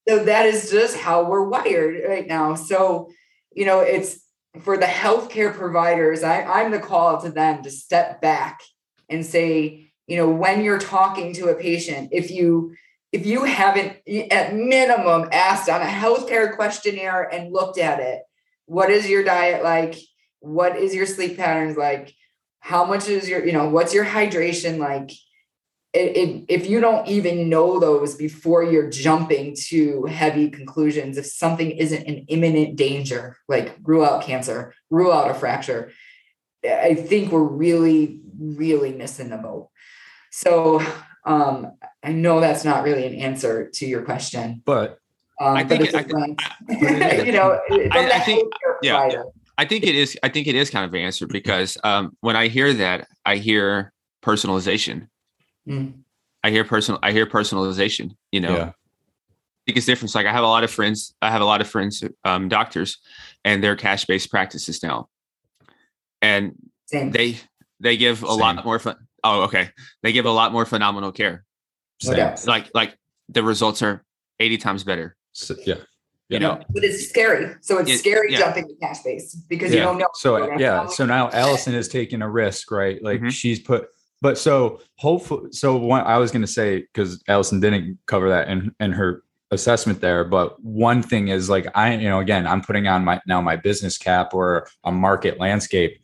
So 0.07 0.23
that 0.23 0.45
is 0.45 0.71
just 0.71 0.97
how 0.97 1.23
we're 1.23 1.47
wired 1.47 2.01
right 2.07 2.27
now. 2.27 2.55
So, 2.55 3.11
you 3.53 3.65
know, 3.65 3.79
it's 3.81 4.19
for 4.61 4.77
the 4.77 4.85
healthcare 4.85 5.53
providers, 5.53 6.23
I, 6.23 6.43
I'm 6.43 6.71
the 6.71 6.79
call 6.79 7.21
to 7.21 7.29
them 7.29 7.63
to 7.63 7.71
step 7.71 8.21
back 8.21 8.61
and 9.09 9.25
say, 9.25 9.91
you 10.07 10.17
know, 10.17 10.29
when 10.29 10.63
you're 10.63 10.79
talking 10.79 11.33
to 11.33 11.49
a 11.49 11.55
patient, 11.55 12.09
if 12.11 12.31
you 12.31 12.75
if 13.11 13.25
you 13.25 13.43
haven't 13.43 13.97
at 14.31 14.55
minimum 14.55 15.27
asked 15.33 15.69
on 15.69 15.81
a 15.81 15.85
healthcare 15.85 16.55
questionnaire 16.55 17.23
and 17.23 17.51
looked 17.51 17.77
at 17.77 17.99
it, 17.99 18.21
what 18.65 18.89
is 18.89 19.09
your 19.09 19.23
diet 19.23 19.63
like? 19.63 19.95
What 20.39 20.77
is 20.77 20.95
your 20.95 21.05
sleep 21.05 21.37
patterns 21.37 21.75
like? 21.75 22.13
How 22.61 22.85
much 22.85 23.09
is 23.09 23.27
your, 23.27 23.45
you 23.45 23.51
know, 23.51 23.67
what's 23.67 23.93
your 23.93 24.05
hydration 24.05 24.77
like? 24.77 25.11
It, 25.93 26.17
it, 26.17 26.45
if 26.47 26.69
you 26.69 26.79
don't 26.79 27.05
even 27.07 27.49
know 27.49 27.79
those 27.79 28.15
before 28.15 28.63
you're 28.63 28.89
jumping 28.89 29.55
to 29.67 30.05
heavy 30.05 30.49
conclusions, 30.49 31.17
if 31.17 31.25
something 31.25 31.71
isn't 31.71 32.07
an 32.07 32.25
imminent 32.29 32.77
danger, 32.77 33.35
like 33.49 33.75
rule 33.83 34.05
out 34.05 34.23
cancer, 34.23 34.73
rule 34.89 35.11
out 35.11 35.29
a 35.29 35.33
fracture, 35.33 35.91
I 36.63 36.93
think 36.93 37.31
we're 37.31 37.43
really, 37.43 38.21
really 38.39 38.93
missing 38.93 39.29
the 39.29 39.37
boat. 39.37 39.69
So 40.31 40.81
um, 41.25 41.73
I 42.01 42.13
know 42.13 42.39
that's 42.39 42.63
not 42.63 42.83
really 42.83 43.05
an 43.05 43.15
answer 43.15 43.69
to 43.71 43.85
your 43.85 44.03
question, 44.03 44.61
but 44.65 44.97
um, 45.41 45.57
I 45.57 45.65
think, 45.65 45.91
but 45.91 46.05
I, 46.13 47.21
you 47.25 47.33
know, 47.33 47.59
I, 47.69 48.11
I 48.13 48.19
think, 48.19 48.53
yeah, 48.81 49.23
I 49.57 49.65
think 49.65 49.83
it 49.83 49.95
is. 49.95 50.17
I 50.23 50.29
think 50.29 50.47
it 50.47 50.55
is 50.55 50.69
kind 50.69 50.85
of 50.85 50.93
an 50.93 51.01
answer 51.01 51.27
because 51.27 51.77
um, 51.83 52.15
when 52.21 52.37
I 52.37 52.47
hear 52.47 52.73
that, 52.75 53.07
I 53.25 53.35
hear 53.35 53.91
personalization 54.23 55.07
Mm. 55.67 56.03
I 56.43 56.49
hear 56.49 56.63
personal. 56.63 56.99
I 57.03 57.11
hear 57.11 57.25
personalization. 57.25 58.15
You 58.31 58.41
know, 58.41 58.55
yeah. 58.55 58.63
I 58.63 59.63
think 59.65 59.77
it's 59.77 59.85
different. 59.85 60.13
like 60.15 60.25
I 60.25 60.31
have 60.31 60.43
a 60.43 60.47
lot 60.47 60.63
of 60.63 60.71
friends. 60.71 61.13
I 61.21 61.29
have 61.29 61.41
a 61.41 61.45
lot 61.45 61.61
of 61.61 61.67
friends, 61.67 62.03
um, 62.23 62.49
doctors, 62.49 62.97
and 63.45 63.63
they're 63.63 63.75
cash 63.75 64.05
based 64.05 64.31
practices 64.31 64.81
now, 64.81 65.09
and 66.21 66.53
Same. 66.87 67.11
they 67.11 67.39
they 67.79 67.97
give 67.97 68.23
a 68.23 68.27
Same. 68.27 68.39
lot 68.39 68.65
more 68.65 68.79
fun. 68.79 68.95
Oh, 69.23 69.43
okay. 69.43 69.69
They 70.01 70.11
give 70.11 70.25
a 70.25 70.31
lot 70.31 70.51
more 70.51 70.65
phenomenal 70.65 71.11
care. 71.11 71.45
Like 72.03 72.69
like 72.73 72.97
the 73.29 73.43
results 73.43 73.83
are 73.83 74.03
eighty 74.39 74.57
times 74.57 74.83
better. 74.83 75.15
So, 75.33 75.55
yeah. 75.65 75.75
You 76.29 76.39
know, 76.39 76.61
but 76.69 76.85
it's 76.85 77.09
scary. 77.09 77.55
So 77.59 77.79
it's 77.79 77.91
it, 77.91 77.97
scary 77.97 78.31
yeah. 78.31 78.39
jumping 78.39 78.65
to 78.65 78.73
cash 78.75 79.03
base 79.03 79.35
because 79.35 79.73
yeah. 79.73 79.79
you 79.79 79.83
don't 79.83 79.97
know. 79.97 80.07
So 80.13 80.57
yeah. 80.57 80.87
So 80.87 81.05
now 81.05 81.29
Allison 81.29 81.75
is 81.75 81.89
taking 81.89 82.21
a 82.21 82.29
risk, 82.29 82.71
right? 82.71 83.03
Like 83.03 83.19
mm-hmm. 83.19 83.29
she's 83.29 83.59
put 83.59 83.89
but 84.21 84.37
so 84.37 84.79
hopefully, 84.97 85.51
so 85.51 85.75
what 85.77 86.05
I 86.05 86.17
was 86.17 86.31
going 86.31 86.43
to 86.43 86.47
say 86.47 86.81
because 86.81 87.23
Allison 87.27 87.59
didn't 87.59 87.97
cover 88.05 88.29
that 88.29 88.47
in 88.47 88.73
in 88.79 88.91
her 88.91 89.23
assessment 89.51 90.01
there. 90.01 90.23
But 90.23 90.61
one 90.63 91.03
thing 91.03 91.27
is 91.27 91.49
like 91.49 91.67
I, 91.75 91.95
you 91.95 92.09
know, 92.09 92.19
again, 92.19 92.47
I'm 92.47 92.61
putting 92.61 92.87
on 92.87 93.03
my 93.03 93.21
now 93.27 93.41
my 93.41 93.55
business 93.55 93.97
cap 93.97 94.33
or 94.33 94.67
a 94.83 94.91
market 94.91 95.39
landscape. 95.39 96.01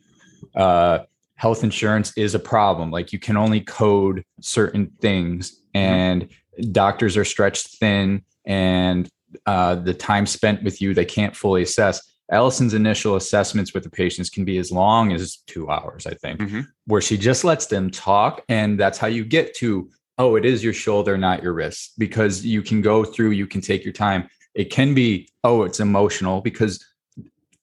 Uh, 0.54 1.00
health 1.36 1.64
insurance 1.64 2.12
is 2.16 2.34
a 2.34 2.38
problem. 2.38 2.90
Like 2.90 3.12
you 3.12 3.18
can 3.18 3.36
only 3.36 3.60
code 3.60 4.24
certain 4.40 4.92
things, 5.00 5.52
mm-hmm. 5.52 5.78
and 5.78 6.22
mm-hmm. 6.24 6.72
doctors 6.72 7.16
are 7.16 7.24
stretched 7.24 7.78
thin, 7.78 8.22
and 8.44 9.08
uh, 9.46 9.76
the 9.76 9.94
time 9.94 10.26
spent 10.26 10.62
with 10.62 10.80
you 10.80 10.94
they 10.94 11.04
can't 11.04 11.34
fully 11.34 11.62
assess. 11.62 12.02
Allison's 12.30 12.74
initial 12.74 13.16
assessments 13.16 13.72
with 13.72 13.84
the 13.84 13.90
patients 13.90 14.28
can 14.28 14.44
be 14.44 14.58
as 14.58 14.70
long 14.70 15.12
as 15.12 15.38
two 15.46 15.70
hours, 15.70 16.06
I 16.06 16.14
think, 16.14 16.40
mm-hmm. 16.40 16.60
where 16.86 17.00
she 17.00 17.16
just 17.16 17.44
lets 17.44 17.66
them 17.66 17.90
talk. 17.90 18.44
And 18.48 18.78
that's 18.78 18.98
how 18.98 19.06
you 19.06 19.24
get 19.24 19.54
to, 19.56 19.90
oh, 20.18 20.36
it 20.36 20.44
is 20.44 20.62
your 20.62 20.74
shoulder, 20.74 21.16
not 21.16 21.42
your 21.42 21.54
wrist, 21.54 21.92
because 21.98 22.44
you 22.44 22.62
can 22.62 22.82
go 22.82 23.04
through, 23.04 23.30
you 23.30 23.46
can 23.46 23.60
take 23.60 23.84
your 23.84 23.94
time. 23.94 24.28
It 24.54 24.70
can 24.70 24.94
be, 24.94 25.30
oh, 25.42 25.62
it's 25.62 25.80
emotional 25.80 26.40
because 26.40 26.84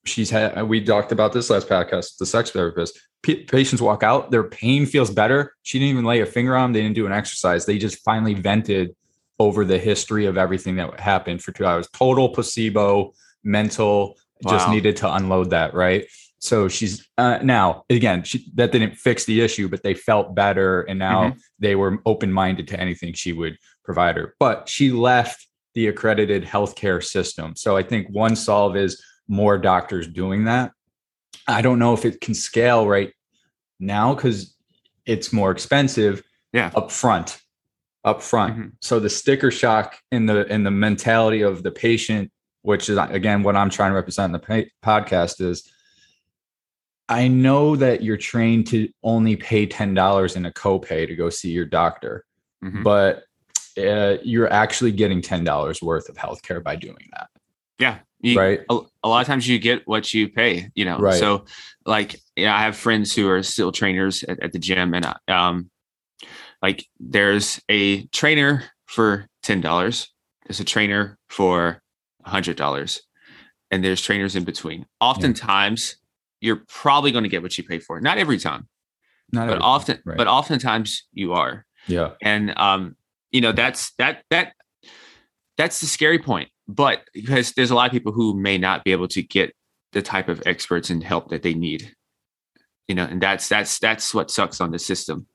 she's 0.05 0.29
had, 0.29 0.63
we 0.63 0.83
talked 0.83 1.11
about 1.11 1.33
this 1.33 1.49
last 1.49 1.67
podcast, 1.67 2.17
the 2.17 2.25
sex 2.25 2.51
therapist. 2.51 2.99
P- 3.21 3.43
patients 3.43 3.81
walk 3.81 4.03
out, 4.03 4.31
their 4.31 4.43
pain 4.43 4.85
feels 4.85 5.11
better. 5.11 5.55
She 5.63 5.77
didn't 5.77 5.91
even 5.91 6.05
lay 6.05 6.21
a 6.21 6.25
finger 6.25 6.55
on 6.55 6.63
them, 6.63 6.73
they 6.73 6.81
didn't 6.81 6.95
do 6.95 7.05
an 7.05 7.11
exercise. 7.11 7.65
They 7.65 7.77
just 7.77 8.03
finally 8.03 8.33
vented 8.33 8.95
over 9.39 9.65
the 9.65 9.77
history 9.77 10.25
of 10.25 10.37
everything 10.37 10.77
that 10.77 10.99
happened 10.99 11.43
for 11.43 11.51
two 11.51 11.65
hours. 11.65 11.87
Total 11.93 12.29
placebo, 12.29 13.13
mental 13.43 14.17
wow. 14.43 14.51
just 14.51 14.69
needed 14.69 14.95
to 14.97 15.13
unload 15.13 15.49
that 15.49 15.73
right 15.73 16.07
so 16.39 16.67
she's 16.67 17.07
uh, 17.17 17.39
now 17.41 17.83
again 17.89 18.23
she, 18.23 18.49
that 18.55 18.71
didn't 18.71 18.95
fix 18.95 19.25
the 19.25 19.41
issue 19.41 19.67
but 19.67 19.83
they 19.83 19.93
felt 19.93 20.35
better 20.35 20.81
and 20.81 20.99
now 20.99 21.29
mm-hmm. 21.29 21.37
they 21.59 21.75
were 21.75 21.97
open-minded 22.05 22.67
to 22.67 22.79
anything 22.79 23.13
she 23.13 23.33
would 23.33 23.57
provide 23.83 24.17
her 24.17 24.35
but 24.39 24.67
she 24.67 24.91
left 24.91 25.47
the 25.73 25.87
accredited 25.87 26.43
healthcare 26.43 27.03
system 27.03 27.55
so 27.55 27.75
i 27.75 27.83
think 27.83 28.07
one 28.09 28.35
solve 28.35 28.75
is 28.75 29.01
more 29.27 29.57
doctors 29.57 30.07
doing 30.07 30.45
that 30.45 30.71
i 31.47 31.61
don't 31.61 31.79
know 31.79 31.93
if 31.93 32.05
it 32.05 32.21
can 32.21 32.33
scale 32.33 32.87
right 32.87 33.13
now 33.79 34.13
because 34.13 34.55
it's 35.05 35.33
more 35.33 35.51
expensive 35.51 36.21
yeah 36.53 36.71
up 36.75 36.91
front 36.91 37.39
up 38.03 38.21
front 38.21 38.53
mm-hmm. 38.53 38.67
so 38.81 38.99
the 38.99 39.09
sticker 39.09 39.51
shock 39.51 39.97
in 40.11 40.25
the 40.25 40.45
in 40.53 40.63
the 40.63 40.71
mentality 40.71 41.41
of 41.41 41.63
the 41.63 41.71
patient 41.71 42.31
which 42.65 42.89
is 42.89 42.97
again 42.97 43.43
what 43.43 43.55
I'm 43.55 43.69
trying 43.69 43.91
to 43.91 43.95
represent 43.95 44.33
in 44.33 44.41
the 44.41 44.69
podcast 44.83 45.39
is 45.39 45.69
I 47.07 47.27
know 47.27 47.75
that 47.75 48.01
you're 48.01 48.17
trained 48.17 48.67
to 48.67 48.89
only 49.03 49.35
pay 49.35 49.67
$10 49.67 50.35
in 50.35 50.45
a 50.47 50.51
copay 50.51 51.07
to 51.07 51.15
go 51.15 51.29
see 51.29 51.51
your 51.51 51.65
doctor, 51.65 52.25
mm-hmm. 52.63 52.81
but 52.81 53.23
uh, 53.77 54.17
you're 54.23 54.51
actually 54.51 54.91
getting 54.91 55.21
$10 55.21 55.81
worth 55.83 56.09
of 56.09 56.15
healthcare 56.15 56.63
by 56.63 56.75
doing 56.75 57.09
that. 57.11 57.29
Yeah. 57.77 57.99
You, 58.21 58.39
right. 58.39 58.61
A, 58.71 58.79
a, 59.03 59.07
lot 59.07 59.21
of 59.21 59.27
times 59.27 59.47
you 59.47 59.59
get 59.59 59.87
what 59.87 60.11
you 60.13 60.29
pay, 60.29 60.71
you 60.73 60.85
know. 60.85 60.97
Right. 60.97 61.19
So 61.19 61.45
like 61.85 62.19
yeah, 62.35 62.55
I 62.55 62.61
have 62.61 62.75
friends 62.75 63.13
who 63.13 63.29
are 63.29 63.43
still 63.43 63.71
trainers 63.71 64.23
at, 64.23 64.41
at 64.41 64.51
the 64.51 64.57
gym 64.57 64.95
and 64.95 65.05
um 65.27 65.69
like 66.61 66.87
there's 66.99 67.61
a 67.69 68.05
trainer 68.07 68.63
for 68.87 69.27
ten 69.43 69.61
dollars, 69.61 70.11
there's 70.47 70.59
a 70.59 70.63
trainer 70.63 71.19
for 71.29 71.83
a 72.25 72.29
hundred 72.29 72.57
dollars, 72.57 73.01
and 73.71 73.83
there's 73.83 74.01
trainers 74.01 74.35
in 74.35 74.43
between. 74.43 74.85
Oftentimes 74.99 75.95
yeah. 76.41 76.47
you're 76.47 76.63
probably 76.67 77.11
going 77.11 77.23
to 77.23 77.29
get 77.29 77.41
what 77.41 77.57
you 77.57 77.63
pay 77.63 77.79
for. 77.79 78.01
Not 78.01 78.17
every 78.17 78.37
time. 78.37 78.67
Not 79.31 79.47
but 79.47 79.61
often 79.61 79.99
right. 80.05 80.17
but 80.17 80.27
oftentimes 80.27 81.03
you 81.13 81.33
are. 81.33 81.65
Yeah. 81.87 82.11
And 82.21 82.57
um, 82.57 82.95
you 83.31 83.41
know, 83.41 83.51
that's 83.51 83.91
that 83.95 84.23
that 84.29 84.53
that's 85.57 85.79
the 85.79 85.87
scary 85.87 86.19
point. 86.19 86.49
But 86.67 87.01
because 87.13 87.53
there's 87.53 87.71
a 87.71 87.75
lot 87.75 87.85
of 87.85 87.91
people 87.91 88.11
who 88.11 88.39
may 88.39 88.57
not 88.57 88.83
be 88.83 88.91
able 88.91 89.07
to 89.09 89.21
get 89.21 89.55
the 89.95 90.01
type 90.01 90.29
of 90.29 90.43
experts 90.45 90.89
and 90.89 91.03
help 91.03 91.29
that 91.29 91.41
they 91.41 91.53
need. 91.53 91.95
You 92.87 92.95
know, 92.95 93.05
and 93.05 93.19
that's 93.19 93.49
that's 93.49 93.79
that's 93.79 94.13
what 94.13 94.29
sucks 94.29 94.61
on 94.61 94.71
the 94.71 94.77
system. 94.77 95.25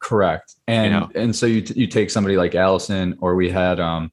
Correct. 0.00 0.54
And 0.68 0.92
you 0.92 1.00
know? 1.00 1.10
and 1.14 1.34
so 1.34 1.46
you 1.46 1.64
you 1.74 1.88
take 1.88 2.10
somebody 2.10 2.36
like 2.36 2.54
Allison, 2.54 3.16
or 3.20 3.34
we 3.34 3.50
had 3.50 3.80
um 3.80 4.12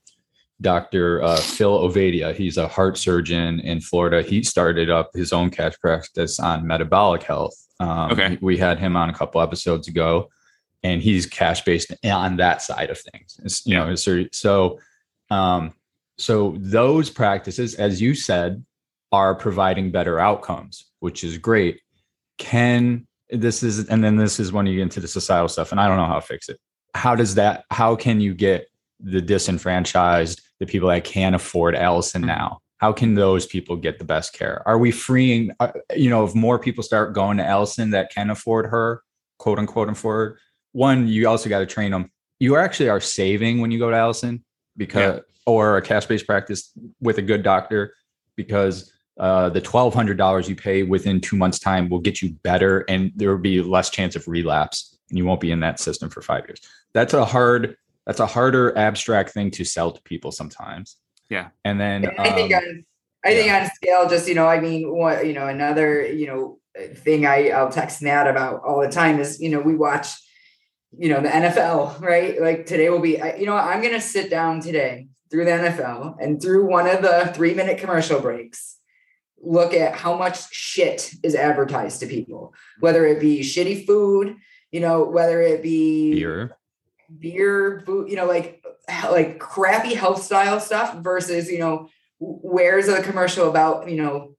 Dr. 0.62 1.24
Uh, 1.24 1.38
Phil 1.38 1.80
Ovadia. 1.80 2.36
He's 2.36 2.58
a 2.58 2.68
heart 2.68 2.98
surgeon 2.98 3.60
in 3.62 3.80
Florida. 3.80 4.22
He 4.22 4.44
started 4.44 4.90
up 4.90 5.12
his 5.14 5.32
own 5.32 5.50
cash 5.50 5.80
practice 5.80 6.40
on 6.40 6.68
metabolic 6.68 7.24
health. 7.24 7.56
Um, 7.80 8.12
okay. 8.12 8.38
We 8.42 8.58
had 8.58 8.78
him 8.78 8.98
on 8.98 9.10
a 9.10 9.14
couple 9.14 9.40
episodes 9.42 9.88
ago, 9.88 10.30
and 10.84 11.02
he's 11.02 11.26
cash 11.26 11.64
based 11.64 11.94
on 12.04 12.38
that 12.38 12.62
side 12.62 12.90
of 12.90 13.00
things. 13.00 13.40
It's, 13.44 13.66
you 13.66 13.76
know, 13.76 13.96
so 13.96 14.26
so, 14.34 14.80
um, 15.30 15.74
so 16.18 16.56
those 16.58 17.10
practices, 17.10 17.76
as 17.76 18.02
you 18.02 18.14
said, 18.14 18.66
are 19.14 19.34
providing 19.34 19.92
better 19.92 20.20
outcomes, 20.20 20.86
which 21.00 21.24
is 21.24 21.38
great. 21.38 21.80
Can 22.38 23.08
this 23.30 23.64
is 23.64 23.88
and 23.88 24.04
then 24.04 24.18
this 24.18 24.40
is 24.40 24.52
when 24.52 24.66
you 24.66 24.76
get 24.76 24.84
into 24.84 25.00
the 25.00 25.08
societal 25.08 25.48
stuff, 25.48 25.72
and 25.72 25.80
I 25.80 25.88
don't 25.88 25.98
know 25.98 26.06
how 26.06 26.16
to 26.16 26.22
fix 26.22 26.50
it. 26.50 26.60
How 26.96 27.16
does 27.16 27.36
that? 27.36 27.64
How 27.72 27.96
can 27.96 28.20
you 28.20 28.34
get 28.34 28.68
the 29.00 29.22
disenfranchised, 29.22 30.42
the 30.60 30.66
people 30.66 30.90
that 30.90 31.04
can't 31.04 31.36
afford 31.36 31.76
Allison 31.76 32.22
mm-hmm. 32.22 32.28
now? 32.28 32.60
How 32.78 32.94
can 32.94 33.14
those 33.14 33.46
people 33.46 33.76
get 33.76 34.00
the 34.00 34.06
best 34.06 34.34
care? 34.34 34.64
Are 34.66 34.78
we 34.78 34.92
freeing? 34.92 35.52
Uh, 35.60 35.72
you 35.96 36.10
know, 36.10 36.24
if 36.24 36.34
more 36.34 36.58
people 36.58 36.84
start 36.84 37.14
going 37.14 37.38
to 37.38 37.46
Allison 37.46 37.92
that 37.92 38.12
can 38.12 38.30
afford 38.30 38.68
her, 38.68 39.04
quote 39.38 39.60
unquote, 39.60 39.90
afford 39.90 40.38
one, 40.72 41.08
you 41.08 41.28
also 41.28 41.50
got 41.50 41.60
to 41.60 41.66
train 41.66 41.92
them. 41.92 42.10
You 42.40 42.56
actually 42.56 42.90
are 42.90 43.02
saving 43.02 43.60
when 43.60 43.72
you 43.72 43.80
go 43.80 43.90
to 43.90 43.98
Allison 43.98 44.46
because, 44.78 45.16
yeah. 45.16 45.22
or 45.46 45.78
a 45.78 45.82
cash 45.82 46.06
based 46.06 46.26
practice 46.26 46.72
with 47.02 47.18
a 47.18 47.22
good 47.22 47.44
doctor 47.44 47.94
because 48.38 48.94
uh, 49.20 49.50
the 49.50 49.60
twelve 49.60 49.94
hundred 49.94 50.18
dollars 50.18 50.48
you 50.48 50.56
pay 50.56 50.84
within 50.84 51.20
two 51.20 51.36
months' 51.36 51.60
time 51.60 51.90
will 51.90 52.00
get 52.00 52.22
you 52.22 52.30
better, 52.44 52.86
and 52.88 53.12
there 53.18 53.30
will 53.30 53.38
be 53.38 53.62
less 53.62 53.90
chance 53.90 54.16
of 54.16 54.26
relapse, 54.30 54.98
and 55.10 55.18
you 55.18 55.26
won't 55.26 55.42
be 55.42 55.52
in 55.52 55.60
that 55.60 55.78
system 55.78 56.10
for 56.10 56.22
five 56.22 56.46
years. 56.48 56.62
That's 56.94 57.14
a 57.14 57.26
hard, 57.26 57.76
that's 58.10 58.20
a 58.20 58.26
harder 58.26 58.76
abstract 58.76 59.30
thing 59.30 59.52
to 59.52 59.64
sell 59.64 59.92
to 59.92 60.02
people 60.02 60.32
sometimes. 60.32 60.96
Yeah, 61.30 61.50
and 61.64 61.80
then 61.80 62.10
I 62.18 62.32
think 62.32 62.52
um, 62.56 62.64
on, 62.64 62.86
I 63.24 63.30
yeah. 63.30 63.36
think 63.36 63.52
on 63.54 63.70
scale, 63.76 64.10
just 64.10 64.28
you 64.28 64.34
know, 64.34 64.48
I 64.48 64.60
mean, 64.60 64.92
what 64.92 65.28
you 65.28 65.34
know, 65.34 65.46
another 65.46 66.04
you 66.12 66.26
know 66.26 66.58
thing 66.96 67.28
I 67.28 67.52
I'll 67.52 67.70
text 67.70 68.02
Nat 68.02 68.28
about 68.28 68.64
all 68.64 68.82
the 68.82 68.90
time 68.90 69.20
is 69.20 69.40
you 69.40 69.50
know 69.50 69.60
we 69.60 69.76
watch 69.76 70.08
you 70.98 71.10
know 71.10 71.22
the 71.22 71.30
NFL 71.30 72.02
right 72.02 72.42
like 72.42 72.66
today 72.66 72.90
will 72.90 72.98
be 72.98 73.22
you 73.38 73.46
know 73.46 73.56
I'm 73.56 73.84
gonna 73.84 74.02
sit 74.02 74.32
down 74.32 74.60
today 74.60 75.08
through 75.30 75.46
the 75.46 75.52
NFL 75.52 76.16
and 76.20 76.42
through 76.42 76.66
one 76.68 76.88
of 76.88 77.04
the 77.04 77.32
three 77.36 77.54
minute 77.54 77.78
commercial 77.78 78.20
breaks 78.20 78.78
look 79.40 79.76
at 79.76 79.94
how 79.94 80.18
much 80.18 80.52
shit 80.52 81.14
is 81.22 81.36
advertised 81.36 82.00
to 82.00 82.08
people, 82.08 82.56
whether 82.80 83.06
it 83.06 83.22
be 83.22 83.42
shitty 83.42 83.86
food, 83.86 84.36
you 84.72 84.80
know, 84.80 85.04
whether 85.04 85.42
it 85.42 85.62
be 85.62 86.16
beer, 86.16 86.58
beer, 87.18 87.84
food, 87.86 88.10
you 88.10 88.16
know, 88.16 88.26
like 88.26 88.64
like 89.12 89.40
crappy 89.40 89.94
health 89.94 90.24
style 90.24 90.60
stuff 90.60 90.96
versus, 90.98 91.50
you 91.50 91.60
know, 91.60 91.90
where's 92.20 92.88
a 92.88 93.02
commercial 93.02 93.50
about, 93.50 93.90
you 93.90 93.98
know, 94.02 94.36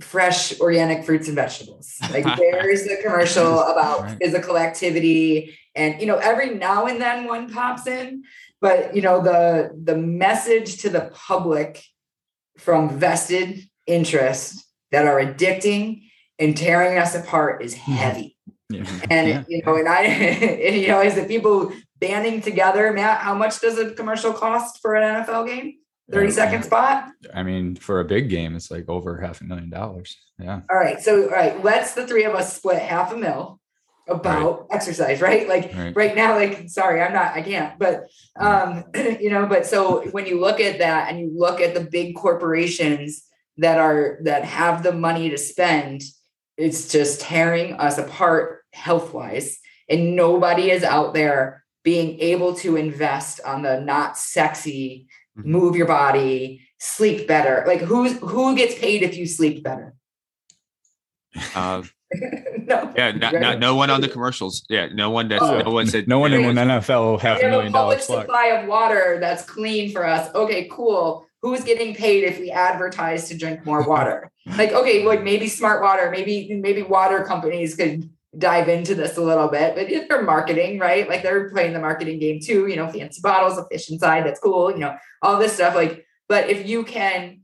fresh 0.00 0.58
organic 0.60 1.04
fruits 1.04 1.28
and 1.28 1.36
vegetables? 1.36 1.96
Like 2.10 2.24
where's 2.38 2.84
the 2.84 2.98
commercial 3.02 3.60
about 3.72 4.00
right. 4.02 4.18
physical 4.18 4.56
activity? 4.56 5.56
And 5.74 6.00
you 6.00 6.06
know, 6.06 6.18
every 6.18 6.54
now 6.54 6.86
and 6.86 7.00
then 7.00 7.26
one 7.26 7.52
pops 7.52 7.86
in, 7.86 8.24
but 8.60 8.94
you 8.94 9.02
know, 9.02 9.22
the 9.22 9.70
the 9.82 9.96
message 9.96 10.78
to 10.78 10.90
the 10.90 11.10
public 11.14 11.82
from 12.58 12.98
vested 12.98 13.66
interests 13.86 14.64
that 14.90 15.06
are 15.06 15.18
addicting 15.18 16.02
and 16.38 16.56
tearing 16.56 16.98
us 16.98 17.14
apart 17.14 17.62
is 17.62 17.74
mm-hmm. 17.74 17.92
heavy. 17.92 18.36
Yeah. 18.68 18.84
And 19.10 19.28
yeah. 19.28 19.44
you 19.48 19.62
know, 19.64 19.76
and 19.76 19.88
I, 19.88 20.02
and, 20.04 20.76
you 20.76 20.88
know, 20.88 21.00
as 21.00 21.14
the 21.14 21.24
people 21.24 21.72
banding 22.02 22.40
together, 22.40 22.92
Matt, 22.92 23.20
how 23.20 23.34
much 23.34 23.60
does 23.60 23.78
a 23.78 23.92
commercial 23.92 24.32
cost 24.32 24.80
for 24.82 24.96
an 24.96 25.24
NFL 25.24 25.46
game? 25.46 25.76
30 26.10 26.26
yeah. 26.26 26.32
second 26.32 26.64
spot? 26.64 27.10
I 27.32 27.42
mean, 27.42 27.76
for 27.76 28.00
a 28.00 28.04
big 28.04 28.28
game, 28.28 28.56
it's 28.56 28.70
like 28.70 28.88
over 28.88 29.18
half 29.20 29.40
a 29.40 29.44
million 29.44 29.70
dollars. 29.70 30.16
Yeah. 30.38 30.62
All 30.68 30.76
right. 30.76 31.00
So, 31.00 31.24
all 31.24 31.30
right, 31.30 31.62
let's 31.62 31.94
the 31.94 32.06
three 32.06 32.24
of 32.24 32.34
us 32.34 32.56
split 32.56 32.82
half 32.82 33.12
a 33.12 33.16
mil 33.16 33.60
about 34.08 34.62
right. 34.62 34.66
exercise, 34.72 35.20
right? 35.20 35.48
Like 35.48 35.72
right. 35.74 35.94
right. 35.96 36.16
now, 36.16 36.34
like, 36.34 36.68
sorry, 36.68 37.00
I'm 37.00 37.12
not, 37.12 37.34
I 37.34 37.42
can't, 37.42 37.78
but, 37.78 38.08
um, 38.36 38.84
you 38.94 39.30
know, 39.30 39.46
but 39.46 39.64
so 39.64 40.02
when 40.10 40.26
you 40.26 40.40
look 40.40 40.58
at 40.58 40.80
that 40.80 41.08
and 41.08 41.20
you 41.20 41.30
look 41.32 41.60
at 41.60 41.72
the 41.72 41.82
big 41.82 42.16
corporations 42.16 43.24
that 43.58 43.78
are 43.78 44.18
that 44.22 44.44
have 44.44 44.82
the 44.82 44.92
money 44.92 45.28
to 45.30 45.36
spend 45.36 46.02
it's 46.56 46.88
just 46.88 47.20
tearing 47.20 47.74
us 47.74 47.98
apart 47.98 48.62
health 48.72 49.12
wise 49.12 49.58
and 49.88 50.16
nobody 50.16 50.70
is 50.70 50.82
out 50.82 51.14
there 51.14 51.61
being 51.82 52.18
able 52.20 52.54
to 52.54 52.76
invest 52.76 53.40
on 53.44 53.62
the 53.62 53.80
not 53.80 54.16
sexy 54.16 55.06
mm-hmm. 55.38 55.50
move 55.50 55.76
your 55.76 55.86
body 55.86 56.60
sleep 56.78 57.26
better 57.26 57.64
like 57.66 57.80
who's 57.80 58.18
who 58.18 58.56
gets 58.56 58.78
paid 58.78 59.02
if 59.02 59.16
you 59.16 59.26
sleep 59.26 59.62
better 59.62 59.94
uh, 61.54 61.82
no. 62.14 62.92
Yeah, 62.94 63.12
not, 63.12 63.32
not, 63.32 63.58
no 63.58 63.74
one 63.74 63.88
on 63.88 64.02
the 64.02 64.08
commercials. 64.08 64.66
Yeah, 64.68 64.88
no 64.92 65.08
one 65.08 65.28
that's 65.28 65.42
oh. 65.42 65.62
no 65.62 65.70
one 65.70 65.86
said 65.86 66.06
no 66.06 66.18
one 66.18 66.34
in 66.34 66.44
an 66.44 66.56
NFL 66.56 67.20
half 67.20 67.42
a 67.42 67.48
million 67.48 67.72
dollars. 67.72 68.04
supply 68.04 68.48
of 68.48 68.68
water 68.68 69.16
that's 69.18 69.42
clean 69.42 69.90
for 69.92 70.06
us. 70.06 70.28
Okay, 70.34 70.68
cool 70.70 71.26
who's 71.42 71.64
getting 71.64 71.94
paid 71.94 72.24
if 72.24 72.38
we 72.38 72.50
advertise 72.50 73.28
to 73.28 73.36
drink 73.36 73.66
more 73.66 73.86
water? 73.86 74.30
like, 74.56 74.72
okay, 74.72 75.04
like 75.04 75.22
maybe 75.22 75.48
smart 75.48 75.82
water, 75.82 76.10
maybe 76.10 76.54
maybe 76.54 76.82
water 76.82 77.24
companies 77.24 77.74
could 77.74 78.08
dive 78.36 78.68
into 78.68 78.94
this 78.94 79.16
a 79.18 79.22
little 79.22 79.48
bit, 79.48 79.74
but 79.74 79.90
if 79.90 80.08
they're 80.08 80.22
marketing, 80.22 80.78
right? 80.78 81.08
Like 81.08 81.22
they're 81.22 81.50
playing 81.50 81.74
the 81.74 81.80
marketing 81.80 82.18
game 82.18 82.40
too, 82.40 82.66
you 82.66 82.76
know, 82.76 82.88
fancy 82.88 83.20
bottles, 83.22 83.58
a 83.58 83.66
fish 83.66 83.90
inside, 83.90 84.24
that's 84.24 84.40
cool, 84.40 84.70
you 84.70 84.78
know, 84.78 84.96
all 85.20 85.38
this 85.38 85.52
stuff. 85.52 85.74
Like, 85.74 86.06
but 86.28 86.48
if 86.48 86.66
you 86.66 86.84
can, 86.84 87.42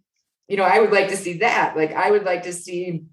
you 0.48 0.56
know, 0.56 0.62
I 0.62 0.80
would 0.80 0.92
like 0.92 1.08
to 1.08 1.16
see 1.16 1.38
that. 1.38 1.76
Like, 1.76 1.92
I 1.92 2.10
would 2.10 2.24
like 2.24 2.44
to 2.44 2.52
see 2.54 3.04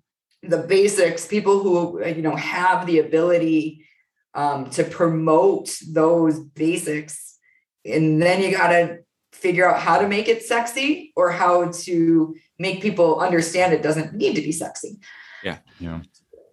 the 0.41 0.59
basics, 0.59 1.27
people 1.27 1.61
who, 1.61 2.05
you 2.05 2.21
know, 2.21 2.35
have 2.35 2.85
the 2.85 2.99
ability 2.99 3.85
um, 4.33 4.69
to 4.71 4.83
promote 4.85 5.77
those 5.91 6.39
basics. 6.39 7.37
And 7.83 8.21
then 8.21 8.41
you 8.41 8.51
got 8.51 8.69
to 8.69 8.99
figure 9.33 9.69
out 9.69 9.81
how 9.81 9.99
to 9.99 10.07
make 10.07 10.29
it 10.29 10.43
sexy 10.43 11.11
or 11.15 11.29
how 11.31 11.71
to 11.71 12.35
make 12.57 12.81
people 12.81 13.19
understand 13.19 13.73
it 13.73 13.83
doesn't 13.83 14.13
need 14.13 14.35
to 14.35 14.41
be 14.41 14.53
sexy. 14.53 14.99
Yeah. 15.43 15.57
Yeah. 15.79 16.01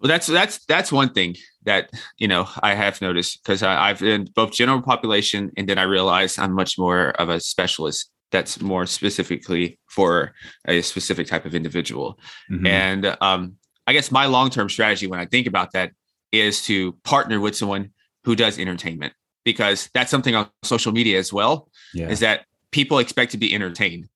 Well, 0.02 0.08
that's 0.08 0.26
that's 0.26 0.64
that's 0.66 0.90
one 0.90 1.12
thing 1.12 1.36
that 1.62 1.90
you 2.18 2.26
know 2.26 2.48
I 2.60 2.74
have 2.74 3.00
noticed 3.00 3.40
because 3.42 3.62
I've 3.62 4.00
been 4.00 4.28
both 4.34 4.50
general 4.50 4.82
population 4.82 5.52
and 5.56 5.68
then 5.68 5.78
I 5.78 5.82
realized 5.82 6.40
I'm 6.40 6.52
much 6.52 6.76
more 6.76 7.10
of 7.20 7.28
a 7.28 7.38
specialist 7.38 8.10
that's 8.32 8.60
more 8.60 8.84
specifically 8.86 9.78
for 9.88 10.32
a 10.66 10.82
specific 10.82 11.28
type 11.28 11.44
of 11.44 11.54
individual. 11.54 12.18
Mm-hmm. 12.50 12.66
And 12.66 13.16
um, 13.20 13.56
I 13.86 13.92
guess 13.92 14.10
my 14.10 14.26
long 14.26 14.50
term 14.50 14.68
strategy 14.68 15.06
when 15.06 15.20
I 15.20 15.26
think 15.26 15.46
about 15.46 15.72
that 15.72 15.92
is 16.32 16.64
to 16.64 16.92
partner 17.04 17.38
with 17.38 17.56
someone 17.56 17.92
who 18.24 18.34
does 18.34 18.58
entertainment 18.58 19.12
because 19.44 19.88
that's 19.94 20.10
something 20.10 20.34
on 20.34 20.48
social 20.64 20.90
media 20.90 21.18
as 21.18 21.32
well. 21.32 21.68
Yeah. 21.94 22.08
Is 22.08 22.20
that 22.20 22.46
people 22.72 22.98
expect 22.98 23.30
to 23.32 23.38
be 23.38 23.54
entertained. 23.54 24.08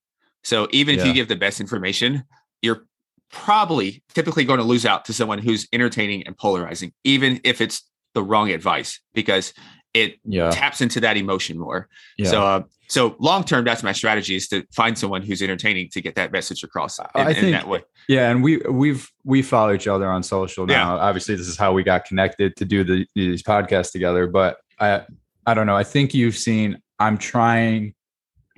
So 0.42 0.66
even 0.72 0.96
if 0.96 1.02
yeah. 1.02 1.08
you 1.08 1.12
give 1.12 1.28
the 1.28 1.36
best 1.36 1.60
information, 1.60 2.24
you're 2.62 2.86
probably 3.30 4.02
typically 4.14 4.44
going 4.44 4.58
to 4.58 4.64
lose 4.64 4.86
out 4.86 5.04
to 5.06 5.12
someone 5.12 5.38
who's 5.38 5.66
entertaining 5.72 6.26
and 6.26 6.36
polarizing, 6.36 6.92
even 7.04 7.40
if 7.44 7.60
it's 7.60 7.82
the 8.14 8.22
wrong 8.22 8.50
advice, 8.50 9.00
because 9.14 9.52
it 9.94 10.18
yeah. 10.24 10.50
taps 10.50 10.80
into 10.80 11.00
that 11.00 11.16
emotion 11.16 11.58
more. 11.58 11.88
Yeah. 12.18 12.30
So, 12.30 12.42
uh, 12.42 12.62
so 12.88 13.16
long 13.18 13.44
term, 13.44 13.64
that's 13.64 13.82
my 13.82 13.92
strategy 13.92 14.36
is 14.36 14.48
to 14.48 14.64
find 14.72 14.96
someone 14.96 15.22
who's 15.22 15.42
entertaining 15.42 15.88
to 15.90 16.00
get 16.00 16.14
that 16.16 16.32
message 16.32 16.62
across. 16.62 16.98
In, 16.98 17.06
I 17.14 17.34
think 17.34 17.52
that 17.52 17.66
way. 17.66 17.82
Yeah, 18.08 18.30
and 18.30 18.44
we 18.44 18.58
we've 18.58 19.10
we 19.24 19.42
follow 19.42 19.72
each 19.72 19.88
other 19.88 20.08
on 20.08 20.22
social 20.22 20.66
now. 20.66 20.96
Yeah. 20.96 21.02
Obviously, 21.02 21.34
this 21.34 21.48
is 21.48 21.56
how 21.56 21.72
we 21.72 21.82
got 21.82 22.04
connected 22.04 22.54
to 22.56 22.64
do 22.64 22.84
the, 22.84 23.06
these 23.14 23.42
podcasts 23.42 23.90
together. 23.90 24.28
But 24.28 24.58
I 24.78 25.02
I 25.46 25.54
don't 25.54 25.66
know. 25.66 25.76
I 25.76 25.84
think 25.84 26.14
you've 26.14 26.36
seen. 26.36 26.80
I'm 26.98 27.18
trying 27.18 27.94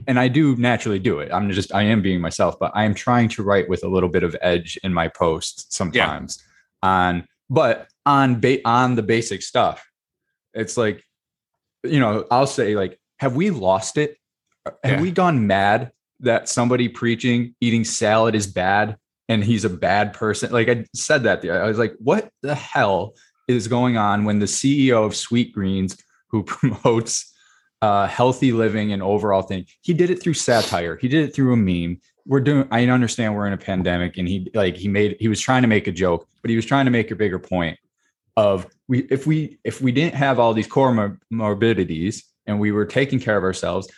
and 0.06 0.18
I 0.18 0.28
do 0.28 0.56
naturally 0.56 0.98
do 0.98 1.18
it. 1.20 1.32
I'm 1.32 1.50
just 1.50 1.74
I 1.74 1.82
am 1.82 2.02
being 2.02 2.20
myself, 2.20 2.58
but 2.58 2.72
I 2.74 2.84
am 2.84 2.94
trying 2.94 3.28
to 3.30 3.42
write 3.42 3.68
with 3.68 3.84
a 3.84 3.88
little 3.88 4.08
bit 4.08 4.22
of 4.22 4.36
edge 4.40 4.78
in 4.82 4.92
my 4.92 5.08
posts 5.08 5.74
sometimes. 5.74 6.42
Yeah. 6.82 6.88
On 6.88 7.28
but 7.50 7.88
on 8.06 8.40
ba- 8.40 8.66
on 8.66 8.94
the 8.94 9.02
basic 9.02 9.42
stuff, 9.42 9.84
it's 10.54 10.76
like 10.76 11.02
you 11.84 12.00
know 12.00 12.26
I'll 12.30 12.46
say 12.46 12.76
like, 12.76 12.98
have 13.18 13.34
we 13.34 13.50
lost 13.50 13.98
it? 13.98 14.16
Have 14.66 14.76
yeah. 14.84 15.00
we 15.00 15.10
gone 15.10 15.46
mad 15.46 15.92
that 16.20 16.48
somebody 16.48 16.88
preaching 16.88 17.54
eating 17.60 17.84
salad 17.84 18.34
is 18.34 18.46
bad 18.46 18.96
and 19.28 19.42
he's 19.42 19.64
a 19.64 19.70
bad 19.70 20.12
person? 20.12 20.52
Like 20.52 20.68
I 20.68 20.84
said 20.94 21.24
that 21.24 21.42
there, 21.42 21.62
I 21.62 21.66
was 21.66 21.78
like, 21.78 21.94
what 21.98 22.30
the 22.42 22.54
hell 22.54 23.14
is 23.48 23.66
going 23.66 23.96
on 23.96 24.24
when 24.24 24.38
the 24.38 24.46
CEO 24.46 25.04
of 25.04 25.16
Sweet 25.16 25.52
Greens 25.52 25.96
who 26.30 26.42
promotes 26.44 27.34
uh, 27.82 28.06
healthy 28.06 28.52
living 28.52 28.92
and 28.92 29.02
overall 29.02 29.42
thing. 29.42 29.66
He 29.82 29.94
did 29.94 30.10
it 30.10 30.22
through 30.22 30.34
satire. 30.34 30.96
He 30.96 31.08
did 31.08 31.28
it 31.28 31.34
through 31.34 31.52
a 31.52 31.56
meme. 31.56 32.00
We're 32.26 32.40
doing. 32.40 32.68
I 32.70 32.86
understand 32.86 33.34
we're 33.34 33.46
in 33.46 33.52
a 33.52 33.58
pandemic, 33.58 34.18
and 34.18 34.28
he 34.28 34.50
like 34.54 34.76
he 34.76 34.88
made. 34.88 35.16
He 35.20 35.28
was 35.28 35.40
trying 35.40 35.62
to 35.62 35.68
make 35.68 35.86
a 35.86 35.92
joke, 35.92 36.28
but 36.42 36.50
he 36.50 36.56
was 36.56 36.66
trying 36.66 36.84
to 36.84 36.90
make 36.90 37.10
a 37.10 37.16
bigger 37.16 37.38
point 37.38 37.78
of 38.36 38.66
we 38.86 39.00
if 39.10 39.26
we 39.26 39.58
if 39.64 39.80
we 39.80 39.90
didn't 39.90 40.14
have 40.14 40.38
all 40.38 40.54
these 40.54 40.66
core 40.66 41.18
morbidities 41.30 42.24
and 42.46 42.60
we 42.60 42.70
were 42.70 42.84
taking 42.84 43.18
care 43.18 43.36
of 43.36 43.42
ourselves, 43.42 43.88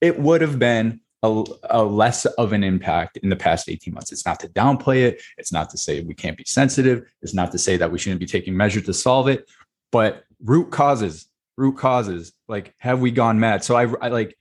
it 0.00 0.18
would 0.18 0.40
have 0.40 0.58
been 0.58 1.00
a, 1.22 1.44
a, 1.70 1.82
less 1.82 2.26
of 2.26 2.52
an 2.52 2.62
impact 2.62 3.16
in 3.18 3.28
the 3.28 3.36
past 3.36 3.68
18 3.68 3.94
months. 3.94 4.12
It's 4.12 4.26
not 4.26 4.40
to 4.40 4.48
downplay 4.48 5.02
it. 5.02 5.22
It's 5.36 5.52
not 5.52 5.70
to 5.70 5.78
say 5.78 6.00
we 6.00 6.14
can't 6.14 6.36
be 6.36 6.44
sensitive. 6.46 7.10
It's 7.22 7.34
not 7.34 7.50
to 7.52 7.58
say 7.58 7.76
that 7.76 7.90
we 7.90 7.98
shouldn't 7.98 8.20
be 8.20 8.26
taking 8.26 8.56
measures 8.56 8.84
to 8.86 8.94
solve 8.94 9.28
it. 9.28 9.48
But 9.90 10.24
root 10.44 10.70
causes 10.70 11.27
root 11.58 11.76
causes 11.76 12.32
like 12.46 12.74
have 12.78 13.00
we 13.00 13.10
gone 13.10 13.38
mad? 13.40 13.64
So 13.64 13.76
I, 13.76 13.82
I 14.00 14.08
like 14.08 14.38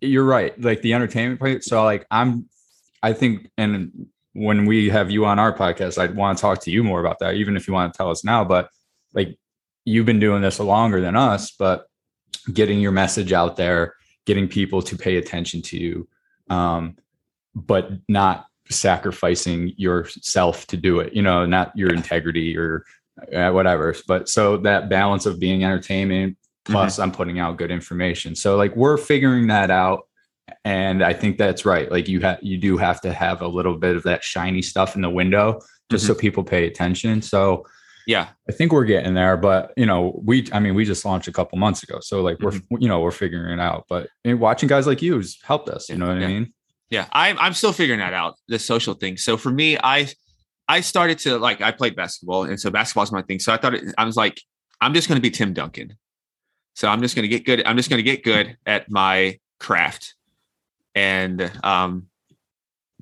you're 0.00 0.24
right 0.24 0.58
like 0.60 0.82
the 0.82 0.94
entertainment 0.94 1.38
part 1.38 1.62
so 1.62 1.84
like 1.84 2.06
i'm 2.10 2.48
i 3.02 3.12
think 3.12 3.50
and 3.58 4.06
when 4.32 4.64
we 4.64 4.88
have 4.88 5.10
you 5.10 5.26
on 5.26 5.38
our 5.38 5.56
podcast 5.56 5.98
i'd 5.98 6.16
want 6.16 6.38
to 6.38 6.42
talk 6.42 6.60
to 6.60 6.70
you 6.70 6.82
more 6.82 7.00
about 7.00 7.18
that 7.18 7.34
even 7.34 7.56
if 7.56 7.68
you 7.68 7.74
want 7.74 7.92
to 7.92 7.96
tell 7.96 8.10
us 8.10 8.24
now 8.24 8.44
but 8.44 8.70
like 9.12 9.36
you've 9.84 10.06
been 10.06 10.20
doing 10.20 10.40
this 10.40 10.58
longer 10.58 11.00
than 11.00 11.16
us 11.16 11.50
but 11.50 11.86
getting 12.52 12.80
your 12.80 12.92
message 12.92 13.32
out 13.32 13.56
there 13.56 13.94
getting 14.24 14.48
people 14.48 14.80
to 14.80 14.96
pay 14.96 15.16
attention 15.16 15.60
to 15.60 15.78
you 15.78 16.08
um 16.48 16.96
but 17.54 17.90
not 18.08 18.46
sacrificing 18.70 19.72
yourself 19.76 20.66
to 20.66 20.76
do 20.76 21.00
it 21.00 21.12
you 21.12 21.22
know 21.22 21.44
not 21.44 21.76
your 21.76 21.92
integrity 21.92 22.56
or 22.56 22.84
uh, 23.34 23.50
whatever 23.50 23.94
but 24.06 24.28
so 24.28 24.56
that 24.56 24.88
balance 24.88 25.26
of 25.26 25.38
being 25.38 25.62
entertainment 25.62 26.36
plus 26.64 26.94
mm-hmm. 26.94 27.02
i'm 27.02 27.12
putting 27.12 27.38
out 27.38 27.56
good 27.56 27.70
information. 27.70 28.34
So 28.34 28.56
like 28.56 28.74
we're 28.76 28.96
figuring 28.96 29.46
that 29.48 29.70
out 29.70 30.06
and 30.64 31.02
i 31.02 31.12
think 31.12 31.38
that's 31.38 31.64
right. 31.64 31.90
Like 31.90 32.08
you 32.08 32.20
have 32.20 32.38
you 32.42 32.58
do 32.58 32.76
have 32.76 33.00
to 33.02 33.12
have 33.12 33.42
a 33.42 33.48
little 33.48 33.76
bit 33.76 33.96
of 33.96 34.02
that 34.04 34.24
shiny 34.24 34.62
stuff 34.62 34.96
in 34.96 35.02
the 35.02 35.10
window 35.10 35.60
just 35.90 36.04
mm-hmm. 36.04 36.12
so 36.12 36.18
people 36.18 36.44
pay 36.44 36.66
attention. 36.66 37.20
So 37.20 37.66
yeah. 38.06 38.28
I 38.48 38.52
think 38.52 38.72
we're 38.72 38.84
getting 38.84 39.14
there 39.14 39.36
but 39.36 39.72
you 39.76 39.86
know 39.86 40.20
we 40.24 40.48
i 40.52 40.58
mean 40.58 40.74
we 40.74 40.84
just 40.84 41.04
launched 41.04 41.28
a 41.28 41.32
couple 41.32 41.58
months 41.58 41.82
ago 41.82 41.98
so 42.00 42.22
like 42.22 42.38
mm-hmm. 42.38 42.58
we're 42.70 42.80
you 42.80 42.88
know 42.88 43.00
we're 43.00 43.10
figuring 43.10 43.58
it 43.58 43.62
out 43.62 43.84
but 43.88 44.08
watching 44.24 44.68
guys 44.68 44.86
like 44.86 45.02
you 45.02 45.16
has 45.16 45.36
helped 45.44 45.68
us 45.68 45.88
you 45.88 45.96
know 45.96 46.08
what 46.08 46.18
yeah. 46.18 46.24
i 46.24 46.28
mean? 46.28 46.52
Yeah. 46.88 47.06
I'm 47.12 47.38
i'm 47.38 47.54
still 47.54 47.72
figuring 47.72 48.00
that 48.00 48.14
out 48.14 48.36
the 48.48 48.58
social 48.58 48.94
thing. 48.94 49.16
So 49.16 49.36
for 49.36 49.50
me 49.50 49.78
i 49.82 50.08
i 50.68 50.80
started 50.80 51.18
to 51.20 51.38
like 51.38 51.60
i 51.60 51.70
played 51.70 51.94
basketball 51.94 52.44
and 52.44 52.58
so 52.58 52.70
basketball's 52.70 53.12
my 53.12 53.22
thing. 53.22 53.38
So 53.38 53.52
i 53.52 53.56
thought 53.56 53.74
it, 53.74 53.84
i 53.96 54.04
was 54.04 54.16
like 54.16 54.40
i'm 54.80 54.94
just 54.94 55.06
going 55.06 55.16
to 55.16 55.22
be 55.22 55.30
tim 55.30 55.52
duncan 55.52 55.96
so 56.80 56.88
I'm 56.88 57.02
just 57.02 57.14
going 57.14 57.24
to 57.24 57.28
get 57.28 57.44
good. 57.44 57.62
I'm 57.66 57.76
just 57.76 57.90
going 57.90 57.98
to 57.98 58.02
get 58.02 58.24
good 58.24 58.56
at 58.64 58.90
my 58.90 59.38
craft 59.58 60.14
and, 60.94 61.52
um, 61.62 62.06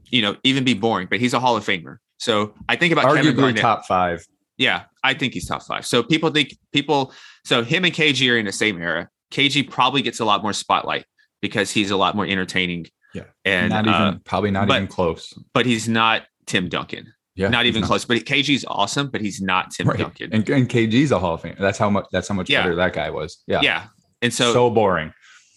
you 0.07 0.21
know, 0.21 0.37
even 0.43 0.65
be 0.65 0.75
boring, 0.75 1.07
but 1.09 1.21
he's 1.21 1.33
a 1.33 1.39
Hall 1.39 1.57
of 1.57 1.65
Famer. 1.65 1.99
So 2.19 2.55
I 2.69 2.75
think 2.75 2.93
about 2.93 3.05
arguably 3.05 3.37
Kevin 3.37 3.55
top 3.55 3.87
five. 3.87 4.27
Yeah, 4.57 4.87
I 5.05 5.15
think 5.15 5.33
he's 5.33 5.47
top 5.47 5.63
five. 5.63 5.87
So 5.87 6.03
people 6.03 6.31
think 6.31 6.59
people, 6.73 7.13
so 7.45 7.63
him 7.63 7.85
and 7.85 7.95
KG 7.95 8.29
are 8.33 8.37
in 8.37 8.47
the 8.47 8.53
same 8.53 8.83
era. 8.83 9.09
KG 9.31 9.71
probably 9.71 10.03
gets 10.03 10.19
a 10.19 10.25
lot 10.25 10.43
more 10.43 10.53
spotlight 10.53 11.05
because 11.41 11.71
he's 11.71 11.93
a 11.93 11.97
lot 11.97 12.17
more 12.17 12.27
entertaining. 12.27 12.89
Yeah. 13.15 13.27
And 13.45 13.71
not 13.71 13.87
even, 13.87 13.95
uh, 13.95 14.19
probably 14.25 14.51
not 14.51 14.67
but, 14.67 14.75
even 14.75 14.89
close. 14.89 15.33
But 15.55 15.67
he's 15.67 15.89
not 15.89 16.23
Tim 16.47 16.69
Duncan. 16.69 17.13
Yeah, 17.39 17.49
not 17.49 17.67
even 17.67 17.83
not. 17.83 17.87
close. 17.87 18.05
But 18.05 18.19
KG's 18.19 18.65
awesome, 18.67 19.11
but 19.11 19.21
he's 19.21 19.41
not 19.41 19.71
Tim 19.71 19.89
right. 19.89 19.99
Duncan. 19.99 20.35
And, 20.35 20.49
and, 20.51 20.69
KG's 20.69 21.13
a 21.13 21.19
Hall 21.21 21.35
of 21.35 21.41
Fame. 21.43 21.55
That's 21.59 21.79
how 21.79 21.89
much. 21.89 22.07
That's 22.11 22.27
how 22.27 22.35
much 22.35 22.51
yeah. 22.51 22.63
better 22.63 22.75
that 22.75 22.93
guy 22.93 23.11
was. 23.11 23.43
Yeah, 23.47 23.61
yeah. 23.63 23.87
And 24.21 24.35
so 24.35 24.53
so 24.53 24.71
boring. 24.71 25.13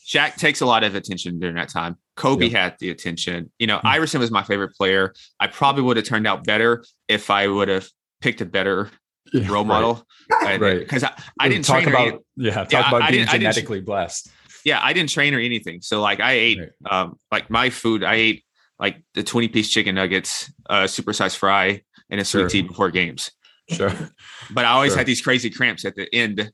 Shaq 0.07 0.36
takes 0.36 0.61
a 0.61 0.65
lot 0.65 0.84
of 0.84 0.93
attention 0.93 1.39
during 1.39 1.55
that 1.55 1.69
time. 1.69 1.97
Kobe 2.15 2.45
yep. 2.45 2.53
had 2.53 2.75
the 2.79 2.91
attention. 2.91 3.51
You 3.59 3.67
know, 3.67 3.77
mm-hmm. 3.77 3.88
Iverson 3.88 4.19
was 4.19 4.29
my 4.29 4.43
favorite 4.43 4.75
player. 4.75 5.13
I 5.39 5.47
probably 5.47 5.84
would 5.84 5.97
have 5.97 6.05
turned 6.05 6.27
out 6.27 6.43
better 6.43 6.84
if 7.07 7.29
I 7.29 7.47
would 7.47 7.69
have 7.69 7.88
picked 8.19 8.41
a 8.41 8.45
better 8.45 8.91
yeah, 9.34 9.47
role 9.49 9.63
model. 9.63 10.05
Right. 10.29 10.59
right. 10.59 10.79
Because 10.79 11.03
I, 11.03 11.13
I 11.39 11.49
didn't 11.49 11.65
talk 11.65 11.86
about 11.86 12.07
any, 12.07 12.17
yeah 12.36 12.53
talk 12.53 12.71
yeah, 12.71 12.88
about 12.88 13.03
I, 13.03 13.11
being 13.11 13.27
I 13.27 13.34
genetically 13.34 13.82
blessed. 13.82 14.29
Yeah, 14.65 14.79
I 14.82 14.93
didn't 14.93 15.09
train 15.09 15.34
or 15.34 15.39
anything. 15.39 15.82
So 15.82 16.01
like 16.01 16.19
I 16.19 16.34
ate 16.34 16.59
right. 16.59 16.91
um 16.91 17.17
like 17.32 17.49
my 17.49 17.69
food. 17.69 18.03
I 18.03 18.15
ate 18.15 18.43
like 18.82 19.01
the 19.13 19.23
twenty 19.23 19.47
piece 19.47 19.69
chicken 19.69 19.95
nuggets, 19.95 20.51
uh, 20.69 20.84
supersized 20.84 21.38
fry, 21.38 21.84
and 22.09 22.19
a 22.19 22.25
sweet 22.25 22.41
sure. 22.41 22.49
tea 22.49 22.61
before 22.63 22.91
games. 22.91 23.32
Sure. 23.69 23.93
But 24.53 24.65
I 24.65 24.71
always 24.71 24.91
sure. 24.91 24.97
had 24.97 25.07
these 25.07 25.21
crazy 25.21 25.49
cramps 25.49 25.86
at 25.86 25.95
the 25.95 26.13
end 26.13 26.51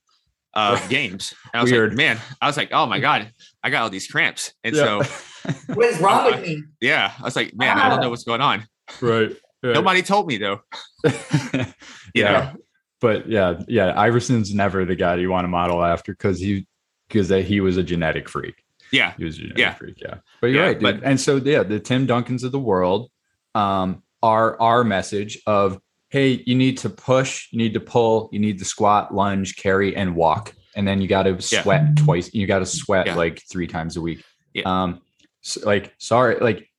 of 0.53 0.89
games. 0.89 1.33
And 1.53 1.59
I 1.59 1.63
was 1.63 1.71
Weird. 1.71 1.91
like, 1.91 1.97
man, 1.97 2.19
I 2.41 2.47
was 2.47 2.57
like, 2.57 2.69
oh 2.71 2.85
my 2.85 2.99
God, 2.99 3.31
I 3.63 3.69
got 3.69 3.83
all 3.83 3.89
these 3.89 4.07
cramps. 4.07 4.53
And 4.63 4.75
yeah. 4.75 5.01
so 5.01 5.53
what 5.73 5.87
is 5.87 5.99
wrong 5.99 6.25
with 6.25 6.41
me? 6.41 6.63
Yeah. 6.81 7.13
I 7.17 7.23
was 7.23 7.35
like, 7.35 7.55
man, 7.55 7.79
I 7.79 7.89
don't 7.89 8.01
know 8.01 8.09
what's 8.09 8.23
going 8.23 8.41
on. 8.41 8.67
Right. 9.01 9.29
right. 9.63 9.73
Nobody 9.73 10.01
told 10.01 10.27
me 10.27 10.37
though. 10.37 10.61
yeah. 11.03 11.73
Know? 12.15 12.53
But 12.99 13.29
yeah, 13.29 13.61
yeah. 13.67 13.93
Iverson's 13.99 14.53
never 14.53 14.85
the 14.85 14.95
guy 14.95 15.15
you 15.15 15.29
want 15.29 15.45
to 15.45 15.49
model 15.49 15.83
after 15.83 16.11
because 16.13 16.39
he 16.39 16.67
because 17.07 17.29
he 17.29 17.61
was 17.61 17.77
a 17.77 17.83
genetic 17.83 18.27
freak. 18.27 18.63
Yeah. 18.91 19.13
He 19.17 19.25
was 19.25 19.35
a 19.35 19.41
genetic 19.41 19.57
yeah. 19.57 19.73
freak. 19.73 20.01
Yeah. 20.01 20.15
But 20.41 20.47
you're 20.47 20.61
yeah, 20.61 20.67
right, 20.67 20.79
dude. 20.79 21.01
But, 21.01 21.07
and 21.07 21.19
so 21.19 21.37
yeah, 21.37 21.63
the 21.63 21.79
Tim 21.79 22.07
Duncans 22.07 22.43
of 22.43 22.51
the 22.51 22.59
world. 22.59 23.09
Um, 23.55 24.03
our 24.23 24.59
our 24.59 24.83
message 24.83 25.39
of 25.45 25.79
hey 26.09 26.43
you 26.45 26.55
need 26.55 26.77
to 26.77 26.89
push 26.89 27.47
you 27.51 27.57
need 27.57 27.73
to 27.73 27.79
pull 27.79 28.29
you 28.31 28.39
need 28.39 28.59
to 28.59 28.65
squat 28.65 29.13
lunge 29.13 29.55
carry 29.55 29.95
and 29.95 30.15
walk 30.15 30.53
and 30.75 30.87
then 30.87 31.01
you 31.01 31.07
got 31.07 31.23
to 31.23 31.39
sweat 31.41 31.81
yeah. 31.81 32.03
twice 32.03 32.33
you 32.33 32.47
got 32.47 32.59
to 32.59 32.65
sweat 32.65 33.07
yeah. 33.07 33.15
like 33.15 33.41
three 33.49 33.67
times 33.67 33.97
a 33.97 34.01
week 34.01 34.23
um 34.65 35.01
so 35.41 35.61
like 35.65 35.93
sorry 35.97 36.39
like 36.39 36.69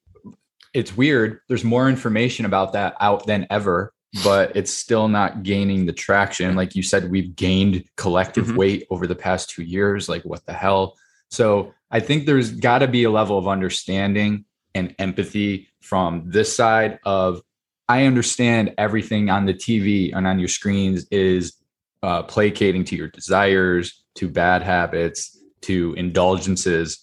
it's 0.75 0.97
weird 0.97 1.41
there's 1.49 1.65
more 1.65 1.89
information 1.89 2.45
about 2.45 2.73
that 2.73 2.95
out 3.01 3.27
than 3.27 3.47
ever 3.51 3.93
but 4.25 4.57
it's 4.57 4.73
still 4.73 5.07
not 5.07 5.43
gaining 5.43 5.87
the 5.87 5.93
traction 5.93 6.57
like 6.57 6.75
you 6.75 6.83
said 6.83 7.11
we've 7.11 7.37
gained 7.37 7.85
collective 7.97 8.47
mm-hmm. 8.47 8.57
weight 8.57 8.87
over 8.91 9.07
the 9.07 9.15
past 9.15 9.51
two 9.51 9.63
years 9.63 10.09
like 10.09 10.23
what 10.25 10.45
the 10.47 10.53
hell 10.53 10.97
so 11.31 11.73
i 11.91 12.01
think 12.01 12.27
there's 12.27 12.51
got 12.51 12.79
to 12.79 12.89
be 12.89 13.05
a 13.05 13.11
level 13.11 13.39
of 13.39 13.49
understanding 13.49 14.45
and 14.75 14.95
empathy 14.99 15.69
from 15.81 16.23
this 16.27 16.55
side 16.55 16.99
of 17.05 17.43
I 17.89 18.05
understand 18.05 18.75
everything 18.77 19.31
on 19.31 19.47
the 19.47 19.55
TV 19.55 20.15
and 20.15 20.27
on 20.27 20.39
your 20.39 20.49
screens 20.49 21.07
is 21.11 21.55
uh, 22.03 22.23
placating 22.23 22.85
to 22.85 22.97
your 22.97 23.09
desires, 23.09 24.05
to 24.17 24.29
bad 24.29 24.63
habits, 24.63 25.39
to 25.63 25.95
indulgences. 25.97 26.99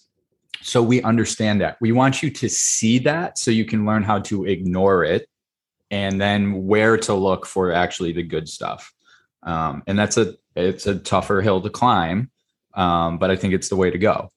So 0.62 0.82
we 0.82 1.02
understand 1.02 1.60
that. 1.60 1.76
We 1.80 1.92
want 1.92 2.22
you 2.22 2.30
to 2.30 2.48
see 2.48 3.00
that 3.00 3.36
so 3.36 3.50
you 3.50 3.64
can 3.64 3.84
learn 3.84 4.04
how 4.04 4.20
to 4.20 4.44
ignore 4.44 5.04
it 5.04 5.28
and 5.90 6.20
then 6.20 6.66
where 6.66 6.96
to 6.98 7.14
look 7.14 7.46
for 7.46 7.72
actually 7.72 8.12
the 8.12 8.22
good 8.22 8.48
stuff. 8.48 8.92
Um, 9.42 9.82
and 9.86 9.98
that's 9.98 10.16
a 10.16 10.34
it's 10.54 10.86
a 10.86 10.98
tougher 10.98 11.42
hill 11.42 11.60
to 11.60 11.70
climb, 11.70 12.30
um, 12.74 13.18
but 13.18 13.30
I 13.30 13.36
think 13.36 13.54
it's 13.54 13.68
the 13.68 13.76
way 13.76 13.90
to 13.90 13.98
go. 13.98 14.32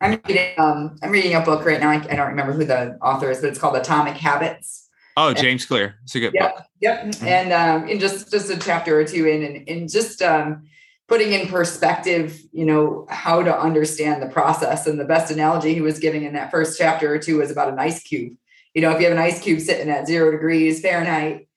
I'm 0.00 0.20
reading, 0.26 0.54
um, 0.58 0.96
I'm 1.02 1.10
reading 1.10 1.34
a 1.34 1.40
book 1.40 1.64
right 1.64 1.80
now. 1.80 1.90
I, 1.90 1.96
I, 1.96 2.14
don't 2.14 2.28
remember 2.28 2.52
who 2.52 2.64
the 2.64 2.96
author 3.02 3.30
is, 3.30 3.40
but 3.40 3.48
it's 3.48 3.58
called 3.58 3.76
Atomic 3.76 4.16
Habits. 4.16 4.88
Oh, 5.16 5.34
James 5.34 5.66
Clear. 5.66 5.96
It's 6.04 6.14
a 6.14 6.20
good 6.20 6.34
yep, 6.34 6.54
book. 6.54 6.64
Yep. 6.80 7.04
Mm-hmm. 7.04 7.26
And 7.26 7.52
um, 7.52 7.88
in 7.88 7.98
just 7.98 8.30
just 8.30 8.50
a 8.50 8.56
chapter 8.56 8.98
or 9.00 9.04
two 9.04 9.26
in, 9.26 9.42
and, 9.42 9.68
and 9.68 9.90
just 9.90 10.22
um, 10.22 10.68
putting 11.08 11.32
in 11.32 11.48
perspective, 11.48 12.40
you 12.52 12.64
know, 12.64 13.06
how 13.10 13.42
to 13.42 13.58
understand 13.58 14.22
the 14.22 14.28
process. 14.28 14.86
And 14.86 15.00
the 15.00 15.04
best 15.04 15.32
analogy 15.32 15.74
he 15.74 15.80
was 15.80 15.98
giving 15.98 16.22
in 16.22 16.34
that 16.34 16.52
first 16.52 16.78
chapter 16.78 17.12
or 17.12 17.18
two 17.18 17.38
was 17.38 17.50
about 17.50 17.72
an 17.72 17.80
ice 17.80 18.00
cube. 18.00 18.34
You 18.74 18.82
know, 18.82 18.92
if 18.92 19.00
you 19.00 19.08
have 19.08 19.16
an 19.16 19.22
ice 19.22 19.40
cube 19.40 19.60
sitting 19.60 19.90
at 19.90 20.06
zero 20.06 20.30
degrees 20.30 20.80
Fahrenheit, 20.80 21.48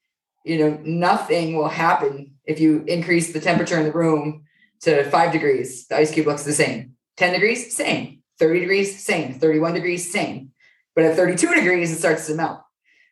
you 0.44 0.58
know, 0.58 0.80
nothing 0.84 1.56
will 1.56 1.70
happen 1.70 2.34
if 2.46 2.60
you 2.60 2.84
increase 2.88 3.32
the 3.32 3.40
temperature 3.40 3.78
in 3.78 3.84
the 3.84 3.92
room 3.92 4.46
to 4.82 5.04
five 5.12 5.32
degrees. 5.32 5.86
The 5.86 5.98
ice 5.98 6.12
cube 6.12 6.26
looks 6.26 6.44
the 6.44 6.54
same. 6.54 6.96
10 7.18 7.34
degrees, 7.34 7.76
same 7.76 8.21
30 8.42 8.60
degrees, 8.60 9.06
same. 9.06 9.36
31 9.36 9.76
degrees, 9.76 10.12
same. 10.12 10.52
But 10.96 11.06
at 11.06 11.16
32 11.16 11.54
degrees, 11.54 11.92
it 11.92 11.98
starts 11.98 12.28
to 12.28 12.36
melt. 12.36 12.60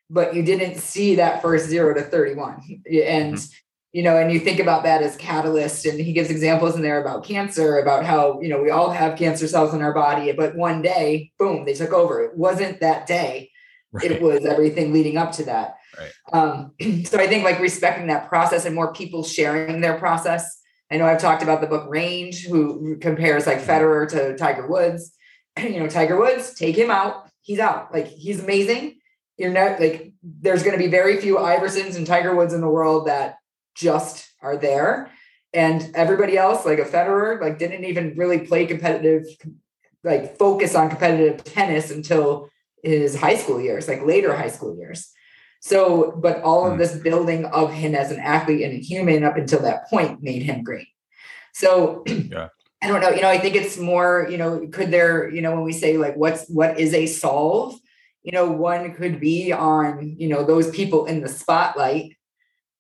But 0.10 0.36
you 0.36 0.44
didn't 0.44 0.80
see 0.80 1.16
that 1.16 1.42
first 1.42 1.68
zero 1.68 1.94
to 1.94 2.02
31. 2.02 2.82
And 2.92 3.36
mm-hmm. 3.36 3.54
you 3.94 4.04
know, 4.04 4.18
and 4.18 4.32
you 4.32 4.40
think 4.40 4.60
about 4.60 4.84
that 4.84 5.04
as 5.04 5.16
catalyst, 5.16 5.86
and 5.86 6.00
he 6.00 6.12
gives 6.12 6.32
examples 6.32 6.76
in 6.76 6.82
there 6.82 7.00
about 7.00 7.24
cancer, 7.24 7.78
about 7.78 8.06
how, 8.06 8.42
you 8.42 8.50
know, 8.50 8.62
we 8.62 8.72
all 8.72 8.90
have 8.90 9.18
cancer 9.18 9.48
cells 9.48 9.74
in 9.74 9.82
our 9.82 9.94
body, 9.94 10.32
but 10.32 10.56
one 10.56 10.82
day, 10.82 11.32
boom, 11.38 11.64
they 11.64 11.74
took 11.74 11.94
over. 11.94 12.24
It 12.24 12.36
wasn't 12.36 12.80
that 12.80 13.06
day, 13.06 13.52
right. 13.92 14.12
it 14.12 14.22
was 14.22 14.46
everything 14.46 14.92
leading 14.92 15.18
up 15.18 15.32
to 15.34 15.44
that. 15.46 15.76
Right. 15.98 16.12
Um, 16.34 16.74
so 17.06 17.20
I 17.20 17.28
think 17.28 17.44
like 17.44 17.60
respecting 17.60 18.08
that 18.08 18.30
process 18.30 18.66
and 18.66 18.74
more 18.74 18.94
people 18.94 19.24
sharing 19.24 19.80
their 19.80 19.98
process. 20.00 20.58
I 20.92 20.98
know 20.98 21.06
I've 21.06 21.22
talked 21.22 21.44
about 21.44 21.62
the 21.62 21.68
book 21.68 21.88
Range, 21.88 22.46
who 22.48 22.98
compares 22.98 23.46
like 23.46 23.60
mm-hmm. 23.60 23.70
Federer 23.70 24.10
to 24.10 24.36
Tiger 24.36 24.68
Woods. 24.68 25.16
You 25.70 25.80
know, 25.80 25.88
Tiger 25.88 26.18
Woods, 26.18 26.54
take 26.54 26.76
him 26.76 26.92
out, 26.92 27.30
he's 27.42 27.60
out. 27.60 27.94
Like 27.94 28.08
he's 28.08 28.42
amazing. 28.44 29.00
You're 29.38 29.54
not 29.54 29.80
like 29.80 30.14
there's 30.22 30.64
going 30.64 30.78
to 30.78 30.84
be 30.84 30.90
very 30.90 31.18
few 31.18 31.38
Iversons 31.38 31.96
and 31.96 32.06
Tiger 32.06 32.36
Woods 32.36 32.54
in 32.54 32.62
the 32.62 32.70
world 32.70 33.08
that 33.08 33.38
just 33.76 34.30
are 34.42 34.58
there. 34.58 35.12
And 35.54 35.92
everybody 35.96 36.38
else, 36.38 36.66
like 36.66 36.80
a 36.80 36.86
Federer, 36.86 37.42
like 37.42 37.58
didn't 37.58 37.86
even 37.86 38.16
really 38.16 38.40
play 38.40 38.66
competitive, 38.66 39.26
like 40.04 40.38
focus 40.38 40.76
on 40.76 40.90
competitive 40.90 41.44
tennis 41.44 41.90
until 41.90 42.50
his 42.84 43.16
high 43.16 43.36
school 43.36 43.60
years, 43.60 43.88
like 43.88 44.06
later 44.06 44.36
high 44.36 44.50
school 44.50 44.76
years. 44.78 45.12
So, 45.62 46.12
but 46.12 46.42
all 46.42 46.66
of 46.66 46.74
hmm. 46.74 46.80
this 46.80 46.96
building 46.98 47.46
of 47.46 47.74
him 47.74 47.96
as 47.96 48.12
an 48.12 48.20
athlete 48.20 48.64
and 48.64 48.74
a 48.74 48.80
human 48.80 49.24
up 49.24 49.38
until 49.38 49.62
that 49.62 49.90
point 49.90 50.22
made 50.22 50.44
him 50.44 50.64
great. 50.64 50.88
So, 51.54 52.04
yeah. 52.08 52.50
I 52.82 52.88
don't 52.88 53.02
know, 53.02 53.10
you 53.10 53.22
know, 53.22 53.30
I 53.30 53.38
think 53.38 53.56
it's 53.56 53.78
more, 53.78 54.28
you 54.30 54.38
know, 54.38 54.68
could 54.72 54.92
there, 54.92 55.30
you 55.30 55.42
know, 55.42 55.54
when 55.54 55.64
we 55.64 55.74
say 55.74 55.98
like 55.98 56.16
what's 56.16 56.48
what 56.48 56.80
is 56.80 56.94
a 56.94 57.08
solve, 57.08 57.78
you 58.24 58.32
know, 58.32 58.50
one 58.50 58.94
could 58.94 59.20
be 59.20 59.52
on, 59.52 60.16
you 60.18 60.30
know, 60.30 60.44
those 60.44 60.70
people 60.70 61.06
in 61.06 61.22
the 61.22 61.28
spotlight 61.28 62.16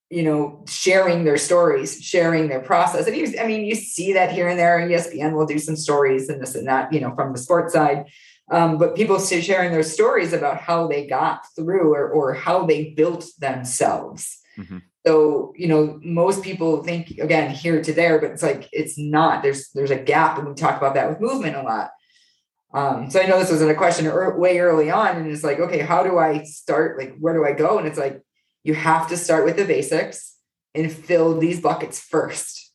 you 0.10 0.24
know, 0.24 0.64
sharing 0.68 1.24
their 1.24 1.38
stories, 1.38 2.02
sharing 2.02 2.50
their 2.50 2.62
process. 2.62 3.06
And 3.06 3.16
you, 3.16 3.32
I 3.40 3.46
mean, 3.46 3.64
you 3.64 3.76
see 3.76 4.14
that 4.14 4.32
here 4.32 4.48
and 4.48 4.58
there. 4.58 4.80
ESPN 4.80 5.34
will 5.34 5.46
do 5.46 5.60
some 5.60 5.76
stories 5.76 6.30
and 6.30 6.42
this 6.42 6.56
and 6.56 6.68
that, 6.68 6.92
you 6.92 7.00
know, 7.00 7.14
from 7.14 7.32
the 7.32 7.38
sports 7.38 7.74
side. 7.74 8.06
Um, 8.52 8.80
but 8.80 8.96
people 8.96 9.20
sharing 9.20 9.72
their 9.72 9.84
stories 9.84 10.34
about 10.34 10.58
how 10.58 10.88
they 10.88 11.06
got 11.06 11.46
through 11.56 11.94
or, 11.94 12.10
or 12.10 12.34
how 12.34 12.66
they 12.66 12.90
built 12.90 13.26
themselves. 13.38 14.40
Mm-hmm. 14.58 14.80
So, 15.10 15.56
you 15.58 15.68
know, 15.68 16.00
most 16.04 16.44
people 16.44 16.84
think 16.84 17.18
again 17.18 17.50
here 17.50 17.82
to 17.82 17.94
there, 17.94 18.22
but 18.22 18.30
it's 18.30 18.44
like 18.44 18.70
it's 18.72 18.96
not. 18.96 19.42
There's 19.42 19.72
there's 19.72 19.90
a 19.90 19.98
gap, 19.98 20.38
and 20.38 20.48
we 20.48 20.54
talk 20.54 20.78
about 20.78 20.94
that 20.94 21.10
with 21.10 21.20
movement 21.20 21.56
a 21.56 21.64
lot. 21.64 21.90
Um, 22.76 23.10
so 23.10 23.20
I 23.20 23.26
know 23.26 23.40
this 23.40 23.52
was 23.52 23.64
in 23.64 23.72
a 23.72 23.74
question 23.74 24.06
way 24.38 24.60
early 24.60 24.92
on, 24.92 25.18
and 25.18 25.26
it's 25.32 25.44
like, 25.44 25.60
okay, 25.60 25.80
how 25.80 26.04
do 26.04 26.20
I 26.20 26.44
start? 26.44 27.00
Like, 27.00 27.18
where 27.18 27.34
do 27.34 27.44
I 27.44 27.54
go? 27.54 27.80
And 27.80 27.88
it's 27.88 27.98
like, 27.98 28.22
you 28.64 28.76
have 28.76 29.10
to 29.10 29.18
start 29.18 29.46
with 29.46 29.58
the 29.58 29.66
basics 29.66 30.38
and 30.76 30.92
fill 30.92 31.40
these 31.40 31.60
buckets 31.60 32.00
first. 32.00 32.72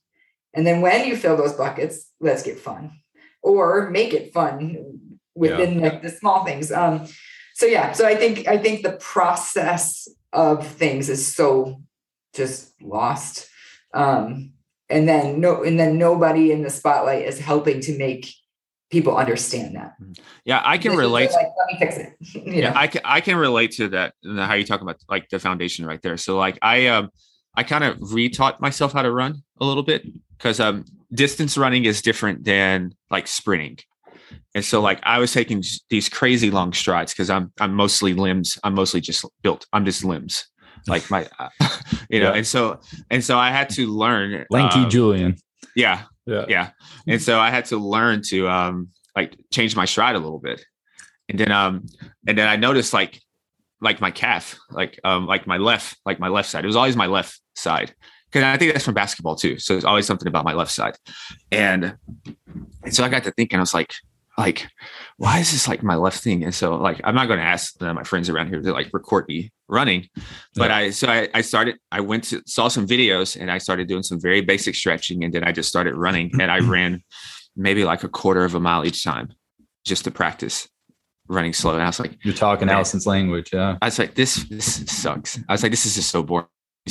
And 0.54 0.66
then 0.66 0.80
when 0.80 1.06
you 1.06 1.16
fill 1.16 1.36
those 1.36 1.52
buckets, 1.52 2.10
let's 2.18 2.42
get 2.42 2.58
fun 2.58 2.98
or 3.44 3.90
make 3.90 4.12
it 4.12 4.32
fun 4.32 5.20
within 5.36 5.78
yeah. 5.78 6.00
the, 6.00 6.08
the 6.08 6.16
small 6.16 6.44
things. 6.44 6.72
Um, 6.72 7.06
so 7.54 7.66
yeah, 7.66 7.92
so 7.92 8.04
I 8.04 8.16
think 8.16 8.48
I 8.48 8.58
think 8.58 8.82
the 8.82 8.98
process 8.98 10.08
of 10.32 10.66
things 10.66 11.08
is 11.08 11.32
so 11.32 11.80
just 12.34 12.72
lost. 12.82 13.48
Um, 13.92 14.52
and 14.90 15.08
then 15.08 15.40
no, 15.40 15.62
and 15.62 15.78
then 15.78 15.98
nobody 15.98 16.52
in 16.52 16.62
the 16.62 16.70
spotlight 16.70 17.24
is 17.24 17.38
helping 17.38 17.80
to 17.82 17.96
make 17.96 18.32
people 18.90 19.16
understand 19.16 19.74
that. 19.76 19.94
Mm-hmm. 20.00 20.12
Yeah, 20.44 20.62
I 20.64 20.78
can 20.78 20.96
relate. 20.96 21.30
Like, 21.32 21.48
let 21.58 21.66
me 21.72 21.78
fix 21.78 21.96
it. 21.96 22.14
yeah, 22.46 22.70
know? 22.70 22.76
I 22.76 22.86
can 22.86 23.00
I 23.04 23.20
can 23.20 23.36
relate 23.36 23.72
to 23.72 23.88
that. 23.88 24.14
How 24.24 24.54
you 24.54 24.64
talk 24.64 24.80
about 24.82 24.96
like 25.08 25.28
the 25.30 25.38
foundation 25.38 25.86
right 25.86 26.00
there. 26.02 26.16
So 26.16 26.36
like 26.36 26.58
I 26.62 26.86
um 26.88 27.10
I 27.56 27.62
kind 27.62 27.84
of 27.84 27.98
retaught 27.98 28.60
myself 28.60 28.92
how 28.92 29.02
to 29.02 29.10
run 29.10 29.42
a 29.60 29.64
little 29.64 29.82
bit 29.82 30.06
because 30.36 30.60
um 30.60 30.84
distance 31.12 31.56
running 31.56 31.84
is 31.84 32.02
different 32.02 32.44
than 32.44 32.94
like 33.10 33.26
sprinting. 33.26 33.78
And 34.54 34.64
so 34.64 34.80
like 34.80 35.00
I 35.02 35.18
was 35.18 35.32
taking 35.32 35.62
these 35.90 36.08
crazy 36.08 36.50
long 36.50 36.72
strides 36.72 37.12
because 37.12 37.30
I'm 37.30 37.52
I'm 37.58 37.74
mostly 37.74 38.14
limbs. 38.14 38.58
I'm 38.62 38.74
mostly 38.74 39.00
just 39.00 39.24
built. 39.42 39.66
I'm 39.72 39.84
just 39.84 40.04
limbs. 40.04 40.46
Like 40.86 41.10
my, 41.10 41.26
uh, 41.38 41.48
you 42.10 42.20
know, 42.20 42.30
yeah. 42.30 42.38
and 42.38 42.46
so 42.46 42.80
and 43.10 43.24
so 43.24 43.38
I 43.38 43.50
had 43.50 43.70
to 43.70 43.86
learn. 43.86 44.44
Lanky 44.50 44.80
um, 44.80 44.90
Julian. 44.90 45.36
Yeah, 45.74 46.02
yeah. 46.26 46.46
Yeah. 46.48 46.70
And 47.06 47.20
so 47.20 47.38
I 47.38 47.50
had 47.50 47.66
to 47.66 47.76
learn 47.76 48.22
to 48.28 48.48
um 48.48 48.88
like 49.16 49.36
change 49.52 49.76
my 49.76 49.84
stride 49.84 50.16
a 50.16 50.18
little 50.18 50.38
bit. 50.38 50.64
And 51.28 51.38
then 51.38 51.52
um 51.52 51.86
and 52.26 52.36
then 52.36 52.48
I 52.48 52.56
noticed 52.56 52.92
like 52.92 53.20
like 53.80 54.00
my 54.00 54.10
calf, 54.10 54.58
like 54.70 54.98
um 55.04 55.26
like 55.26 55.46
my 55.46 55.58
left, 55.58 55.96
like 56.06 56.18
my 56.18 56.28
left 56.28 56.48
side. 56.48 56.64
It 56.64 56.66
was 56.66 56.76
always 56.76 56.96
my 56.96 57.06
left 57.06 57.40
side. 57.54 57.94
Cause 58.32 58.42
I 58.42 58.56
think 58.56 58.72
that's 58.72 58.84
from 58.84 58.94
basketball 58.94 59.36
too. 59.36 59.58
So 59.58 59.76
it's 59.76 59.84
always 59.84 60.06
something 60.06 60.26
about 60.26 60.44
my 60.44 60.54
left 60.54 60.72
side. 60.72 60.96
And, 61.52 61.96
and 62.82 62.92
so 62.92 63.04
I 63.04 63.08
got 63.08 63.22
to 63.24 63.30
thinking, 63.30 63.58
I 63.58 63.62
was 63.62 63.72
like, 63.72 63.92
like, 64.36 64.66
why 65.16 65.38
is 65.38 65.52
this 65.52 65.68
like 65.68 65.82
my 65.82 65.94
left 65.94 66.22
thing? 66.22 66.42
And 66.42 66.54
so 66.54 66.74
like, 66.76 67.00
I'm 67.04 67.14
not 67.14 67.26
going 67.26 67.38
to 67.38 67.44
ask 67.44 67.80
uh, 67.80 67.94
my 67.94 68.02
friends 68.02 68.28
around 68.28 68.48
here 68.48 68.60
to 68.60 68.72
like 68.72 68.90
record 68.92 69.26
me 69.28 69.52
running, 69.68 70.08
but 70.54 70.70
yeah. 70.70 70.76
I, 70.76 70.90
so 70.90 71.08
I, 71.08 71.28
I 71.34 71.40
started, 71.40 71.76
I 71.92 72.00
went 72.00 72.24
to 72.24 72.42
saw 72.46 72.68
some 72.68 72.86
videos 72.86 73.40
and 73.40 73.50
I 73.50 73.58
started 73.58 73.88
doing 73.88 74.02
some 74.02 74.20
very 74.20 74.40
basic 74.40 74.74
stretching. 74.74 75.22
And 75.22 75.32
then 75.32 75.44
I 75.44 75.52
just 75.52 75.68
started 75.68 75.94
running 75.94 76.30
and 76.40 76.50
I 76.50 76.58
ran 76.60 77.02
maybe 77.56 77.84
like 77.84 78.02
a 78.02 78.08
quarter 78.08 78.44
of 78.44 78.54
a 78.54 78.60
mile 78.60 78.84
each 78.84 79.04
time 79.04 79.32
just 79.84 80.04
to 80.04 80.10
practice 80.10 80.68
running 81.28 81.52
slow. 81.52 81.74
And 81.74 81.82
I 81.82 81.86
was 81.86 82.00
like, 82.00 82.18
you're 82.24 82.34
talking 82.34 82.66
Man. 82.66 82.76
Allison's 82.76 83.06
language. 83.06 83.50
Yeah. 83.52 83.78
I 83.80 83.86
was 83.86 83.98
like, 83.98 84.14
this, 84.14 84.44
this 84.44 84.84
sucks. 84.90 85.38
I 85.48 85.52
was 85.52 85.62
like, 85.62 85.70
this 85.70 85.86
is 85.86 85.94
just 85.94 86.10
so 86.10 86.22
boring. 86.22 86.46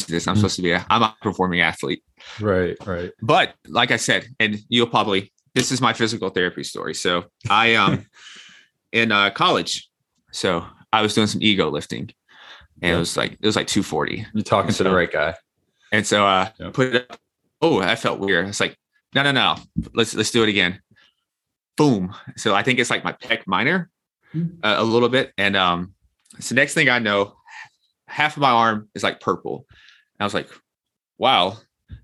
This 0.07 0.27
I'm 0.27 0.33
mm. 0.33 0.37
supposed 0.37 0.55
to 0.55 0.63
be 0.63 0.71
a, 0.71 0.83
I'm 0.89 1.03
a 1.03 1.15
performing 1.21 1.61
athlete. 1.61 2.03
Right. 2.39 2.75
Right. 2.85 3.11
But 3.21 3.53
like 3.67 3.91
I 3.91 3.97
said, 3.97 4.25
and 4.39 4.57
you'll 4.69 4.87
probably 4.87 5.31
this 5.55 5.71
is 5.71 5.81
my 5.81 5.93
physical 5.93 6.29
therapy 6.29 6.63
story. 6.63 6.93
So 6.93 7.25
I 7.49 7.75
um 7.75 8.05
in 8.91 9.11
uh, 9.11 9.31
college, 9.31 9.89
so 10.31 10.65
I 10.91 11.01
was 11.01 11.13
doing 11.13 11.27
some 11.27 11.41
ego 11.41 11.69
lifting, 11.69 12.11
and 12.81 12.91
yeah. 12.91 12.95
it 12.95 12.99
was 12.99 13.17
like 13.17 13.33
it 13.33 13.45
was 13.45 13.55
like 13.55 13.67
240. 13.67 14.25
You're 14.33 14.43
talking 14.43 14.73
to 14.73 14.83
the 14.83 14.93
right 14.93 15.11
guy. 15.11 15.35
And 15.91 16.05
so 16.05 16.25
uh 16.25 16.49
yeah. 16.59 16.69
put 16.71 16.95
it 16.95 17.11
up. 17.11 17.19
Oh, 17.61 17.79
I 17.79 17.95
felt 17.95 18.19
weird. 18.19 18.47
It's 18.47 18.59
like 18.59 18.77
no, 19.15 19.23
no, 19.23 19.31
no. 19.31 19.55
Let's 19.93 20.15
let's 20.15 20.31
do 20.31 20.43
it 20.43 20.49
again. 20.49 20.81
Boom. 21.77 22.13
So 22.35 22.53
I 22.55 22.63
think 22.63 22.79
it's 22.79 22.89
like 22.89 23.03
my 23.03 23.13
pec 23.13 23.43
minor 23.47 23.89
mm-hmm. 24.33 24.63
uh, 24.63 24.75
a 24.77 24.83
little 24.83 25.09
bit, 25.09 25.33
and 25.37 25.55
um, 25.55 25.93
so 26.39 26.55
next 26.55 26.73
thing 26.73 26.89
I 26.89 26.99
know, 26.99 27.35
half 28.07 28.37
of 28.37 28.41
my 28.41 28.51
arm 28.51 28.89
is 28.95 29.03
like 29.03 29.19
purple. 29.19 29.65
I 30.19 30.23
was 30.23 30.33
like, 30.33 30.49
wow, 31.17 31.57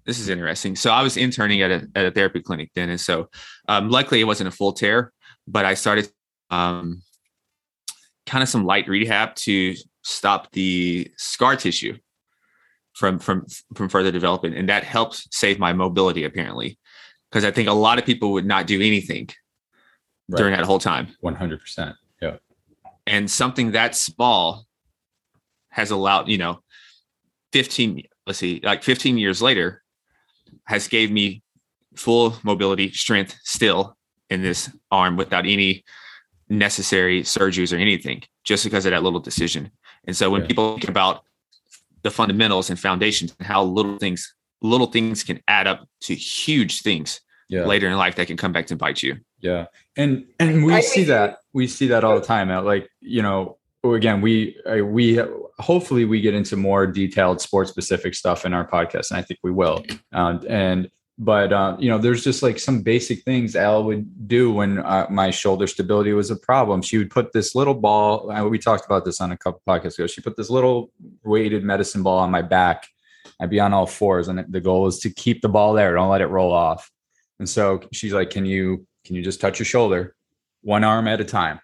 this 0.05 0.19
is 0.19 0.29
interesting. 0.29 0.75
So 0.75 0.91
I 0.91 1.01
was 1.01 1.17
interning 1.17 1.61
at 1.61 1.71
a, 1.71 1.87
at 1.95 2.05
a 2.05 2.11
therapy 2.11 2.41
clinic 2.41 2.71
then. 2.75 2.89
And 2.89 2.99
so 2.99 3.29
um, 3.67 3.89
luckily 3.89 4.21
it 4.21 4.25
wasn't 4.25 4.47
a 4.47 4.51
full 4.51 4.73
tear, 4.73 5.11
but 5.47 5.65
I 5.65 5.73
started 5.73 6.09
um, 6.49 7.01
kind 8.25 8.43
of 8.43 8.49
some 8.49 8.65
light 8.65 8.87
rehab 8.87 9.35
to 9.35 9.75
stop 10.03 10.51
the 10.51 11.11
scar 11.17 11.55
tissue 11.55 11.97
from, 12.93 13.19
from, 13.19 13.45
from 13.75 13.89
further 13.89 14.11
development. 14.11 14.55
And 14.55 14.69
that 14.69 14.83
helped 14.83 15.33
save 15.33 15.59
my 15.59 15.73
mobility 15.73 16.23
apparently. 16.23 16.77
Because 17.29 17.45
I 17.45 17.51
think 17.51 17.67
a 17.67 17.73
lot 17.73 17.99
of 17.99 18.05
people 18.05 18.31
would 18.33 18.45
not 18.45 18.65
do 18.65 18.81
anything 18.81 19.29
right. 20.29 20.37
during 20.37 20.55
that 20.55 20.65
whole 20.65 20.79
time. 20.79 21.15
100%. 21.23 21.93
Yeah. 22.21 22.37
And 23.05 23.29
something 23.29 23.71
that 23.71 23.95
small 23.95 24.65
has 25.69 25.91
allowed, 25.91 26.27
you 26.27 26.37
know, 26.37 26.61
15 27.53 28.03
let's 28.29 28.39
see, 28.39 28.61
like 28.63 28.83
15 28.83 29.17
years 29.17 29.41
later, 29.41 29.81
has 30.65 30.87
gave 30.87 31.11
me 31.11 31.41
full 31.95 32.37
mobility, 32.43 32.91
strength 32.91 33.35
still 33.43 33.97
in 34.29 34.43
this 34.43 34.69
arm 34.91 35.17
without 35.17 35.45
any 35.47 35.83
necessary 36.47 37.23
surgeries 37.23 37.73
or 37.73 37.77
anything, 37.77 38.21
just 38.43 38.63
because 38.63 38.85
of 38.85 38.91
that 38.91 39.01
little 39.01 39.19
decision. 39.19 39.71
And 40.05 40.15
so 40.15 40.29
when 40.29 40.41
yeah. 40.41 40.47
people 40.47 40.73
think 40.73 40.89
about 40.89 41.23
the 42.03 42.11
fundamentals 42.11 42.69
and 42.69 42.79
foundations 42.79 43.35
and 43.39 43.47
how 43.47 43.63
little 43.63 43.97
things 43.97 44.33
little 44.61 44.87
things 44.87 45.23
can 45.23 45.41
add 45.47 45.67
up 45.67 45.87
to 46.01 46.13
huge 46.13 46.81
things 46.81 47.21
yeah. 47.49 47.65
later 47.65 47.87
in 47.87 47.97
life 47.97 48.15
that 48.15 48.27
can 48.27 48.37
come 48.37 48.51
back 48.51 48.67
to 48.67 48.75
bite 48.75 49.01
you. 49.01 49.17
Yeah. 49.39 49.65
And 49.97 50.25
and 50.39 50.65
we 50.65 50.81
see 50.83 51.03
that 51.05 51.39
we 51.53 51.67
see 51.67 51.87
that 51.87 52.03
all 52.03 52.19
the 52.19 52.25
time. 52.25 52.49
Like, 52.63 52.89
you 53.01 53.23
know, 53.23 53.57
again, 53.83 54.21
we 54.21 54.55
we 54.83 55.19
hopefully 55.59 56.05
we 56.05 56.21
get 56.21 56.33
into 56.33 56.55
more 56.55 56.87
detailed 56.87 57.41
sports 57.41 57.69
specific 57.69 58.15
stuff 58.15 58.45
in 58.45 58.53
our 58.53 58.67
podcast, 58.67 59.11
and 59.11 59.19
I 59.19 59.21
think 59.21 59.39
we 59.43 59.51
will. 59.51 59.83
Um, 60.13 60.41
and 60.49 60.89
but 61.17 61.51
uh, 61.51 61.75
you 61.79 61.89
know, 61.89 61.97
there's 61.97 62.23
just 62.23 62.41
like 62.41 62.59
some 62.59 62.81
basic 62.81 63.23
things 63.23 63.55
Al 63.55 63.83
would 63.83 64.27
do 64.27 64.53
when 64.53 64.79
uh, 64.79 65.05
my 65.09 65.31
shoulder 65.31 65.67
stability 65.67 66.13
was 66.13 66.31
a 66.31 66.35
problem. 66.37 66.81
She 66.81 66.97
would 66.97 67.11
put 67.11 67.33
this 67.33 67.55
little 67.55 67.73
ball. 67.73 68.31
We 68.49 68.57
talked 68.57 68.85
about 68.85 69.03
this 69.03 69.19
on 69.19 69.33
a 69.33 69.37
couple 69.37 69.61
podcasts 69.67 69.95
ago. 69.95 70.07
She 70.07 70.21
put 70.21 70.37
this 70.37 70.49
little 70.49 70.91
weighted 71.23 71.63
medicine 71.63 72.03
ball 72.03 72.19
on 72.19 72.31
my 72.31 72.41
back. 72.41 72.87
I'd 73.41 73.49
be 73.49 73.59
on 73.59 73.73
all 73.73 73.85
fours, 73.85 74.29
and 74.29 74.45
the 74.49 74.61
goal 74.61 74.87
is 74.87 74.99
to 74.99 75.09
keep 75.09 75.41
the 75.41 75.49
ball 75.49 75.73
there. 75.73 75.93
Don't 75.93 76.09
let 76.09 76.21
it 76.21 76.27
roll 76.27 76.53
off. 76.53 76.89
And 77.39 77.49
so 77.49 77.81
she's 77.91 78.13
like, 78.13 78.29
"Can 78.29 78.45
you 78.45 78.87
can 79.05 79.15
you 79.15 79.21
just 79.21 79.41
touch 79.41 79.59
your 79.59 79.65
shoulder, 79.65 80.15
one 80.61 80.85
arm 80.85 81.07
at 81.07 81.19
a 81.19 81.25
time?" 81.25 81.59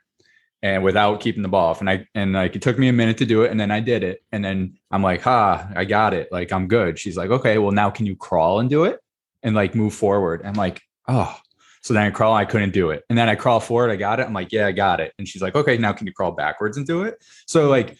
And 0.66 0.84
without 0.84 1.20
keeping 1.20 1.44
the 1.44 1.48
ball 1.48 1.70
off. 1.70 1.80
And 1.80 1.88
I 1.88 2.08
and 2.16 2.34
like 2.34 2.56
it 2.56 2.62
took 2.64 2.80
me 2.80 2.88
a 2.88 2.94
minute 2.94 3.20
to 3.20 3.26
do 3.26 3.44
it, 3.44 3.52
and 3.52 3.60
then 3.60 3.70
I 3.70 3.80
did 3.80 4.04
it. 4.04 4.24
And 4.32 4.44
then 4.44 4.80
I'm 4.90 5.04
like, 5.04 5.22
ha, 5.22 5.70
I 5.76 5.86
got 5.86 6.16
it. 6.16 6.32
Like 6.32 6.52
I'm 6.52 6.68
good. 6.68 6.98
She's 6.98 7.16
like, 7.16 7.30
okay, 7.30 7.60
well 7.60 7.72
now 7.72 7.92
can 7.92 8.08
you 8.08 8.16
crawl 8.16 8.60
and 8.60 8.68
do 8.68 8.86
it 8.86 9.00
and 9.44 9.56
like 9.56 9.76
move 9.76 9.94
forward? 9.94 10.42
I'm 10.44 10.56
like, 10.56 10.82
oh. 11.08 11.38
So 11.84 11.94
then 11.94 12.08
I 12.08 12.10
crawl, 12.10 12.34
I 12.34 12.46
couldn't 12.46 12.74
do 12.74 12.90
it. 12.90 13.04
And 13.10 13.18
then 13.18 13.30
I 13.30 13.36
crawl 13.36 13.60
forward, 13.60 13.92
I 13.92 13.96
got 13.96 14.20
it. 14.20 14.26
I'm 14.26 14.34
like, 14.34 14.52
yeah, 14.52 14.66
I 14.66 14.72
got 14.72 15.00
it. 15.00 15.14
And 15.20 15.28
she's 15.28 15.44
like, 15.44 15.54
okay, 15.54 15.78
now 15.78 15.94
can 15.94 16.08
you 16.08 16.14
crawl 16.14 16.32
backwards 16.32 16.78
and 16.78 16.88
do 16.88 17.04
it? 17.04 17.24
So 17.46 17.70
like 17.70 17.96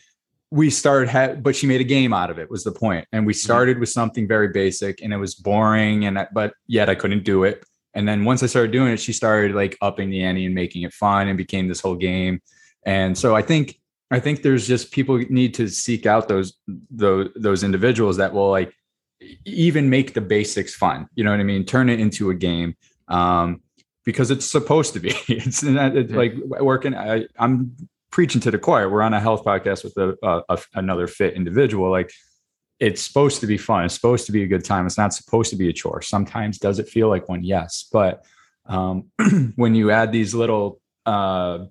we 0.50 0.72
started 0.72 1.08
ha- 1.08 1.36
but 1.36 1.56
she 1.56 1.68
made 1.68 1.82
a 1.82 1.86
game 1.86 2.14
out 2.14 2.32
of 2.32 2.40
it 2.40 2.50
was 2.50 2.64
the 2.64 2.72
point 2.72 3.08
and 3.12 3.28
we 3.28 3.34
mm-hmm. 3.34 3.46
started 3.46 3.80
with 3.80 3.90
something 3.90 4.28
very 4.28 4.48
basic 4.48 5.04
and 5.04 5.14
it 5.14 5.18
was 5.18 5.36
boring 5.36 6.06
and 6.06 6.20
I, 6.20 6.28
but 6.32 6.54
yet 6.68 6.88
i 6.88 6.94
couldn't 6.94 7.24
do 7.24 7.46
it 7.46 7.66
and 7.96 8.08
then 8.08 8.24
once 8.26 8.44
i 8.44 8.46
started 8.46 8.72
doing 8.72 8.94
it 8.94 9.00
she 9.00 9.12
started 9.12 9.56
like 9.56 9.76
upping 9.82 10.12
the 10.12 10.24
ante 10.24 10.46
and 10.46 10.54
making 10.54 10.84
it 10.84 10.94
fun 10.94 11.28
and 11.28 11.38
became 11.38 11.68
this 11.68 11.82
whole 11.82 11.96
game 11.96 12.42
and 12.86 13.18
so 13.18 13.36
i 13.36 13.42
think 13.42 13.80
i 14.12 14.20
think 14.20 14.42
there's 14.42 14.68
just 14.68 14.92
people 14.92 15.18
need 15.30 15.54
to 15.54 15.68
seek 15.68 16.06
out 16.06 16.28
those 16.28 16.54
those 16.90 17.30
those 17.36 17.64
individuals 17.64 18.18
that 18.18 18.34
will 18.34 18.50
like 18.50 18.74
even 19.46 19.90
make 19.90 20.14
the 20.14 20.22
basics 20.22 20.76
fun 20.76 21.08
you 21.16 21.24
know 21.24 21.32
what 21.32 21.40
i 21.40 21.44
mean 21.44 21.66
turn 21.66 21.90
it 21.90 22.00
into 22.00 22.30
a 22.30 22.36
game 22.36 22.76
um 23.08 23.62
because 24.04 24.30
it's 24.30 24.46
supposed 24.46 24.94
to 24.94 25.00
be 25.00 25.10
it's, 25.28 25.64
it's 25.64 26.14
like 26.14 26.36
working 26.60 26.96
I, 26.96 27.26
i'm 27.40 27.76
preaching 28.16 28.40
to 28.40 28.50
the 28.50 28.58
choir. 28.58 28.90
We're 28.90 29.02
on 29.02 29.14
a 29.14 29.20
health 29.20 29.44
podcast 29.44 29.84
with 29.84 29.98
a, 29.98 30.42
a, 30.48 30.58
another 30.76 31.06
fit 31.06 31.34
individual. 31.34 31.92
Like 31.92 32.14
it's 32.80 33.02
supposed 33.02 33.42
to 33.42 33.48
be 33.48 33.58
fun. 33.58 33.84
It's 33.84 33.94
supposed 33.94 34.26
to 34.28 34.32
be 34.32 34.42
a 34.44 34.48
good 34.48 34.64
time. 34.64 34.86
It's 34.86 34.98
not 34.98 35.14
supposed 35.14 35.50
to 35.50 35.58
be 35.58 35.68
a 35.68 35.74
chore. 35.74 36.02
Sometimes 36.02 36.58
does 36.58 36.80
it 36.80 36.88
feel 36.88 37.10
like 37.10 37.28
one? 37.28 37.44
Yes, 37.44 37.90
but 37.92 38.24
um, 38.68 39.12
when 39.58 39.76
you 39.76 39.92
add 39.92 40.14
these 40.14 40.34
little, 40.34 40.80
uh, 41.06 41.66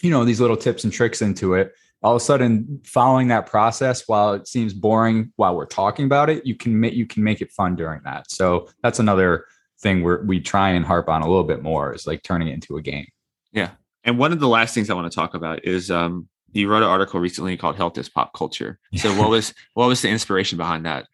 you 0.00 0.10
know, 0.10 0.24
these 0.24 0.40
little 0.40 0.56
tips 0.56 0.84
and 0.84 0.92
tricks 0.92 1.22
into 1.22 1.54
it, 1.54 1.72
all 2.02 2.16
of 2.16 2.16
a 2.16 2.24
sudden, 2.24 2.80
following 2.84 3.28
that 3.28 3.46
process, 3.46 4.08
while 4.08 4.34
it 4.34 4.48
seems 4.48 4.74
boring 4.74 5.32
while 5.36 5.54
we're 5.54 5.66
talking 5.66 6.04
about 6.04 6.28
it, 6.30 6.44
you 6.44 6.54
can 6.54 6.78
make 6.78 6.94
you 6.94 7.06
can 7.06 7.22
make 7.22 7.40
it 7.40 7.52
fun 7.52 7.76
during 7.76 8.00
that. 8.04 8.30
So 8.30 8.68
that's 8.82 8.98
another 8.98 9.46
thing 9.80 10.02
where 10.02 10.22
we 10.22 10.40
try 10.40 10.70
and 10.70 10.84
harp 10.84 11.08
on 11.08 11.22
a 11.22 11.28
little 11.28 11.44
bit 11.44 11.62
more 11.62 11.94
is 11.94 12.06
like 12.06 12.22
turning 12.22 12.48
it 12.48 12.54
into 12.54 12.76
a 12.76 12.82
game. 12.82 13.06
Yeah, 13.52 13.70
and 14.04 14.18
one 14.18 14.32
of 14.32 14.40
the 14.40 14.48
last 14.48 14.74
things 14.74 14.90
I 14.90 14.94
want 14.94 15.10
to 15.10 15.14
talk 15.14 15.34
about 15.34 15.64
is 15.64 15.90
um, 15.90 16.28
you 16.52 16.68
wrote 16.68 16.82
an 16.82 16.88
article 16.88 17.20
recently 17.20 17.56
called 17.56 17.76
"Health 17.76 17.96
is 17.98 18.08
Pop 18.08 18.32
Culture." 18.34 18.78
So, 18.96 19.14
what 19.18 19.30
was 19.30 19.54
what 19.74 19.86
was 19.86 20.02
the 20.02 20.08
inspiration 20.08 20.58
behind 20.58 20.86
that? 20.86 21.06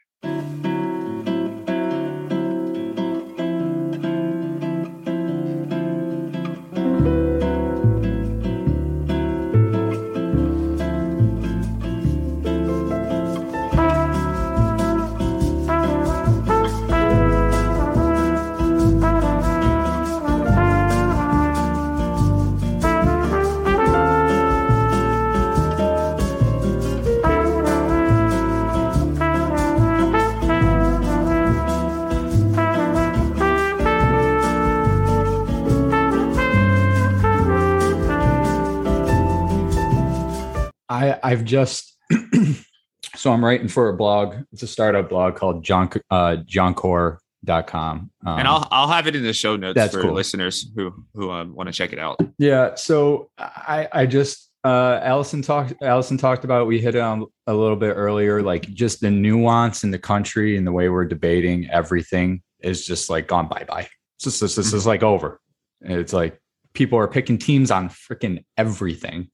I've 41.28 41.44
just 41.44 41.94
so 43.14 43.30
I'm 43.30 43.44
writing 43.44 43.68
for 43.68 43.90
a 43.90 43.92
blog. 43.94 44.36
It's 44.50 44.62
a 44.62 44.66
startup 44.66 45.10
blog 45.10 45.36
called 45.36 45.62
John 45.62 45.90
uh, 46.10 46.38
johncore.com. 46.46 48.10
Um, 48.24 48.38
and 48.38 48.48
I'll 48.48 48.66
I'll 48.70 48.88
have 48.88 49.06
it 49.06 49.14
in 49.14 49.22
the 49.22 49.34
show 49.34 49.54
notes 49.54 49.92
for 49.92 50.00
cool. 50.00 50.14
listeners 50.14 50.70
who 50.74 51.04
who 51.12 51.30
um, 51.30 51.54
want 51.54 51.66
to 51.66 51.72
check 51.74 51.92
it 51.92 51.98
out. 51.98 52.18
Yeah. 52.38 52.76
So 52.76 53.30
I 53.38 53.88
I 53.92 54.06
just 54.06 54.50
uh, 54.64 55.00
Allison 55.02 55.42
talked 55.42 55.74
Allison 55.82 56.16
talked 56.16 56.44
about 56.44 56.66
we 56.66 56.80
hit 56.80 56.96
on 56.96 57.26
a 57.46 57.52
little 57.52 57.76
bit 57.76 57.92
earlier, 57.92 58.40
like 58.40 58.62
just 58.62 59.02
the 59.02 59.10
nuance 59.10 59.84
in 59.84 59.90
the 59.90 59.98
country 59.98 60.56
and 60.56 60.66
the 60.66 60.72
way 60.72 60.88
we're 60.88 61.04
debating 61.04 61.68
everything 61.70 62.40
is 62.60 62.86
just 62.86 63.10
like 63.10 63.28
gone 63.28 63.48
bye 63.48 63.66
bye. 63.68 63.86
This 64.24 64.40
is 64.40 64.56
this 64.56 64.72
is 64.72 64.86
like 64.86 65.02
over. 65.02 65.42
It's 65.82 66.14
like 66.14 66.40
people 66.72 66.98
are 66.98 67.06
picking 67.06 67.36
teams 67.36 67.70
on 67.70 67.90
freaking 67.90 68.46
everything, 68.56 69.28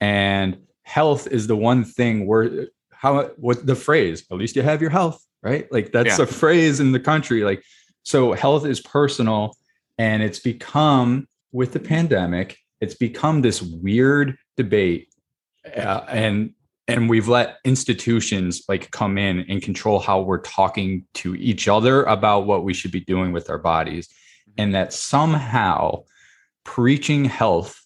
and 0.00 0.56
health 0.84 1.26
is 1.26 1.46
the 1.46 1.56
one 1.56 1.84
thing 1.84 2.26
where 2.26 2.68
how 2.90 3.24
what 3.36 3.66
the 3.66 3.74
phrase 3.74 4.24
at 4.30 4.36
least 4.36 4.56
you 4.56 4.62
have 4.62 4.80
your 4.80 4.90
health 4.90 5.22
right 5.42 5.70
like 5.72 5.92
that's 5.92 6.18
yeah. 6.18 6.24
a 6.24 6.26
phrase 6.26 6.80
in 6.80 6.92
the 6.92 7.00
country 7.00 7.42
like 7.42 7.62
so 8.02 8.32
health 8.32 8.64
is 8.64 8.80
personal 8.80 9.56
and 9.98 10.22
it's 10.22 10.38
become 10.38 11.26
with 11.52 11.72
the 11.72 11.80
pandemic 11.80 12.58
it's 12.80 12.94
become 12.94 13.42
this 13.42 13.62
weird 13.62 14.36
debate 14.56 15.08
uh, 15.76 16.04
and 16.08 16.52
and 16.86 17.08
we've 17.08 17.28
let 17.28 17.56
institutions 17.64 18.62
like 18.68 18.90
come 18.90 19.16
in 19.16 19.40
and 19.48 19.62
control 19.62 19.98
how 19.98 20.20
we're 20.20 20.38
talking 20.38 21.06
to 21.14 21.34
each 21.36 21.66
other 21.66 22.04
about 22.04 22.46
what 22.46 22.62
we 22.62 22.74
should 22.74 22.92
be 22.92 23.00
doing 23.00 23.32
with 23.32 23.48
our 23.48 23.58
bodies 23.58 24.08
and 24.58 24.74
that 24.74 24.92
somehow 24.92 26.02
preaching 26.64 27.24
health 27.24 27.84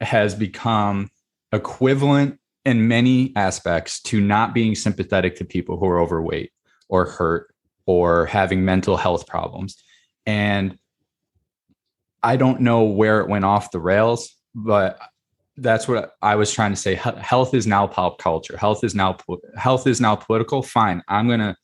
has 0.00 0.34
become 0.34 1.10
equivalent 1.52 2.38
in 2.64 2.88
many 2.88 3.32
aspects 3.36 4.00
to 4.00 4.20
not 4.20 4.54
being 4.54 4.74
sympathetic 4.74 5.36
to 5.36 5.44
people 5.44 5.76
who 5.76 5.86
are 5.86 6.00
overweight 6.00 6.52
or 6.88 7.06
hurt 7.06 7.54
or 7.86 8.26
having 8.26 8.64
mental 8.64 8.96
health 8.96 9.26
problems. 9.26 9.82
And 10.26 10.78
I 12.22 12.36
don't 12.36 12.60
know 12.60 12.84
where 12.84 13.20
it 13.20 13.28
went 13.28 13.44
off 13.44 13.72
the 13.72 13.80
rails, 13.80 14.34
but 14.54 14.98
that's 15.56 15.88
what 15.88 16.12
I 16.22 16.36
was 16.36 16.52
trying 16.52 16.70
to 16.72 16.76
say. 16.76 16.94
Health 16.94 17.54
is 17.54 17.66
now 17.66 17.86
pop 17.86 18.18
culture. 18.18 18.56
Health 18.56 18.84
is 18.84 18.94
now 18.94 19.16
health 19.56 19.86
is 19.86 20.00
now 20.00 20.16
political. 20.16 20.62
Fine, 20.62 21.02
I'm 21.08 21.28
gonna. 21.28 21.56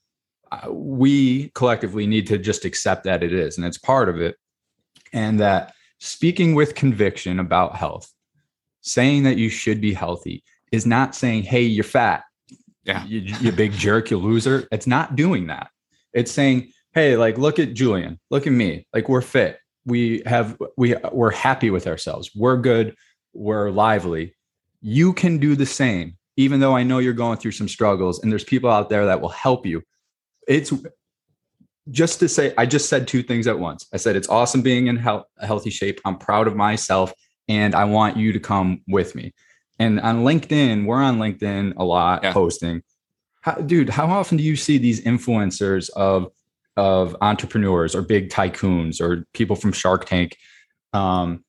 Uh, 0.50 0.72
we 0.72 1.50
collectively 1.50 2.06
need 2.06 2.26
to 2.26 2.38
just 2.38 2.64
accept 2.64 3.04
that 3.04 3.22
it 3.22 3.32
is, 3.32 3.56
and 3.56 3.66
it's 3.66 3.78
part 3.78 4.08
of 4.08 4.20
it, 4.20 4.36
and 5.12 5.38
that 5.40 5.72
speaking 6.00 6.54
with 6.54 6.74
conviction 6.74 7.38
about 7.38 7.76
health 7.76 8.12
saying 8.88 9.22
that 9.24 9.36
you 9.36 9.48
should 9.48 9.80
be 9.80 9.92
healthy 9.92 10.42
is 10.72 10.86
not 10.86 11.14
saying, 11.14 11.42
hey, 11.42 11.62
you're 11.62 11.84
fat. 11.84 12.24
Yeah. 12.84 13.04
You, 13.04 13.20
you 13.40 13.52
big 13.52 13.72
jerk, 13.72 14.10
you 14.10 14.16
loser. 14.16 14.66
It's 14.72 14.86
not 14.86 15.14
doing 15.14 15.46
that. 15.48 15.68
It's 16.14 16.32
saying, 16.32 16.72
hey, 16.94 17.16
like, 17.16 17.36
look 17.36 17.58
at 17.58 17.74
Julian, 17.74 18.18
look 18.30 18.46
at 18.46 18.52
me. 18.52 18.86
Like, 18.94 19.08
we're 19.08 19.20
fit. 19.20 19.58
We 19.84 20.22
have, 20.26 20.56
we, 20.76 20.94
we're 21.12 21.30
happy 21.30 21.70
with 21.70 21.86
ourselves. 21.86 22.30
We're 22.34 22.56
good. 22.56 22.94
We're 23.34 23.70
lively. 23.70 24.34
You 24.80 25.12
can 25.12 25.38
do 25.38 25.54
the 25.54 25.66
same, 25.66 26.16
even 26.36 26.60
though 26.60 26.74
I 26.74 26.82
know 26.82 26.98
you're 26.98 27.12
going 27.12 27.38
through 27.38 27.52
some 27.52 27.68
struggles 27.68 28.22
and 28.22 28.32
there's 28.32 28.44
people 28.44 28.70
out 28.70 28.88
there 28.88 29.06
that 29.06 29.20
will 29.20 29.28
help 29.28 29.66
you. 29.66 29.82
It's 30.46 30.72
just 31.90 32.20
to 32.20 32.28
say, 32.28 32.54
I 32.56 32.66
just 32.66 32.88
said 32.88 33.06
two 33.06 33.22
things 33.22 33.46
at 33.46 33.58
once. 33.58 33.86
I 33.92 33.98
said, 33.98 34.16
it's 34.16 34.28
awesome 34.28 34.62
being 34.62 34.86
in 34.86 34.96
health, 34.96 35.24
healthy 35.40 35.70
shape. 35.70 36.00
I'm 36.04 36.16
proud 36.16 36.46
of 36.46 36.56
myself 36.56 37.12
and 37.48 37.74
I 37.74 37.84
want 37.84 38.16
you 38.16 38.32
to 38.32 38.40
come 38.40 38.82
with 38.86 39.14
me. 39.14 39.32
And 39.78 40.00
on 40.00 40.24
LinkedIn, 40.24 40.86
we're 40.86 41.02
on 41.02 41.18
LinkedIn 41.18 41.74
a 41.76 41.84
lot 41.84 42.22
yeah. 42.22 42.32
posting. 42.32 42.82
How, 43.42 43.54
dude, 43.54 43.88
how 43.88 44.06
often 44.06 44.36
do 44.36 44.42
you 44.42 44.56
see 44.56 44.78
these 44.78 45.00
influencers 45.02 45.90
of 45.90 46.32
of 46.76 47.16
entrepreneurs 47.20 47.94
or 47.94 48.02
big 48.02 48.30
tycoons 48.30 49.00
or 49.00 49.26
people 49.32 49.56
from 49.56 49.72
Shark 49.72 50.04
Tank 50.04 50.36
um, 50.92 51.44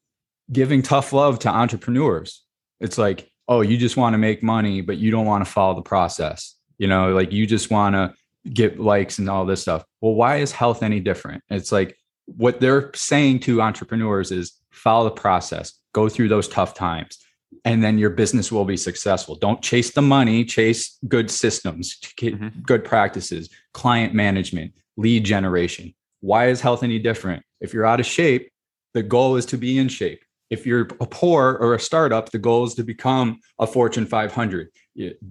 giving 0.52 0.82
tough 0.82 1.14
love 1.14 1.39
to 1.39 1.50
entrepreneurs? 1.50 2.43
It's 2.80 2.97
like, 2.97 3.30
oh, 3.47 3.62
you 3.62 3.78
just 3.78 3.97
want 3.97 4.14
to 4.14 4.18
make 4.18 4.41
money, 4.43 4.82
but 4.82 4.97
you 4.97 5.12
don't 5.12 5.26
want 5.26 5.43
to 5.43 5.52
follow 5.52 5.76
the 5.76 5.82
process. 5.82 6.56
You 6.78 6.88
know, 6.88 7.14
like 7.14 7.32
you 7.32 7.45
just 7.45 7.70
want 7.72 7.95
to 7.95 8.14
get 8.54 8.80
likes 8.80 9.20
and 9.20 9.30
all 9.30 9.45
this 9.45 9.62
stuff. 9.62 9.84
Well, 10.02 10.14
why 10.14 10.38
is 10.38 10.52
health 10.52 10.84
any 10.84 11.00
different? 11.00 11.43
It's 11.50 11.72
like 11.72 11.97
what 12.26 12.60
they're 12.60 12.91
saying 12.93 13.39
to 13.41 13.62
entrepreneurs 13.62 14.32
is 14.32 14.54
follow 14.72 15.05
the 15.05 15.11
process, 15.11 15.74
go 15.93 16.09
through 16.09 16.30
those 16.30 16.47
tough 16.47 16.74
times, 16.74 17.20
and 17.65 17.84
then 17.84 17.97
your 17.97 18.09
business 18.09 18.51
will 18.51 18.65
be 18.65 18.78
successful. 18.78 19.36
Don't 19.36 19.61
chase 19.61 19.91
the 19.91 20.01
money, 20.01 20.45
chase 20.45 20.97
good 21.07 21.30
systems, 21.30 21.97
mm-hmm. 22.01 22.61
good 22.61 22.84
practices, 22.84 23.49
client 23.74 24.13
management, 24.13 24.74
lead 24.97 25.24
generation. 25.24 25.93
Why 26.22 26.49
is 26.49 26.61
health 26.61 26.84
any 26.84 26.99
different? 26.99 27.43
If 27.61 27.74
you're 27.74 27.86
out 27.86 27.99
of 27.99 28.05
shape, 28.05 28.51
the 28.93 29.03
goal 29.03 29.36
is 29.36 29.45
to 29.47 29.57
be 29.57 29.78
in 29.78 29.88
shape. 29.88 30.24
If 30.49 30.65
you're 30.65 30.88
a 30.99 31.05
poor 31.05 31.57
or 31.59 31.76
a 31.76 31.80
startup, 31.80 32.32
the 32.32 32.39
goal 32.39 32.65
is 32.65 32.74
to 32.76 32.84
become 32.84 33.39
a 33.59 33.67
Fortune 33.67 34.07
500. 34.07 34.70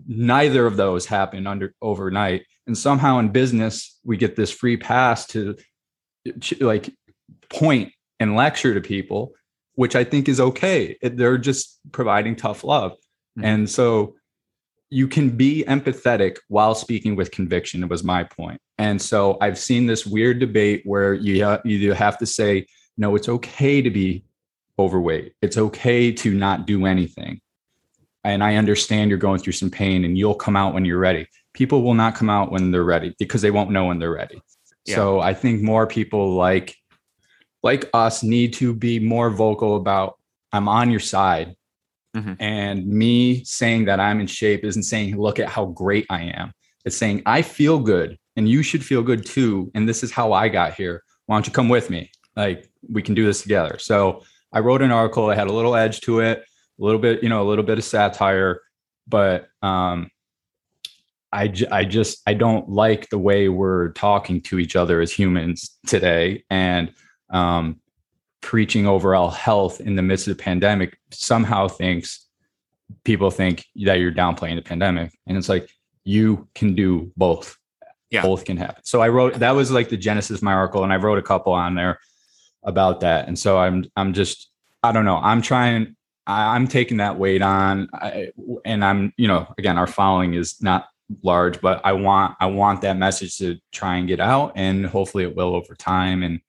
Neither 0.07 0.67
of 0.67 0.77
those 0.77 1.07
happen 1.07 1.47
under 1.47 1.75
overnight. 1.83 2.47
And 2.67 2.79
somehow 2.79 3.19
in 3.19 3.31
business, 3.31 3.99
we 4.05 4.17
get 4.17 4.37
this 4.37 4.51
free 4.51 4.77
pass 4.77 5.27
to 5.29 5.57
like 6.61 6.91
point 7.51 7.93
and 8.21 8.37
lecture 8.37 8.75
to 8.75 8.81
people 8.81 9.33
which 9.75 9.95
I 9.95 10.03
think 10.03 10.29
is 10.29 10.41
okay. 10.41 10.97
They're 11.01 11.39
just 11.39 11.79
providing 11.93 12.35
tough 12.35 12.65
love. 12.65 12.95
Mm-hmm. 12.95 13.45
And 13.45 13.71
so 13.71 14.17
you 14.91 15.07
can 15.07 15.31
be 15.31 15.65
empathetic 15.69 16.39
while 16.49 16.75
speaking 16.75 17.15
with 17.15 17.31
conviction 17.31 17.83
it 17.83 17.91
was 17.91 18.03
my 18.03 18.23
point. 18.23 18.37
point 18.37 18.61
and 18.79 19.01
so 19.01 19.37
i've 19.41 19.59
seen 19.59 19.87
this 19.87 20.07
weird 20.07 20.39
debate 20.39 20.83
where 20.85 21.15
you, 21.15 21.45
ha- 21.45 21.61
you 21.65 21.93
have 21.93 22.17
to 22.17 22.25
say 22.25 22.67
no 22.97 23.15
it's 23.15 23.29
okay 23.29 23.83
to 23.83 23.91
be 23.91 24.25
overweight 24.79 25.35
it's 25.43 25.59
okay 25.59 26.11
to 26.11 26.33
not 26.33 26.67
do 26.67 26.87
anything 26.87 27.41
and 28.25 28.43
i 28.43 28.57
understand 28.57 29.11
you're 29.11 29.19
going 29.19 29.41
through 29.41 29.53
some 29.53 29.71
pain 29.71 30.05
and 30.05 30.17
you'll 30.17 30.35
come 30.35 30.57
out 30.57 30.73
when 30.73 30.85
you're 30.85 30.99
ready 30.99 31.27
people 31.53 31.83
will 31.83 31.95
not 31.95 32.15
come 32.15 32.31
out 32.31 32.51
when 32.51 32.71
they're 32.71 32.85
ready 32.85 33.15
because 33.19 33.43
they 33.43 33.51
won't 33.51 33.71
know 33.71 33.87
when 33.87 33.99
they're 33.99 34.11
ready 34.11 34.41
yeah. 34.87 34.95
so 34.95 35.21
i 35.21 35.35
think 35.35 35.61
more 35.61 35.87
people 35.87 36.33
like 36.33 36.77
like 37.63 37.89
us 37.93 38.23
need 38.23 38.53
to 38.53 38.75
be 38.75 38.99
more 38.99 39.31
vocal 39.31 39.77
about 39.77 40.19
i'm 40.53 40.69
on 40.69 40.91
your 40.91 41.01
side 41.01 41.57
Mm-hmm. 42.17 42.33
And 42.41 42.87
me 42.87 43.45
saying 43.45 43.85
that 43.87 44.01
I'm 44.01 44.21
in 44.21 44.27
shape 44.27 44.65
isn't 44.65 44.85
saying, 44.85 45.17
look 45.17 45.39
at 45.39 45.49
how 45.49 45.67
great 45.67 46.07
I 46.11 46.23
am. 46.23 46.53
It's 46.85 46.97
saying, 46.97 47.23
I 47.27 47.43
feel 47.43 47.79
good 47.79 48.19
and 48.37 48.49
you 48.49 48.63
should 48.63 48.85
feel 48.85 49.03
good 49.03 49.27
too. 49.27 49.71
And 49.75 49.89
this 49.89 50.03
is 50.03 50.11
how 50.11 50.33
I 50.33 50.49
got 50.49 50.75
here. 50.75 51.03
Why 51.27 51.37
don't 51.37 51.47
you 51.47 51.53
come 51.53 51.69
with 51.69 51.91
me? 51.91 52.11
Like 52.37 52.71
we 52.89 53.03
can 53.03 53.15
do 53.15 53.27
this 53.27 53.43
together. 53.43 53.79
So 53.79 54.23
I 54.53 54.61
wrote 54.61 54.83
an 54.83 54.91
article. 54.91 55.29
I 55.29 55.35
had 55.35 55.49
a 55.49 55.53
little 55.53 55.75
edge 55.75 56.01
to 56.03 56.21
it, 56.21 56.39
a 56.39 56.85
little 56.85 57.01
bit, 57.01 57.23
you 57.23 57.29
know, 57.29 57.43
a 57.43 57.49
little 57.49 57.65
bit 57.65 57.79
of 57.79 57.85
satire, 57.85 58.63
but 59.07 59.49
um, 59.63 60.11
I, 61.31 61.49
j- 61.49 61.69
I 61.71 61.85
just 61.85 62.23
I 62.27 62.33
don't 62.33 62.71
like 62.71 63.11
the 63.11 63.19
way 63.19 63.49
we're 63.49 63.91
talking 63.91 64.41
to 64.43 64.59
each 64.59 64.77
other 64.77 65.03
as 65.03 65.13
humans 65.13 65.79
today, 65.87 66.45
and 66.49 66.91
um, 67.31 67.81
preaching 68.41 68.87
overall 68.87 69.31
health 69.31 69.81
in 69.81 69.97
the 69.97 70.03
midst 70.03 70.29
of 70.29 70.37
the 70.37 70.43
pandemic 70.43 70.99
somehow 71.11 71.69
thinks 71.69 72.27
people 73.05 73.31
think 73.31 73.65
that 73.77 74.01
you're 74.01 74.13
downplaying 74.13 74.57
the 74.57 74.63
pandemic. 74.63 75.13
And 75.27 75.37
it's 75.37 75.49
like, 75.49 75.69
you 76.05 76.49
can 76.55 76.75
do 76.75 77.13
both. 77.17 77.57
Yeah. 78.11 78.23
Both 78.23 78.47
can 78.47 78.57
happen. 78.57 78.83
So 78.85 79.03
I 79.03 79.11
wrote 79.11 79.35
that 79.35 79.51
was 79.51 79.71
like 79.71 79.91
the 79.91 79.97
genesis 79.99 80.39
of 80.39 80.43
my 80.43 80.55
article, 80.55 80.83
and 80.83 80.91
I 80.91 80.97
wrote 80.97 81.19
a 81.19 81.23
couple 81.23 81.53
on 81.53 81.75
there 81.75 81.99
about 82.63 83.01
that. 83.01 83.29
And 83.29 83.39
so 83.39 83.59
I'm 83.59 83.85
I'm 83.97 84.15
just 84.15 84.51
I 84.83 84.93
don't 84.93 85.05
know. 85.05 85.19
I'm 85.19 85.43
trying. 85.43 85.95
I, 86.27 86.57
am 86.57 86.69
taking 86.69 86.99
that 86.99 87.19
weight 87.19 87.43
on, 87.43 87.89
I, 87.93 88.31
and 88.65 88.83
I'm 88.83 89.13
you 89.19 89.29
know 89.29 89.53
again 89.59 89.77
our 89.77 89.87
following 89.87 90.33
is 90.33 90.57
not 90.63 90.89
large, 91.23 91.61
but 91.61 91.83
I 91.85 91.93
want 91.93 92.37
I 92.41 92.47
want 92.47 92.81
that 92.81 92.97
message 92.97 93.37
to 93.39 93.59
try 93.73 93.97
and 93.97 94.09
get 94.09 94.21
out, 94.21 94.53
and 94.57 94.87
hopefully 94.87 95.25
it 95.25 95.37
will 95.37 95.55
over 95.55 95.75
time. 95.75 96.23
And 96.23 96.41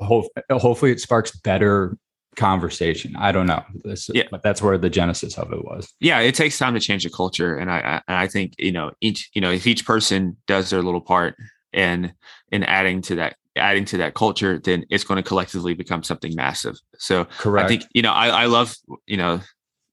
hopefully 0.00 0.92
it 0.92 1.00
sparks 1.00 1.36
better 1.40 1.96
conversation. 2.36 3.14
I 3.16 3.32
don't 3.32 3.46
know. 3.46 3.62
This, 3.84 4.10
yeah. 4.12 4.24
but 4.30 4.42
that's 4.42 4.60
where 4.60 4.78
the 4.78 4.90
genesis 4.90 5.38
of 5.38 5.52
it 5.52 5.64
was. 5.64 5.92
Yeah, 6.00 6.20
it 6.20 6.34
takes 6.34 6.58
time 6.58 6.74
to 6.74 6.80
change 6.80 7.04
the 7.04 7.10
culture, 7.10 7.56
and 7.56 7.70
I, 7.70 8.02
I, 8.08 8.24
I 8.24 8.26
think 8.26 8.54
you 8.58 8.72
know 8.72 8.92
each 9.00 9.30
you 9.34 9.40
know 9.40 9.50
if 9.50 9.66
each 9.66 9.86
person 9.86 10.36
does 10.46 10.70
their 10.70 10.82
little 10.82 11.00
part 11.00 11.36
and 11.72 12.12
in 12.50 12.64
adding 12.64 13.02
to 13.02 13.14
that 13.16 13.36
adding 13.56 13.84
to 13.86 13.96
that 13.98 14.14
culture, 14.14 14.58
then 14.58 14.84
it's 14.90 15.04
going 15.04 15.22
to 15.22 15.28
collectively 15.28 15.74
become 15.74 16.02
something 16.02 16.34
massive. 16.34 16.76
So 16.98 17.24
Correct. 17.38 17.64
I 17.64 17.68
think 17.68 17.84
you 17.94 18.02
know 18.02 18.12
I, 18.12 18.28
I 18.28 18.46
love 18.46 18.74
you 19.06 19.16
know 19.16 19.40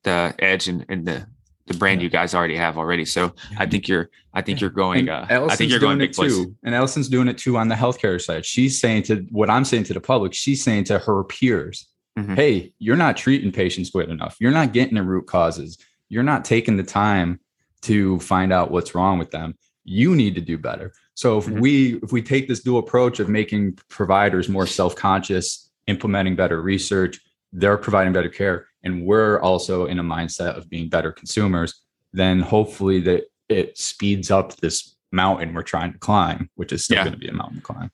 the 0.03 0.33
edge 0.39 0.67
and, 0.67 0.85
and 0.89 1.07
the 1.07 1.27
the 1.71 1.77
brand 1.77 2.01
you 2.01 2.09
guys 2.09 2.33
already 2.33 2.55
have 2.55 2.77
already. 2.77 3.05
So 3.05 3.33
I 3.57 3.65
think 3.65 3.87
you're, 3.87 4.09
I 4.33 4.41
think 4.41 4.61
you're 4.61 4.69
going, 4.69 5.09
uh, 5.09 5.25
I 5.29 5.55
think 5.55 5.71
you're 5.71 5.79
going 5.79 5.97
big 5.97 6.13
place. 6.13 6.33
too. 6.33 6.55
And 6.63 6.75
Allison's 6.75 7.09
doing 7.09 7.27
it 7.27 7.37
too 7.37 7.57
on 7.57 7.67
the 7.67 7.75
healthcare 7.75 8.21
side. 8.21 8.45
She's 8.45 8.79
saying 8.79 9.03
to 9.03 9.25
what 9.29 9.49
I'm 9.49 9.65
saying 9.65 9.85
to 9.85 9.93
the 9.93 10.01
public, 10.01 10.33
she's 10.33 10.63
saying 10.63 10.85
to 10.85 10.99
her 10.99 11.23
peers, 11.23 11.87
mm-hmm. 12.17 12.35
Hey, 12.35 12.73
you're 12.79 12.95
not 12.95 13.17
treating 13.17 13.51
patients 13.51 13.89
good 13.89 14.09
enough. 14.09 14.37
You're 14.39 14.51
not 14.51 14.73
getting 14.73 14.95
the 14.95 15.03
root 15.03 15.27
causes. 15.27 15.77
You're 16.09 16.23
not 16.23 16.45
taking 16.45 16.77
the 16.77 16.83
time 16.83 17.39
to 17.83 18.19
find 18.19 18.51
out 18.53 18.71
what's 18.71 18.93
wrong 18.93 19.17
with 19.17 19.31
them. 19.31 19.55
You 19.83 20.15
need 20.15 20.35
to 20.35 20.41
do 20.41 20.57
better. 20.57 20.93
So 21.13 21.37
if 21.37 21.45
mm-hmm. 21.45 21.59
we, 21.59 21.95
if 22.03 22.11
we 22.11 22.21
take 22.21 22.47
this 22.47 22.61
dual 22.61 22.79
approach 22.79 23.19
of 23.19 23.29
making 23.29 23.79
providers 23.89 24.49
more 24.49 24.67
self-conscious, 24.67 25.69
implementing 25.87 26.35
better 26.35 26.61
research, 26.61 27.19
they're 27.53 27.77
providing 27.77 28.13
better 28.13 28.29
care 28.29 28.67
and 28.83 29.05
we're 29.05 29.39
also 29.39 29.85
in 29.85 29.99
a 29.99 30.03
mindset 30.03 30.57
of 30.57 30.69
being 30.69 30.89
better 30.89 31.11
consumers, 31.11 31.81
then 32.13 32.39
hopefully 32.39 32.99
that 33.01 33.23
it 33.49 33.77
speeds 33.77 34.31
up 34.31 34.55
this 34.57 34.95
mountain 35.11 35.53
we're 35.53 35.61
trying 35.61 35.93
to 35.93 35.99
climb, 35.99 36.49
which 36.55 36.71
is 36.71 36.85
still 36.85 36.97
yeah. 36.97 37.03
going 37.03 37.13
to 37.13 37.19
be 37.19 37.27
a 37.27 37.33
mountain 37.33 37.57
to 37.57 37.61
climb. 37.61 37.91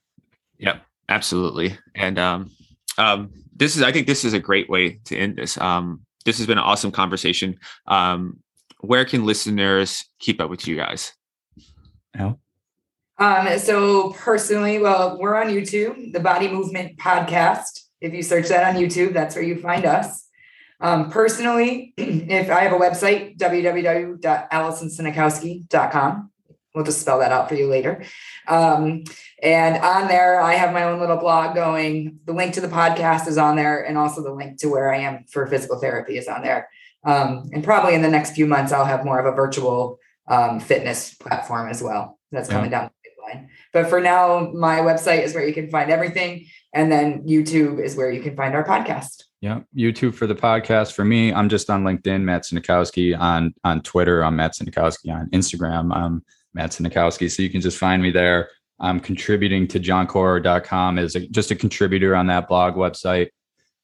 Yep, 0.60 0.82
absolutely. 1.10 1.78
And 1.95 2.18
um, 2.20 2.51
um, 2.97 3.32
this 3.55 3.76
is, 3.76 3.82
I 3.82 3.91
think, 3.91 4.08
this 4.08 4.24
is 4.24 4.34
a 4.34 4.39
great 4.39 4.70
way 4.70 4.99
to 5.05 5.18
end 5.18 5.38
this. 5.38 5.58
Um, 5.60 6.01
this 6.26 6.38
has 6.38 6.47
been 6.47 6.58
an 6.58 6.64
awesome 6.64 6.91
conversation. 6.91 7.58
Um, 7.88 8.39
where 8.82 9.05
can 9.05 9.26
listeners 9.26 10.05
keep 10.20 10.39
up 10.39 10.49
with 10.49 10.68
you 10.68 10.76
guys? 10.76 11.14
Al? 12.16 12.39
Um, 13.20 13.58
so 13.58 14.12
personally, 14.12 14.78
well, 14.80 15.18
we're 15.20 15.36
on 15.36 15.47
YouTube, 15.47 16.14
the 16.14 16.20
Body 16.20 16.47
Movement 16.47 16.97
Podcast. 16.97 17.86
If 18.01 18.13
you 18.13 18.23
search 18.23 18.49
that 18.49 18.75
on 18.75 18.81
YouTube, 18.81 19.13
that's 19.13 19.35
where 19.35 19.43
you 19.43 19.59
find 19.59 19.85
us. 19.85 20.27
Um, 20.79 21.09
personally, 21.09 21.93
if 21.97 22.49
I 22.49 22.61
have 22.61 22.71
a 22.73 22.77
website, 22.77 23.37
www.allisonsinakowski.com. 23.37 26.31
We'll 26.75 26.85
just 26.85 27.01
spell 27.01 27.19
that 27.19 27.31
out 27.31 27.49
for 27.49 27.55
you 27.55 27.67
later. 27.67 28.03
Um, 28.47 29.03
and 29.41 29.83
on 29.83 30.07
there, 30.07 30.39
I 30.39 30.53
have 30.53 30.71
my 30.73 30.83
own 30.83 30.99
little 30.99 31.17
blog 31.17 31.55
going. 31.55 32.19
The 32.25 32.33
link 32.33 32.53
to 32.53 32.61
the 32.61 32.67
podcast 32.67 33.27
is 33.27 33.39
on 33.39 33.55
there, 33.55 33.83
and 33.83 33.97
also 33.97 34.21
the 34.21 34.31
link 34.31 34.59
to 34.59 34.67
where 34.67 34.93
I 34.93 34.99
am 34.99 35.25
for 35.31 35.47
physical 35.47 35.79
therapy 35.79 36.19
is 36.19 36.27
on 36.27 36.43
there. 36.43 36.69
Um, 37.03 37.49
and 37.51 37.63
probably 37.63 37.95
in 37.95 38.03
the 38.03 38.09
next 38.09 38.35
few 38.35 38.45
months, 38.45 38.71
I'll 38.71 38.85
have 38.85 39.05
more 39.05 39.19
of 39.19 39.25
a 39.25 39.31
virtual 39.35 39.97
um, 40.27 40.59
fitness 40.59 41.15
platform 41.15 41.69
as 41.69 41.81
well. 41.81 42.19
That's 42.31 42.49
coming 42.49 42.71
yeah. 42.71 42.81
down 42.81 42.91
the 43.03 43.09
pipeline. 43.09 43.49
But 43.73 43.89
for 43.89 44.01
now, 44.01 44.51
my 44.53 44.79
website 44.79 45.23
is 45.23 45.33
where 45.33 45.47
you 45.47 45.53
can 45.53 45.69
find 45.69 45.89
everything. 45.89 46.47
And 46.74 46.91
then 46.91 47.24
YouTube 47.24 47.84
is 47.84 47.95
where 47.95 48.11
you 48.11 48.22
can 48.22 48.36
find 48.36 48.53
our 48.53 48.63
podcast. 48.63 49.24
Yeah, 49.41 49.61
YouTube 49.76 50.15
for 50.15 50.28
the 50.28 50.36
podcast. 50.36 50.93
For 50.93 51.05
me, 51.05 51.32
I'm 51.32 51.49
just 51.49 51.70
on 51.70 51.84
LinkedIn, 51.84 52.22
Matt 52.22 52.43
Sinikowski. 52.43 53.18
On 53.18 53.53
on 53.63 53.82
Twitter, 53.82 54.24
I'm 54.24 54.36
Matt 54.36 54.53
Sinikowski. 54.53 55.13
On 55.13 55.30
Instagram, 55.30 55.95
I'm 55.95 56.24
Matt 56.53 56.72
Sinikowski. 56.72 57.30
So 57.32 57.43
you 57.43 57.49
can 57.49 57.61
just 57.61 57.78
find 57.78 58.01
me 58.01 58.11
there. 58.11 58.49
I'm 58.80 58.99
contributing 58.99 59.68
to 59.70 59.80
johncorer.com 59.80 60.99
as 60.99 61.15
a, 61.15 61.28
just 61.28 61.51
a 61.51 61.55
contributor 61.55 62.15
on 62.15 62.28
that 62.28 62.47
blog 62.47 62.76
website. 62.76 63.30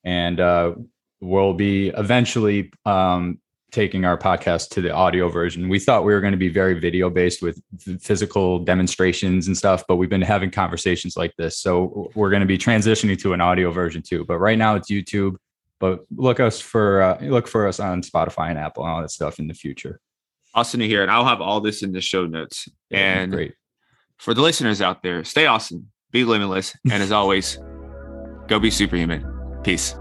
And 0.04 0.40
uh, 0.40 0.74
we'll 1.20 1.54
be 1.54 1.90
eventually 1.90 2.72
um, 2.86 3.40
taking 3.74 4.06
our 4.06 4.18
podcast 4.18 4.70
to 4.70 4.82
the 4.82 4.92
audio 4.92 5.28
version. 5.28 5.68
We 5.68 5.80
thought 5.80 6.06
we 6.06 6.14
were 6.14 6.22
going 6.22 6.32
to 6.32 6.38
be 6.38 6.48
very 6.48 6.80
video 6.80 7.10
based 7.10 7.42
with 7.42 7.62
physical 8.00 8.60
demonstrations 8.60 9.48
and 9.48 9.58
stuff, 9.58 9.84
but 9.88 9.96
we've 9.98 10.10
been 10.10 10.22
having 10.22 10.52
conversations 10.52 11.18
like 11.18 11.36
this. 11.38 11.58
So 11.58 12.12
we're 12.16 12.30
going 12.30 12.42
to 12.42 12.46
be 12.46 12.58
transitioning 12.58 13.20
to 13.20 13.34
an 13.34 13.42
audio 13.42 13.72
version 13.72 14.02
too. 14.02 14.24
But 14.26 14.38
right 14.38 14.58
now 14.58 14.76
it's 14.76 14.90
YouTube. 14.90 15.36
But 15.80 16.06
look 16.16 16.40
us 16.40 16.62
for 16.62 17.02
uh, 17.02 17.18
look 17.22 17.48
for 17.48 17.68
us 17.68 17.82
on 17.82 18.04
Spotify 18.04 18.50
and 18.50 18.58
Apple 18.58 18.84
and 18.84 18.94
all 18.94 19.02
that 19.02 19.12
stuff 19.12 19.40
in 19.40 19.48
the 19.48 19.54
future. 19.54 20.00
Awesome 20.54 20.80
to 20.80 20.88
hear, 20.88 21.02
and 21.02 21.12
I'll 21.12 21.26
have 21.26 21.42
all 21.42 21.60
this 21.60 21.84
in 21.84 21.92
the 21.92 22.00
show 22.00 22.26
notes. 22.26 22.70
Yeah, 22.90 23.00
and 23.00 23.32
great 23.34 23.54
for 24.18 24.34
the 24.34 24.42
listeners 24.42 24.82
out 24.82 25.04
there, 25.04 25.26
stay 25.26 25.46
awesome, 25.48 25.92
be 26.12 26.24
limitless, 26.24 26.78
and 26.90 27.04
as 27.04 27.12
always, 27.12 27.58
go 28.48 28.60
be 28.60 28.72
superhuman. 28.72 29.26
Peace. 29.64 29.96